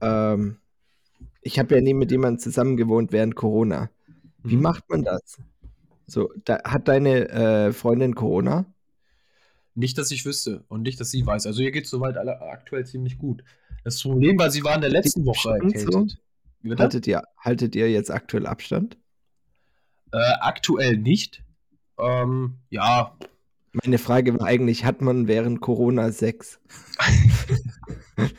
ähm, 0.00 0.58
ich 1.40 1.58
habe 1.58 1.74
ja 1.74 1.80
nie 1.80 1.94
mit 1.94 2.10
jemandem 2.10 2.38
zusammen 2.38 2.76
gewohnt 2.76 3.12
während 3.12 3.34
Corona. 3.34 3.90
Wie 4.42 4.56
mhm. 4.56 4.62
macht 4.62 4.88
man 4.88 5.02
das? 5.02 5.38
So, 6.06 6.30
da, 6.44 6.62
hat 6.64 6.88
deine 6.88 7.28
äh, 7.28 7.72
Freundin 7.72 8.14
Corona? 8.14 8.66
Nicht, 9.74 9.96
dass 9.96 10.10
ich 10.10 10.26
wüsste 10.26 10.64
und 10.68 10.82
nicht, 10.82 11.00
dass 11.00 11.10
sie 11.10 11.24
weiß. 11.24 11.46
Also 11.46 11.62
ihr 11.62 11.70
geht 11.70 11.86
soweit 11.86 12.18
alle 12.18 12.40
aktuell 12.42 12.84
ziemlich 12.84 13.16
gut. 13.16 13.42
Das 13.84 14.02
Problem 14.02 14.38
war, 14.38 14.50
sie 14.50 14.62
war 14.62 14.74
in 14.74 14.82
der 14.82 14.90
letzten 14.90 15.24
Woche 15.24 15.52
erkältet. 15.52 15.92
So? 15.92 16.06
Haltet, 16.76 17.06
ihr, 17.06 17.22
haltet 17.38 17.74
ihr 17.74 17.90
jetzt 17.90 18.10
aktuell 18.10 18.46
Abstand? 18.46 18.98
Äh, 20.12 20.32
aktuell 20.40 20.96
nicht. 20.96 21.42
Ähm, 21.98 22.58
ja. 22.70 23.16
Meine 23.72 23.98
Frage 23.98 24.38
war 24.38 24.46
eigentlich, 24.46 24.84
hat 24.84 25.00
man 25.00 25.26
während 25.28 25.60
Corona 25.60 26.12
Sex? 26.12 26.60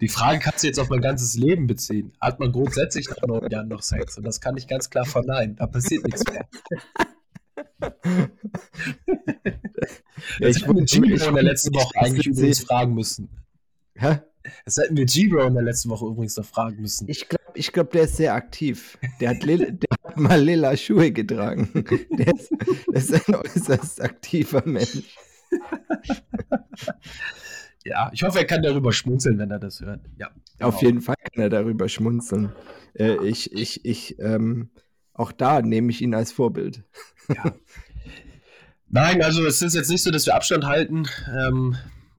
Die 0.00 0.08
Frage 0.08 0.38
kannst 0.38 0.62
du 0.62 0.68
jetzt 0.68 0.78
auf 0.78 0.88
mein 0.88 1.00
ganzes 1.00 1.34
Leben 1.34 1.66
beziehen. 1.66 2.12
Hat 2.20 2.38
man 2.38 2.52
grundsätzlich 2.52 3.08
nach 3.08 3.20
neun 3.26 3.50
Jahren 3.50 3.68
noch 3.68 3.82
Sex? 3.82 4.16
Und 4.16 4.24
das 4.24 4.40
kann 4.40 4.56
ich 4.56 4.68
ganz 4.68 4.88
klar 4.90 5.04
verneinen. 5.04 5.56
Da 5.56 5.66
passiert 5.66 6.04
nichts 6.04 6.22
mehr. 6.30 6.46
ja, 10.38 10.48
ich 10.48 10.66
wollte 10.66 10.84
Gibro 10.84 11.28
in 11.28 11.34
der 11.34 11.42
letzten 11.42 11.74
Woche 11.74 11.98
eigentlich 11.98 12.26
übrigens 12.26 12.60
fragen 12.60 12.94
müssen. 12.94 13.28
Hä? 13.94 14.20
Das 14.64 14.76
hätten 14.76 14.96
wir 14.96 15.06
Gibro 15.06 15.42
in 15.46 15.54
der 15.54 15.62
letzten 15.62 15.90
Woche 15.90 16.06
übrigens 16.06 16.36
noch 16.36 16.44
fragen 16.44 16.80
müssen. 16.80 17.08
Ich 17.08 17.28
glaube, 17.28 17.44
ich 17.54 17.72
glaub, 17.72 17.90
der 17.90 18.04
ist 18.04 18.16
sehr 18.16 18.34
aktiv. 18.34 18.98
Der 19.20 19.30
hat, 19.30 19.42
der 19.42 19.58
hat 20.14 20.20
mal 20.20 20.40
lila 20.40 20.76
Schuhe 20.76 21.10
getragen. 21.10 21.68
Der 22.10 22.34
ist, 22.34 22.52
ist 22.92 23.28
ein 23.28 23.34
äußerst 23.34 24.02
aktiver 24.02 24.62
Mensch. 24.64 25.16
Ja, 27.86 28.10
ich 28.14 28.22
hoffe, 28.22 28.38
er 28.38 28.46
kann 28.46 28.62
darüber 28.62 28.94
schmunzeln, 28.94 29.38
wenn 29.38 29.50
er 29.50 29.58
das 29.58 29.82
hört. 29.82 30.00
Ja, 30.16 30.30
genau. 30.56 30.68
Auf 30.68 30.80
jeden 30.80 31.02
Fall 31.02 31.16
kann 31.16 31.42
er 31.42 31.50
darüber 31.50 31.86
schmunzeln. 31.86 32.50
Äh, 32.94 33.22
ich, 33.26 33.52
ich, 33.52 33.84
ich, 33.84 34.18
ähm, 34.20 34.70
auch 35.12 35.32
da 35.32 35.60
nehme 35.60 35.90
ich 35.90 36.00
ihn 36.00 36.14
als 36.14 36.32
Vorbild. 36.32 36.82
Ja. 37.28 37.54
Nein, 38.88 39.20
also 39.20 39.44
es 39.44 39.60
ist 39.60 39.74
jetzt 39.74 39.90
nicht 39.90 40.02
so, 40.02 40.10
dass 40.10 40.24
wir 40.24 40.34
Abstand 40.34 40.64
halten. 40.64 41.06
Ähm, 41.28 41.76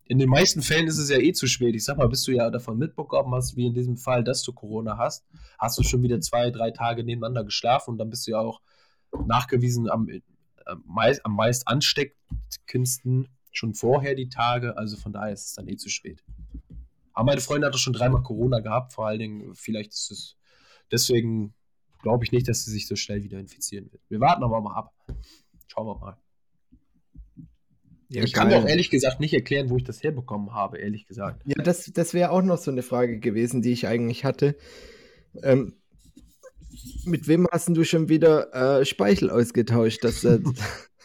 in 0.08 0.20
den 0.20 0.30
meisten 0.30 0.62
Fällen 0.62 0.88
ist 0.88 1.00
es 1.00 1.10
ja 1.10 1.18
eh 1.18 1.34
zu 1.34 1.48
spät. 1.48 1.76
Ich 1.76 1.84
sag 1.84 1.98
mal, 1.98 2.08
bis 2.08 2.24
du 2.24 2.32
ja 2.32 2.50
davon 2.50 2.78
mitbekommen 2.78 3.34
hast, 3.34 3.56
wie 3.56 3.66
in 3.66 3.74
diesem 3.74 3.98
Fall, 3.98 4.24
dass 4.24 4.44
du 4.44 4.54
Corona 4.54 4.98
hast, 4.98 5.26
hast 5.58 5.78
du 5.78 5.84
schon 5.84 6.04
wieder 6.04 6.22
zwei, 6.22 6.52
drei 6.52 6.72
Tage 6.72 7.04
nebeneinander 7.04 7.44
geschlafen 7.44 7.92
und 7.92 7.98
dann 7.98 8.10
bist 8.10 8.28
du 8.28 8.32
ja 8.32 8.40
auch 8.40 8.62
nachgewiesen 9.26 9.90
am, 9.90 10.08
äh, 10.08 10.22
meist, 10.86 11.26
am 11.26 11.36
meist 11.36 11.68
ansteckendsten 11.68 13.28
schon 13.52 13.74
vorher 13.74 14.16
die 14.16 14.30
Tage, 14.30 14.78
also 14.78 14.98
von 14.98 15.14
daher 15.14 15.34
ist 15.34 15.46
es 15.46 15.54
dann 15.54 15.68
eh 15.68 15.78
zu 15.78 15.90
spät. 15.90 16.24
Aber 17.14 17.26
meine 17.26 17.42
Freundin 17.42 17.66
hat 17.66 17.74
doch 17.74 17.80
schon 17.80 17.94
dreimal 17.94 18.22
Corona 18.22 18.60
gehabt, 18.60 18.94
vor 18.94 19.08
allen 19.08 19.20
Dingen, 19.20 19.56
vielleicht 19.56 19.94
ist 19.94 20.12
es 20.12 20.38
deswegen, 20.92 21.54
glaube 22.02 22.26
ich 22.26 22.32
nicht, 22.32 22.48
dass 22.48 22.66
sie 22.66 22.72
sich 22.72 22.88
so 22.88 22.96
schnell 22.96 23.24
wieder 23.24 23.40
infizieren 23.40 23.92
wird. 23.92 24.04
Wir 24.10 24.20
warten 24.20 24.44
aber 24.44 24.62
mal 24.62 24.76
ab. 24.76 24.94
Schauen 25.68 25.88
wir 25.88 25.98
mal. 25.98 26.18
Ja, 28.10 28.24
ich 28.24 28.34
kann 28.34 28.50
mir 28.50 28.58
auch 28.58 28.68
ehrlich 28.68 28.90
gesagt 28.90 29.20
nicht 29.20 29.34
erklären, 29.34 29.70
wo 29.70 29.78
ich 29.78 29.84
das 29.84 30.04
herbekommen 30.04 30.54
habe, 30.54 30.78
ehrlich 30.78 31.08
gesagt. 31.08 31.42
Ja, 31.46 31.64
das, 31.64 31.92
das 31.94 32.14
wäre 32.14 32.32
auch 32.32 32.42
noch 32.42 32.58
so 32.58 32.72
eine 32.72 32.84
Frage 32.84 33.20
gewesen, 33.20 33.62
die 33.62 33.72
ich 33.72 33.88
eigentlich 33.88 34.24
hatte. 34.24 34.56
Ähm, 35.42 35.74
mit 37.06 37.28
wem 37.28 37.48
hast 37.52 37.70
du 37.70 37.84
schon 37.84 38.10
wieder 38.10 38.80
äh, 38.80 38.86
Speichel 38.86 39.30
ausgetauscht? 39.30 40.04
Dass, 40.04 40.24
äh, 40.24 40.40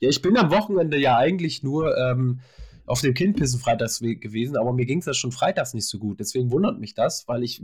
Ja, 0.00 0.08
ich 0.10 0.22
bin 0.22 0.36
am 0.36 0.50
Wochenende 0.50 0.98
ja 0.98 1.16
eigentlich 1.16 1.62
nur 1.62 1.96
ähm, 1.96 2.40
auf 2.84 3.00
dem 3.00 3.14
Kindpissen 3.14 3.60
freitags 3.60 4.00
gewesen, 4.00 4.56
aber 4.56 4.72
mir 4.72 4.86
ging 4.86 4.98
es 4.98 5.06
ja 5.06 5.14
schon 5.14 5.32
freitags 5.32 5.74
nicht 5.74 5.88
so 5.88 5.98
gut. 5.98 6.20
Deswegen 6.20 6.50
wundert 6.50 6.78
mich 6.78 6.94
das, 6.94 7.26
weil 7.26 7.42
ich 7.42 7.62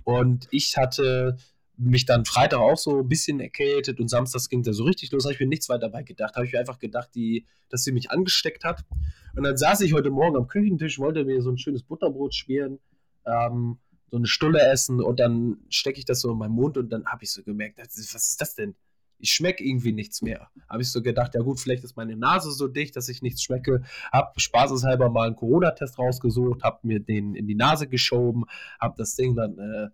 Und 0.03 0.47
ich 0.49 0.75
hatte 0.75 1.37
mich 1.77 2.07
dann 2.07 2.25
Freitag 2.25 2.61
auch 2.61 2.77
so 2.77 3.01
ein 3.01 3.07
bisschen 3.07 3.39
erkältet 3.39 3.99
und 3.99 4.07
samstags 4.07 4.49
ging 4.49 4.63
da 4.63 4.73
so 4.73 4.85
richtig 4.85 5.11
los, 5.11 5.25
habe 5.25 5.35
ich 5.35 5.39
mir 5.39 5.45
nichts 5.45 5.69
weiter 5.69 5.81
dabei 5.81 6.01
gedacht. 6.01 6.35
Habe 6.35 6.47
ich 6.47 6.53
mir 6.53 6.61
einfach 6.61 6.79
gedacht, 6.79 7.11
die, 7.13 7.45
dass 7.69 7.83
sie 7.83 7.91
mich 7.91 8.09
angesteckt 8.09 8.63
hat. 8.63 8.83
Und 9.35 9.43
dann 9.43 9.55
saß 9.55 9.81
ich 9.81 9.93
heute 9.93 10.09
Morgen 10.09 10.35
am 10.35 10.47
Küchentisch, 10.47 10.97
wollte 10.97 11.25
mir 11.25 11.43
so 11.43 11.51
ein 11.51 11.59
schönes 11.59 11.83
Butterbrot 11.83 12.33
schmieren, 12.33 12.79
ähm, 13.23 13.77
so 14.09 14.17
eine 14.17 14.25
Stulle 14.25 14.61
essen 14.61 14.99
und 14.99 15.19
dann 15.19 15.59
stecke 15.69 15.99
ich 15.99 16.05
das 16.05 16.21
so 16.21 16.31
in 16.31 16.39
meinen 16.39 16.55
Mund 16.55 16.75
und 16.75 16.89
dann 16.89 17.05
habe 17.05 17.23
ich 17.23 17.31
so 17.31 17.43
gemerkt, 17.43 17.77
was 17.77 17.97
ist 17.97 18.41
das 18.41 18.55
denn? 18.55 18.73
Ich 19.19 19.31
schmecke 19.31 19.63
irgendwie 19.63 19.93
nichts 19.93 20.21
mehr. 20.21 20.49
Habe 20.69 20.81
ich 20.81 20.91
so 20.91 21.01
gedacht, 21.01 21.33
ja 21.35 21.41
gut, 21.41 21.59
vielleicht 21.59 21.83
ist 21.83 21.97
meine 21.97 22.15
Nase 22.15 22.51
so 22.51 22.67
dicht, 22.67 22.95
dass 22.95 23.09
ich 23.09 23.21
nichts 23.21 23.41
schmecke. 23.43 23.83
Habe 24.11 24.39
spaßeshalber 24.39 25.09
mal 25.09 25.27
einen 25.27 25.35
Corona-Test 25.35 25.97
rausgesucht, 25.97 26.63
habe 26.63 26.79
mir 26.83 26.99
den 26.99 27.35
in 27.35 27.47
die 27.47 27.55
Nase 27.55 27.87
geschoben, 27.87 28.45
habe 28.79 28.95
das 28.97 29.15
Ding 29.15 29.35
dann 29.35 29.57
äh, 29.57 29.89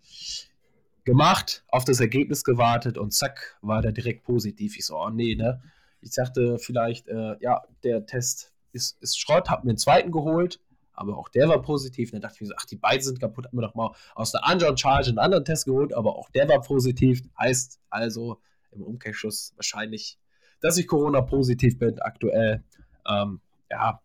gemacht, 1.06 1.64
auf 1.68 1.86
das 1.86 2.00
Ergebnis 2.00 2.44
gewartet 2.44 2.98
und 2.98 3.14
zack, 3.14 3.58
war 3.62 3.82
der 3.82 3.92
direkt 3.92 4.24
positiv. 4.24 4.78
Ich 4.78 4.86
so, 4.86 4.98
oh 4.98 5.10
nee, 5.10 5.36
ne? 5.36 5.62
Ich 6.02 6.12
dachte 6.12 6.58
vielleicht, 6.60 7.08
äh, 7.08 7.38
ja, 7.40 7.62
der 7.84 8.06
Test 8.06 8.52
ist, 8.74 9.02
ist 9.02 9.20
Schrott, 9.20 9.50
hab 9.50 9.64
mir 9.64 9.72
einen 9.72 9.78
zweiten 9.78 10.12
geholt, 10.12 10.60
aber 10.94 11.18
auch 11.18 11.30
der 11.30 11.48
war 11.50 11.62
positiv. 11.62 12.12
Dann 12.12 12.22
dachte 12.22 12.36
ich 12.36 12.42
mir 12.42 12.48
so, 12.48 12.54
ach, 12.58 12.66
die 12.66 12.76
beiden 12.76 13.02
sind 13.02 13.20
kaputt, 13.20 13.46
hab 13.46 13.54
mir 13.54 13.62
doch 13.62 13.76
mal 13.76 13.94
aus 14.16 14.32
der 14.32 14.42
Unjoin 14.50 14.78
Charge 14.78 15.10
einen 15.10 15.20
anderen 15.20 15.46
Test 15.46 15.66
geholt, 15.66 15.94
aber 15.94 16.16
auch 16.16 16.30
der 16.30 16.48
war 16.50 16.62
positiv. 16.62 17.22
Heißt 17.38 17.80
also 17.90 18.40
im 18.76 18.84
Umkehrschluss 18.84 19.54
wahrscheinlich, 19.56 20.18
dass 20.62 20.78
ich 20.78 20.88
Corona-positiv 20.88 21.78
bin 21.78 22.00
aktuell. 22.00 22.64
Ähm, 23.08 23.42
ja, 23.70 24.02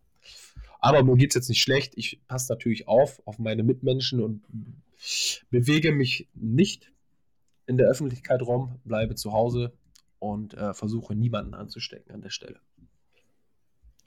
aber 0.81 1.03
mir 1.03 1.17
geht 1.17 1.31
es 1.31 1.35
jetzt 1.35 1.49
nicht 1.49 1.63
schlecht. 1.63 1.95
Ich 1.97 2.21
passe 2.27 2.53
natürlich 2.53 2.89
auf, 2.89 3.21
auf 3.27 3.39
meine 3.39 3.63
Mitmenschen 3.63 4.23
und 4.23 4.43
bewege 5.51 5.93
mich 5.93 6.29
nicht 6.35 6.93
in 7.67 7.77
der 7.77 7.89
Öffentlichkeit 7.89 8.43
rum, 8.43 8.81
bleibe 8.85 9.15
zu 9.15 9.33
Hause 9.33 9.73
und 10.19 10.55
äh, 10.55 10.75
versuche 10.75 11.15
niemanden 11.15 11.55
anzustecken 11.55 12.13
an 12.13 12.23
der 12.23 12.31
Stelle. 12.31 12.61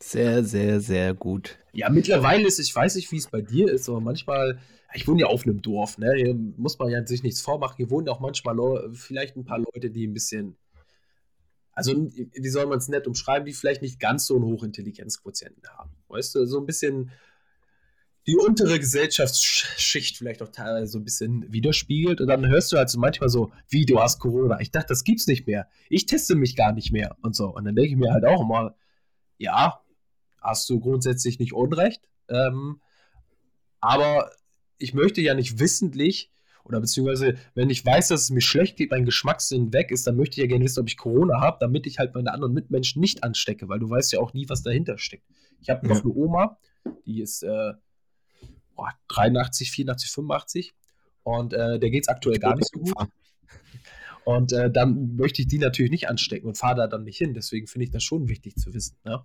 Sehr, 0.01 0.43
sehr, 0.43 0.81
sehr 0.81 1.13
gut. 1.13 1.59
Ja, 1.73 1.89
mittlerweile 1.89 2.47
ist, 2.47 2.57
ich 2.59 2.75
weiß 2.75 2.95
nicht, 2.95 3.11
wie 3.11 3.17
es 3.17 3.27
bei 3.27 3.41
dir 3.41 3.71
ist, 3.71 3.87
aber 3.87 4.01
manchmal, 4.01 4.59
ich 4.93 5.07
wohne 5.07 5.21
ja 5.21 5.27
auf 5.27 5.43
einem 5.45 5.61
Dorf, 5.61 5.99
ne? 5.99 6.11
Hier 6.15 6.33
muss 6.33 6.79
man 6.79 6.89
ja 6.89 7.05
sich 7.05 7.21
nichts 7.21 7.41
vormachen. 7.41 7.77
Hier 7.77 7.91
wohnen 7.91 8.09
auch 8.09 8.19
manchmal 8.19 8.57
vielleicht 8.93 9.37
ein 9.37 9.45
paar 9.45 9.59
Leute, 9.59 9.91
die 9.91 10.07
ein 10.07 10.13
bisschen, 10.13 10.57
also 11.71 11.93
wie 11.95 12.49
soll 12.49 12.65
man 12.65 12.79
es 12.79 12.87
nett 12.87 13.05
umschreiben, 13.05 13.45
die 13.45 13.53
vielleicht 13.53 13.83
nicht 13.83 13.99
ganz 13.99 14.25
so 14.25 14.35
einen 14.35 14.45
Hochintelligenzquotienten 14.45 15.63
haben. 15.77 15.91
Weißt 16.07 16.33
du, 16.33 16.45
so 16.45 16.59
ein 16.59 16.65
bisschen 16.65 17.11
die 18.25 18.37
untere 18.37 18.79
Gesellschaftsschicht 18.79 20.17
vielleicht 20.17 20.41
auch 20.41 20.49
teilweise 20.49 20.87
so 20.87 20.97
ein 20.97 21.03
bisschen 21.03 21.45
widerspiegelt. 21.53 22.21
Und 22.21 22.27
dann 22.27 22.47
hörst 22.47 22.71
du 22.71 22.77
halt 22.77 22.89
so 22.89 22.99
manchmal 22.99 23.29
so, 23.29 23.51
wie 23.69 23.85
du 23.85 23.99
hast 23.99 24.19
Corona. 24.19 24.59
Ich 24.61 24.71
dachte, 24.71 24.87
das 24.89 25.03
gibt's 25.03 25.27
nicht 25.27 25.45
mehr. 25.45 25.67
Ich 25.89 26.07
teste 26.07 26.35
mich 26.35 26.55
gar 26.55 26.73
nicht 26.73 26.91
mehr 26.91 27.15
und 27.21 27.35
so. 27.35 27.53
Und 27.53 27.65
dann 27.65 27.75
denke 27.75 27.91
ich 27.91 27.97
mir 27.97 28.11
halt 28.11 28.25
auch 28.25 28.41
immer, 28.41 28.75
ja, 29.37 29.79
hast 30.41 30.69
du 30.69 30.79
grundsätzlich 30.79 31.39
nicht 31.39 31.53
Unrecht. 31.53 32.01
Ähm, 32.29 32.81
aber 33.79 34.31
ich 34.77 34.93
möchte 34.93 35.21
ja 35.21 35.33
nicht 35.33 35.59
wissentlich 35.59 36.31
oder 36.63 36.79
beziehungsweise, 36.79 37.35
wenn 37.55 37.69
ich 37.69 37.85
weiß, 37.85 38.09
dass 38.09 38.21
es 38.21 38.29
mir 38.29 38.41
schlecht 38.41 38.77
geht, 38.77 38.91
mein 38.91 39.05
Geschmackssinn 39.05 39.73
weg 39.73 39.91
ist, 39.91 40.05
dann 40.05 40.15
möchte 40.15 40.33
ich 40.33 40.43
ja 40.43 40.47
gerne 40.47 40.63
wissen, 40.63 40.79
ob 40.79 40.87
ich 40.87 40.97
Corona 40.97 41.41
habe, 41.41 41.57
damit 41.59 41.87
ich 41.87 41.97
halt 41.97 42.13
meine 42.13 42.31
anderen 42.31 42.53
Mitmenschen 42.53 42.99
nicht 42.99 43.23
anstecke, 43.23 43.67
weil 43.67 43.79
du 43.79 43.89
weißt 43.89 44.13
ja 44.13 44.19
auch 44.19 44.33
nie, 44.33 44.47
was 44.47 44.61
dahinter 44.61 44.97
steckt. 44.97 45.25
Ich 45.59 45.69
habe 45.69 45.87
noch 45.87 45.97
ja. 45.97 46.01
eine 46.01 46.13
Oma, 46.13 46.57
die 47.05 47.21
ist 47.21 47.43
äh, 47.43 47.73
boah, 48.75 48.93
83, 49.07 49.71
84, 49.71 50.11
85 50.11 50.73
und 51.23 51.53
äh, 51.53 51.79
der 51.79 51.89
geht 51.89 52.03
es 52.03 52.09
aktuell 52.09 52.39
gar 52.39 52.55
nicht 52.55 52.69
so 52.71 52.79
gut. 52.79 52.95
Und 54.23 54.53
äh, 54.53 54.71
dann 54.71 55.15
möchte 55.15 55.41
ich 55.41 55.47
die 55.47 55.57
natürlich 55.57 55.91
nicht 55.91 56.07
anstecken 56.07 56.47
und 56.47 56.57
fahre 56.57 56.75
da 56.75 56.87
dann 56.87 57.03
nicht 57.03 57.17
hin. 57.17 57.33
Deswegen 57.33 57.67
finde 57.67 57.85
ich 57.85 57.91
das 57.91 58.03
schon 58.03 58.27
wichtig 58.27 58.55
zu 58.55 58.73
wissen. 58.73 58.97
Ne? 59.03 59.23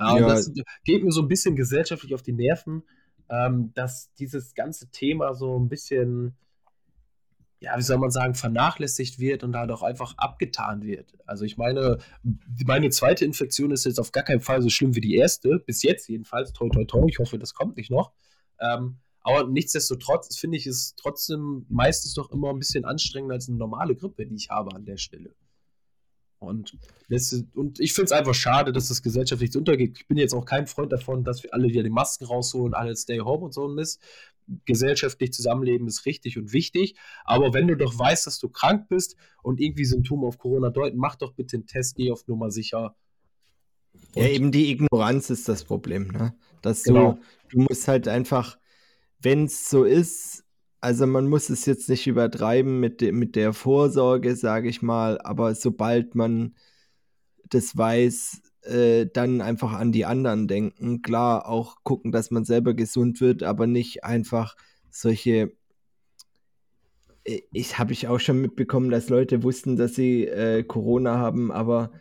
Ja. 0.00 0.28
das 0.28 0.52
geht 0.84 1.04
mir 1.04 1.12
so 1.12 1.22
ein 1.22 1.28
bisschen 1.28 1.56
gesellschaftlich 1.56 2.14
auf 2.14 2.22
die 2.22 2.32
Nerven, 2.32 2.82
ähm, 3.28 3.72
dass 3.74 4.12
dieses 4.14 4.54
ganze 4.54 4.90
Thema 4.90 5.34
so 5.34 5.58
ein 5.58 5.68
bisschen, 5.68 6.36
ja, 7.60 7.76
wie 7.76 7.82
soll 7.82 7.98
man 7.98 8.10
sagen, 8.10 8.34
vernachlässigt 8.34 9.18
wird 9.18 9.44
und 9.44 9.54
halt 9.56 9.70
auch 9.70 9.82
einfach 9.82 10.14
abgetan 10.16 10.82
wird. 10.82 11.14
Also 11.26 11.44
ich 11.44 11.56
meine, 11.56 11.98
meine 12.64 12.90
zweite 12.90 13.24
Infektion 13.24 13.70
ist 13.70 13.84
jetzt 13.84 14.00
auf 14.00 14.12
gar 14.12 14.24
keinen 14.24 14.40
Fall 14.40 14.62
so 14.62 14.70
schlimm 14.70 14.96
wie 14.96 15.00
die 15.00 15.14
erste, 15.16 15.58
bis 15.66 15.82
jetzt 15.82 16.08
jedenfalls, 16.08 16.52
toi 16.52 16.68
toi 16.70 16.84
toi, 16.84 17.06
ich 17.08 17.18
hoffe, 17.18 17.38
das 17.38 17.54
kommt 17.54 17.76
nicht 17.76 17.90
noch. 17.90 18.12
Ähm, 18.58 18.98
aber 19.22 19.46
nichtsdestotrotz 19.46 20.36
finde 20.36 20.56
ich 20.56 20.66
es 20.66 20.94
trotzdem 20.96 21.66
meistens 21.68 22.14
doch 22.14 22.30
immer 22.30 22.50
ein 22.50 22.58
bisschen 22.58 22.84
anstrengender 22.84 23.34
als 23.34 23.48
eine 23.48 23.58
normale 23.58 23.94
Grippe, 23.94 24.26
die 24.26 24.34
ich 24.34 24.48
habe 24.48 24.74
an 24.74 24.84
der 24.84 24.96
Stelle. 24.96 25.34
Und, 26.40 26.76
das, 27.08 27.44
und 27.54 27.80
ich 27.80 27.92
finde 27.92 28.06
es 28.06 28.12
einfach 28.12 28.34
schade, 28.34 28.72
dass 28.72 28.88
das 28.88 29.02
gesellschaftlich 29.02 29.52
so 29.52 29.58
untergeht. 29.58 29.98
Ich 29.98 30.08
bin 30.08 30.16
jetzt 30.16 30.34
auch 30.34 30.44
kein 30.44 30.66
Freund 30.66 30.90
davon, 30.92 31.22
dass 31.22 31.42
wir 31.42 31.54
alle 31.54 31.68
wieder 31.68 31.82
die 31.82 31.90
Masken 31.90 32.24
rausholen, 32.24 32.74
alle 32.74 32.96
stay 32.96 33.20
home 33.20 33.44
und 33.44 33.54
so 33.54 33.68
ein 33.68 33.74
Mist. 33.74 34.00
Gesellschaftlich 34.64 35.32
zusammenleben 35.32 35.86
ist 35.86 36.06
richtig 36.06 36.38
und 36.38 36.52
wichtig. 36.52 36.96
Aber 37.24 37.54
wenn 37.54 37.68
du 37.68 37.76
doch 37.76 37.96
weißt, 37.96 38.26
dass 38.26 38.38
du 38.38 38.48
krank 38.48 38.88
bist 38.88 39.16
und 39.42 39.60
irgendwie 39.60 39.84
Symptome 39.84 40.26
auf 40.26 40.38
Corona 40.38 40.70
deuten, 40.70 40.96
mach 40.96 41.16
doch 41.16 41.32
bitte 41.34 41.56
einen 41.56 41.66
Test, 41.66 41.94
geh 41.94 42.10
auf 42.10 42.26
Nummer 42.26 42.50
sicher. 42.50 42.96
Und 44.14 44.22
ja, 44.22 44.28
eben 44.28 44.50
die 44.50 44.70
Ignoranz 44.70 45.30
ist 45.30 45.48
das 45.48 45.62
Problem, 45.62 46.08
ne? 46.08 46.34
Dass 46.62 46.82
genau. 46.82 47.18
du, 47.50 47.58
du 47.58 47.66
musst 47.68 47.86
halt 47.86 48.08
einfach 48.08 48.58
wenn 49.22 49.44
es 49.44 49.68
so 49.68 49.84
ist, 49.84 50.44
also 50.80 51.06
man 51.06 51.28
muss 51.28 51.50
es 51.50 51.66
jetzt 51.66 51.88
nicht 51.88 52.06
übertreiben 52.06 52.80
mit, 52.80 53.00
de 53.00 53.12
mit 53.12 53.36
der 53.36 53.52
Vorsorge, 53.52 54.34
sage 54.36 54.68
ich 54.68 54.82
mal, 54.82 55.20
aber 55.20 55.54
sobald 55.54 56.14
man 56.14 56.54
das 57.50 57.76
weiß, 57.76 58.42
äh, 58.62 59.06
dann 59.12 59.40
einfach 59.40 59.72
an 59.72 59.92
die 59.92 60.04
anderen 60.04 60.48
denken. 60.48 61.02
Klar, 61.02 61.48
auch 61.48 61.76
gucken, 61.82 62.12
dass 62.12 62.30
man 62.30 62.44
selber 62.44 62.74
gesund 62.74 63.20
wird, 63.20 63.42
aber 63.42 63.66
nicht 63.66 64.04
einfach 64.04 64.56
solche. 64.90 65.52
Äh, 67.24 67.42
ich 67.52 67.78
habe 67.78 67.92
ich 67.92 68.08
auch 68.08 68.20
schon 68.20 68.40
mitbekommen, 68.40 68.90
dass 68.90 69.08
Leute 69.08 69.42
wussten, 69.42 69.76
dass 69.76 69.94
sie 69.94 70.26
äh, 70.26 70.62
Corona 70.62 71.18
haben, 71.18 71.50
aber 71.52 71.92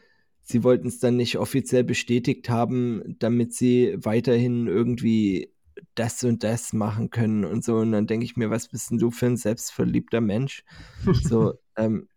sie 0.41 0.63
wollten 0.63 0.87
es 0.87 0.99
dann 0.99 1.15
nicht 1.17 1.37
offiziell 1.37 1.83
bestätigt 1.83 2.49
haben, 2.49 3.15
damit 3.19 3.53
sie 3.53 3.95
weiterhin 3.97 4.67
irgendwie 4.67 5.53
das 5.95 6.23
und 6.23 6.43
das 6.43 6.73
machen 6.73 7.09
können 7.09 7.45
und 7.45 7.63
so. 7.63 7.77
Und 7.77 7.91
dann 7.91 8.07
denke 8.07 8.25
ich 8.25 8.37
mir, 8.37 8.49
was 8.49 8.67
bist 8.67 8.91
denn 8.91 8.97
du 8.97 9.11
für 9.11 9.27
ein 9.27 9.37
selbstverliebter 9.37 10.21
Mensch? 10.21 10.63
so, 11.23 11.53
ähm, 11.77 12.07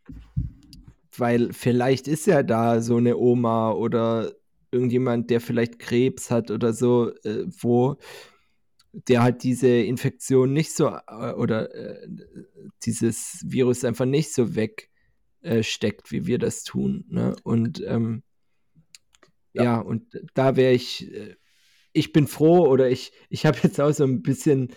weil 1.16 1.52
vielleicht 1.52 2.08
ist 2.08 2.26
ja 2.26 2.42
da 2.42 2.80
so 2.80 2.96
eine 2.96 3.16
Oma 3.16 3.72
oder 3.72 4.32
irgendjemand, 4.70 5.30
der 5.30 5.40
vielleicht 5.40 5.78
Krebs 5.78 6.30
hat 6.30 6.50
oder 6.50 6.72
so, 6.72 7.12
äh, 7.24 7.44
wo 7.60 7.96
der 8.92 9.22
halt 9.22 9.42
diese 9.42 9.68
Infektion 9.68 10.52
nicht 10.52 10.74
so 10.74 10.88
äh, 10.88 11.32
oder 11.32 11.74
äh, 11.74 12.08
dieses 12.84 13.42
Virus 13.46 13.84
einfach 13.84 14.04
nicht 14.04 14.34
so 14.34 14.54
wegsteckt, 14.54 16.06
äh, 16.06 16.10
wie 16.10 16.26
wir 16.26 16.38
das 16.38 16.64
tun. 16.64 17.04
Ne? 17.08 17.34
Und 17.42 17.82
ähm, 17.86 18.22
ja. 19.54 19.64
ja. 19.64 19.78
und 19.78 20.06
da 20.34 20.56
wäre 20.56 20.72
ich 20.72 21.10
äh, 21.12 21.36
ich 21.92 22.12
bin 22.12 22.26
froh 22.26 22.66
oder 22.66 22.88
ich, 22.90 23.12
ich 23.28 23.46
habe 23.46 23.58
jetzt 23.62 23.80
auch 23.80 23.92
so 23.92 24.04
ein 24.04 24.22
bisschen, 24.22 24.68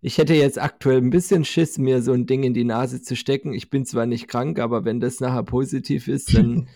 ich 0.00 0.18
hätte 0.18 0.34
jetzt 0.34 0.60
aktuell 0.60 0.98
ein 0.98 1.10
bisschen 1.10 1.44
Schiss, 1.44 1.78
mir 1.78 2.02
so 2.02 2.12
ein 2.12 2.26
Ding 2.26 2.42
in 2.42 2.54
die 2.54 2.64
Nase 2.64 3.02
zu 3.02 3.16
stecken. 3.16 3.52
Ich 3.54 3.70
bin 3.70 3.86
zwar 3.86 4.06
nicht 4.06 4.28
krank, 4.28 4.58
aber 4.58 4.84
wenn 4.84 5.00
das 5.00 5.20
nachher 5.20 5.42
positiv 5.42 6.08
ist, 6.08 6.34
dann 6.34 6.68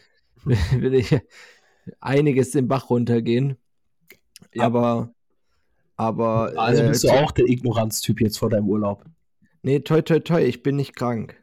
will 0.45 0.95
ich 0.95 1.19
einiges 2.01 2.53
den 2.53 2.69
Bach 2.69 2.91
runtergehen. 2.91 3.57
Aber, 4.57 5.13
aber. 5.97 6.53
Also 6.57 6.85
bist 6.85 7.05
äh, 7.05 7.09
du 7.09 7.15
auch 7.15 7.33
der 7.33 7.47
Ignoranztyp 7.47 8.21
jetzt 8.21 8.39
vor 8.39 8.51
deinem 8.51 8.69
Urlaub? 8.69 9.05
Nee, 9.63 9.81
toi, 9.81 10.01
toi, 10.01 10.21
toi, 10.21 10.43
ich 10.43 10.63
bin 10.63 10.77
nicht 10.77 10.97
krank. 10.97 11.37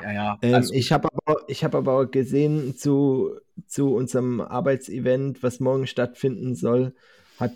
Ja, 0.00 0.12
ja. 0.12 0.38
Ähm, 0.42 0.68
ich 0.72 0.92
habe 0.92 1.08
aber, 1.24 1.46
hab 1.48 1.74
aber 1.74 2.06
gesehen 2.06 2.76
zu, 2.76 3.32
zu 3.66 3.94
unserem 3.94 4.40
Arbeitsevent, 4.40 5.42
was 5.42 5.60
morgen 5.60 5.86
stattfinden 5.86 6.54
soll, 6.54 6.94
hat 7.38 7.52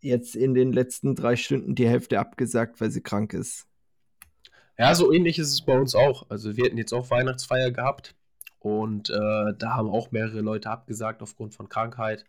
jetzt 0.00 0.34
in 0.34 0.54
den 0.54 0.72
letzten 0.72 1.14
drei 1.14 1.36
Stunden 1.36 1.74
die 1.74 1.88
Hälfte 1.88 2.18
abgesagt, 2.18 2.80
weil 2.80 2.90
sie 2.90 3.02
krank 3.02 3.32
ist. 3.32 3.66
Ja, 4.78 4.94
so 4.94 5.12
ähnlich 5.12 5.38
ist 5.38 5.52
es 5.52 5.64
bei 5.64 5.78
uns 5.78 5.94
auch. 5.94 6.28
Also 6.28 6.56
wir 6.56 6.64
hatten 6.64 6.78
jetzt 6.78 6.92
auch 6.92 7.10
Weihnachtsfeier 7.10 7.70
gehabt 7.70 8.14
und 8.58 9.10
äh, 9.10 9.54
da 9.58 9.74
haben 9.76 9.88
auch 9.88 10.10
mehrere 10.10 10.40
Leute 10.40 10.70
abgesagt 10.70 11.22
aufgrund 11.22 11.54
von 11.54 11.68
Krankheit. 11.68 12.24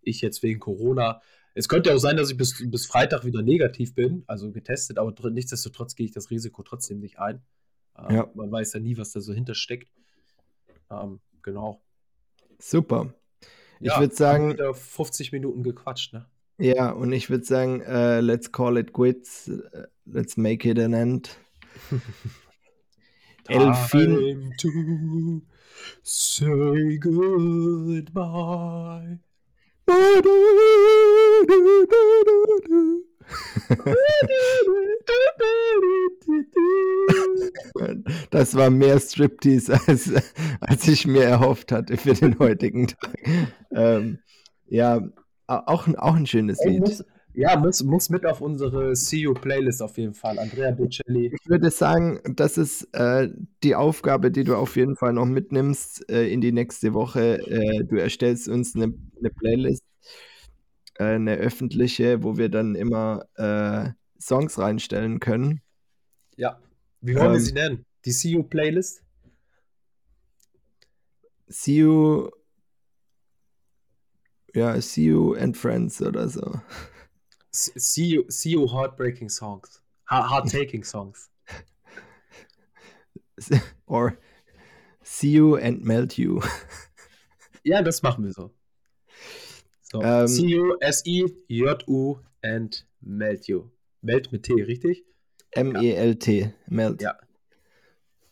Ich 0.00 0.20
jetzt 0.20 0.42
wegen 0.42 0.60
Corona. 0.60 1.20
Es 1.54 1.68
könnte 1.68 1.94
auch 1.94 1.98
sein, 1.98 2.16
dass 2.16 2.30
ich 2.30 2.36
bis, 2.36 2.62
bis 2.70 2.86
Freitag 2.86 3.24
wieder 3.24 3.42
negativ 3.42 3.94
bin, 3.94 4.22
also 4.26 4.52
getestet, 4.52 4.98
aber 4.98 5.12
nichtsdestotrotz 5.30 5.94
gehe 5.94 6.06
ich 6.06 6.12
das 6.12 6.30
Risiko 6.30 6.62
trotzdem 6.62 7.00
nicht 7.00 7.18
ein. 7.18 7.42
Äh, 7.98 8.14
ja. 8.14 8.30
Man 8.34 8.50
weiß 8.50 8.72
ja 8.74 8.80
nie, 8.80 8.96
was 8.96 9.12
da 9.12 9.20
so 9.20 9.34
hintersteckt. 9.34 9.90
Ähm, 10.90 11.20
genau. 11.42 11.82
Super. 12.58 13.12
ich 13.80 13.88
ja, 13.88 14.00
würde 14.00 14.14
sagen. 14.14 14.52
Wieder 14.52 14.74
50 14.74 15.32
Minuten 15.32 15.62
gequatscht, 15.62 16.12
ne? 16.12 16.29
Ja, 16.60 16.90
und 16.90 17.10
ich 17.12 17.30
würde 17.30 17.44
sagen, 17.44 17.80
uh, 17.80 18.20
let's 18.20 18.52
call 18.52 18.76
it 18.76 18.92
quits. 18.92 19.50
let's 20.04 20.36
make 20.36 20.68
it 20.68 20.78
an 20.78 20.92
end. 20.92 21.38
Elfin. 23.48 24.52
to 24.58 25.42
say 26.02 26.98
goodbye. 26.98 28.00
Das 38.30 38.54
war 38.54 38.68
mehr 38.70 39.00
Striptease, 39.00 39.80
als, 39.86 40.12
als 40.60 40.86
ich 40.86 41.06
mir 41.06 41.24
erhofft 41.24 41.72
hatte 41.72 41.96
für 41.96 42.12
den 42.12 42.38
heutigen 42.38 42.88
Tag. 42.88 43.16
Ähm, 43.72 44.18
ja, 44.66 45.00
auch, 45.50 45.88
auch 45.96 46.14
ein 46.14 46.26
schönes 46.26 46.64
Lied. 46.64 46.80
Muss, 46.80 47.04
ja, 47.34 47.58
muss, 47.58 47.82
muss 47.82 48.10
mit 48.10 48.26
auf 48.26 48.40
unsere 48.40 48.94
See 48.96 49.18
You 49.18 49.34
Playlist 49.34 49.82
auf 49.82 49.96
jeden 49.98 50.14
Fall. 50.14 50.38
Andrea 50.38 50.72
Bocelli. 50.72 51.32
Ich 51.32 51.48
würde 51.48 51.70
sagen, 51.70 52.20
das 52.36 52.58
ist 52.58 52.84
äh, 52.92 53.28
die 53.62 53.74
Aufgabe, 53.74 54.30
die 54.30 54.44
du 54.44 54.56
auf 54.56 54.76
jeden 54.76 54.96
Fall 54.96 55.12
noch 55.12 55.26
mitnimmst 55.26 56.10
äh, 56.10 56.28
in 56.28 56.40
die 56.40 56.52
nächste 56.52 56.92
Woche. 56.92 57.38
Äh, 57.46 57.84
du 57.84 57.96
erstellst 57.96 58.48
uns 58.48 58.74
eine, 58.74 58.94
eine 59.18 59.30
Playlist, 59.30 59.84
äh, 60.98 61.04
eine 61.04 61.36
öffentliche, 61.36 62.22
wo 62.22 62.36
wir 62.36 62.48
dann 62.48 62.74
immer 62.74 63.24
äh, 63.36 63.90
Songs 64.20 64.58
reinstellen 64.58 65.20
können. 65.20 65.62
Ja. 66.36 66.60
Wie 67.00 67.14
wollen 67.14 67.26
ähm, 67.26 67.32
wir 67.32 67.40
sie 67.40 67.52
nennen? 67.52 67.86
Die 68.04 68.12
See 68.12 68.30
You 68.30 68.42
Playlist? 68.42 69.02
See 71.46 71.76
You. 71.76 72.30
Ja, 74.54 74.80
See 74.80 75.04
You 75.04 75.34
and 75.34 75.56
Friends 75.56 76.02
oder 76.02 76.28
so. 76.28 76.60
See 77.52 78.06
You, 78.06 78.24
see 78.28 78.50
you 78.50 78.66
Heartbreaking 78.66 79.28
Songs. 79.28 79.82
Heart-taking 80.08 80.84
Songs. 80.84 81.30
Or 83.86 84.18
See 85.04 85.30
You 85.30 85.56
and 85.56 85.84
Melt 85.84 86.18
You. 86.18 86.40
Ja, 87.62 87.82
das 87.82 88.02
machen 88.02 88.24
wir 88.24 88.32
so. 88.32 88.50
so 89.82 90.00
ähm, 90.00 90.26
see 90.26 90.46
You, 90.46 90.76
S-I-J-U 90.80 92.18
and 92.42 92.86
Melt 93.02 93.48
You. 93.48 93.68
Melt 94.00 94.32
mit 94.32 94.44
T, 94.44 94.54
richtig? 94.62 95.04
M-E-L-T. 95.50 96.54
Melt. 96.68 97.02
Ja. 97.02 97.18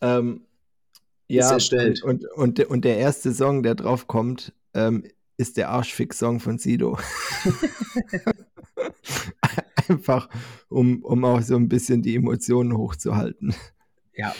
Ähm, 0.01 0.47
ja, 1.27 1.53
und, 1.53 2.03
und, 2.03 2.25
und, 2.31 2.59
und, 2.59 2.85
der 2.85 2.97
erste 2.97 3.31
Song, 3.33 3.61
der 3.61 3.75
drauf 3.75 4.07
kommt, 4.07 4.51
ähm, 4.73 5.03
ist 5.39 5.55
der 5.55 5.69
Arschfix-Song 5.69 6.41
von 6.41 6.57
Sido. 6.57 6.99
Einfach, 9.87 10.29
um, 10.67 11.01
um 11.03 11.23
auch 11.23 11.41
so 11.41 11.55
ein 11.55 11.69
bisschen 11.69 12.01
die 12.01 12.15
Emotionen 12.15 12.75
hochzuhalten. 12.75 13.55
Ja. 14.13 14.35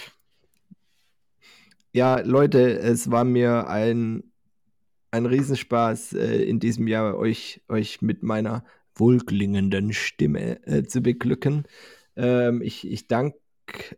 Ja, 1.94 2.20
Leute, 2.20 2.80
es 2.80 3.10
war 3.10 3.24
mir 3.24 3.70
ein, 3.70 4.24
ein 5.10 5.26
Riesenspaß 5.26 6.14
äh, 6.14 6.44
in 6.44 6.60
diesem 6.60 6.88
Jahr, 6.88 7.18
euch, 7.18 7.62
euch 7.70 8.02
mit 8.02 8.22
meiner 8.22 8.66
wohlklingenden 8.94 9.94
Stimme 9.94 10.62
äh, 10.68 10.84
zu 10.84 11.02
beglücken. 11.02 11.64
Ähm, 12.18 12.62
ich 12.62 12.86
ich 12.86 13.08
danke 13.08 13.38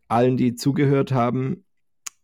allen, 0.07 0.37
die 0.37 0.53
zugehört 0.53 1.11
haben, 1.11 1.65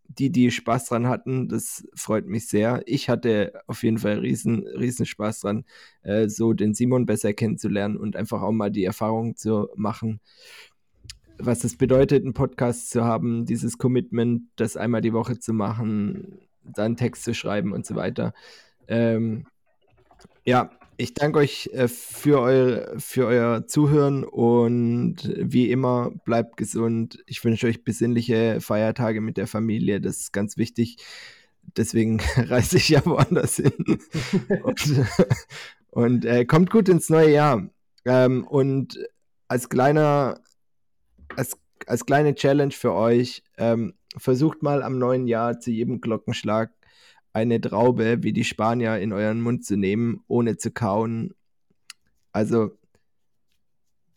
die, 0.10 0.32
die 0.32 0.52
Spaß 0.52 0.86
dran 0.86 1.08
hatten. 1.08 1.50
Das 1.50 1.88
freut 1.96 2.26
mich 2.26 2.48
sehr. 2.48 2.82
Ich 2.86 3.10
hatte 3.10 3.54
auf 3.68 3.84
jeden 3.84 3.98
Fall 3.98 4.20
riesen, 4.20 4.68
riesen 4.68 5.06
Spaß 5.06 5.42
dran, 5.42 5.66
äh, 6.04 6.30
so 6.30 6.54
den 6.54 6.74
Simon 6.74 7.06
besser 7.06 7.34
kennenzulernen 7.34 7.98
und 7.98 8.16
einfach 8.16 8.42
auch 8.42 8.52
mal 8.52 8.72
die 8.72 8.86
Erfahrung 8.86 9.36
zu 9.36 9.70
machen, 9.76 10.20
was 11.38 11.64
es 11.64 11.78
bedeutet, 11.78 12.24
einen 12.24 12.34
Podcast 12.34 12.90
zu 12.90 13.04
haben, 13.04 13.46
dieses 13.46 13.78
Commitment, 13.78 14.44
das 14.56 14.78
einmal 14.78 15.02
die 15.02 15.14
Woche 15.14 15.40
zu 15.40 15.54
machen, 15.54 16.40
dann 16.64 16.98
Text 16.98 17.24
zu 17.24 17.34
schreiben 17.34 17.74
und 17.74 17.86
so 17.86 17.96
weiter. 17.96 18.34
Ähm, 18.88 19.46
ja, 20.46 20.72
ich 20.98 21.14
danke 21.14 21.40
euch 21.40 21.70
äh, 21.74 21.88
für, 21.88 22.42
euer, 22.42 23.00
für 23.00 23.28
euer 23.28 23.68
Zuhören 23.68 24.24
und 24.24 25.32
wie 25.38 25.70
immer 25.70 26.12
bleibt 26.26 26.58
gesund. 26.58 27.24
Ich 27.28 27.44
wünsche 27.44 27.68
euch 27.68 27.84
besinnliche 27.84 28.60
Feiertage 28.62 29.22
mit 29.22 29.38
der 29.38 29.48
Familie, 29.48 30.02
das 30.02 30.18
ist 30.18 30.34
ganz 30.34 30.58
wichtig. 30.58 30.98
Deswegen 31.76 32.20
reise 32.36 32.78
ich 32.78 32.90
ja 32.90 33.06
woanders 33.06 33.58
hin. 33.58 34.00
und, 34.64 35.06
und 35.92 36.26
äh, 36.26 36.46
kommt 36.46 36.72
gut 36.72 36.90
ins 36.90 37.10
neue 37.10 37.32
Jahr. 37.32 37.70
Ähm, 38.06 38.46
und 38.48 38.98
als 39.48 39.70
kleiner, 39.70 40.40
als, 41.36 41.58
als 41.86 42.06
kleine 42.06 42.34
Challenge 42.34 42.72
für 42.72 42.94
euch, 42.94 43.44
ähm, 43.58 43.94
versucht 44.18 44.64
mal 44.64 44.82
am 44.82 44.98
neuen 44.98 45.28
Jahr 45.28 45.60
zu 45.60 45.70
jedem 45.70 46.02
Glockenschlag 46.02 46.72
eine 47.38 47.62
Traube 47.62 48.24
wie 48.24 48.34
die 48.34 48.44
Spanier 48.44 48.98
in 48.98 49.14
euren 49.14 49.42
Mund 49.42 49.64
zu 49.64 49.78
nehmen, 49.78 50.24
ohne 50.28 50.58
zu 50.58 50.72
kauen. 50.72 51.36
Also 52.32 52.72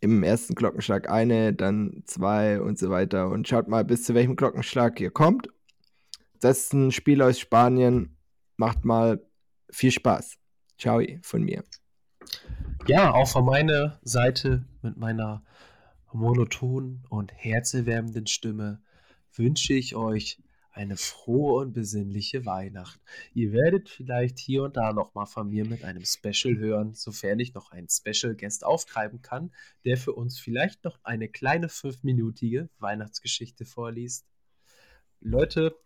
im 0.00 0.22
ersten 0.22 0.54
Glockenschlag 0.54 1.10
eine, 1.10 1.52
dann 1.52 2.02
zwei 2.06 2.62
und 2.62 2.78
so 2.78 2.88
weiter. 2.88 3.28
Und 3.28 3.46
schaut 3.46 3.68
mal, 3.68 3.84
bis 3.84 4.04
zu 4.04 4.14
welchem 4.14 4.36
Glockenschlag 4.36 4.98
ihr 5.00 5.10
kommt. 5.10 5.48
Das 6.40 6.60
ist 6.60 6.72
ein 6.72 6.92
Spiel 6.92 7.20
aus 7.20 7.38
Spanien. 7.38 8.16
Macht 8.56 8.86
mal 8.86 9.22
viel 9.70 9.90
Spaß. 9.90 10.38
Ciao 10.78 11.02
von 11.20 11.42
mir. 11.42 11.62
Ja, 12.86 13.12
auch 13.12 13.28
von 13.28 13.44
meiner 13.44 14.00
Seite 14.02 14.64
mit 14.80 14.96
meiner 14.96 15.42
monotonen 16.10 17.04
und 17.10 17.32
herzerwärmenden 17.34 18.26
Stimme 18.26 18.80
wünsche 19.34 19.74
ich 19.74 19.94
euch 19.94 20.38
eine 20.72 20.96
frohe 20.96 21.62
und 21.62 21.72
besinnliche 21.72 22.46
Weihnacht. 22.46 23.00
Ihr 23.34 23.52
werdet 23.52 23.88
vielleicht 23.88 24.38
hier 24.38 24.62
und 24.64 24.76
da 24.76 24.92
nochmal 24.92 25.26
von 25.26 25.48
mir 25.48 25.66
mit 25.66 25.84
einem 25.84 26.04
Special 26.04 26.56
hören, 26.56 26.94
sofern 26.94 27.40
ich 27.40 27.54
noch 27.54 27.72
einen 27.72 27.88
Special 27.88 28.34
Guest 28.34 28.64
auftreiben 28.64 29.22
kann, 29.22 29.52
der 29.84 29.96
für 29.96 30.12
uns 30.12 30.38
vielleicht 30.38 30.84
noch 30.84 30.98
eine 31.02 31.28
kleine 31.28 31.68
fünfminütige 31.68 32.68
Weihnachtsgeschichte 32.78 33.64
vorliest. 33.64 34.26
Leute, 35.20 35.76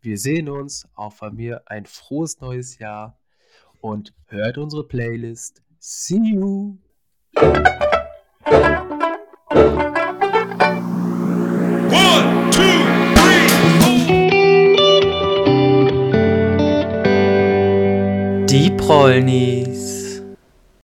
wir 0.00 0.18
sehen 0.18 0.48
uns. 0.48 0.88
Auch 0.94 1.12
von 1.12 1.34
mir 1.34 1.62
ein 1.66 1.86
frohes 1.86 2.40
neues 2.40 2.78
Jahr 2.78 3.18
und 3.80 4.14
hört 4.26 4.58
unsere 4.58 4.86
Playlist. 4.86 5.62
See 5.78 6.16
you! 6.16 6.78
Die 18.54 18.70
Prolnis. 18.70 19.73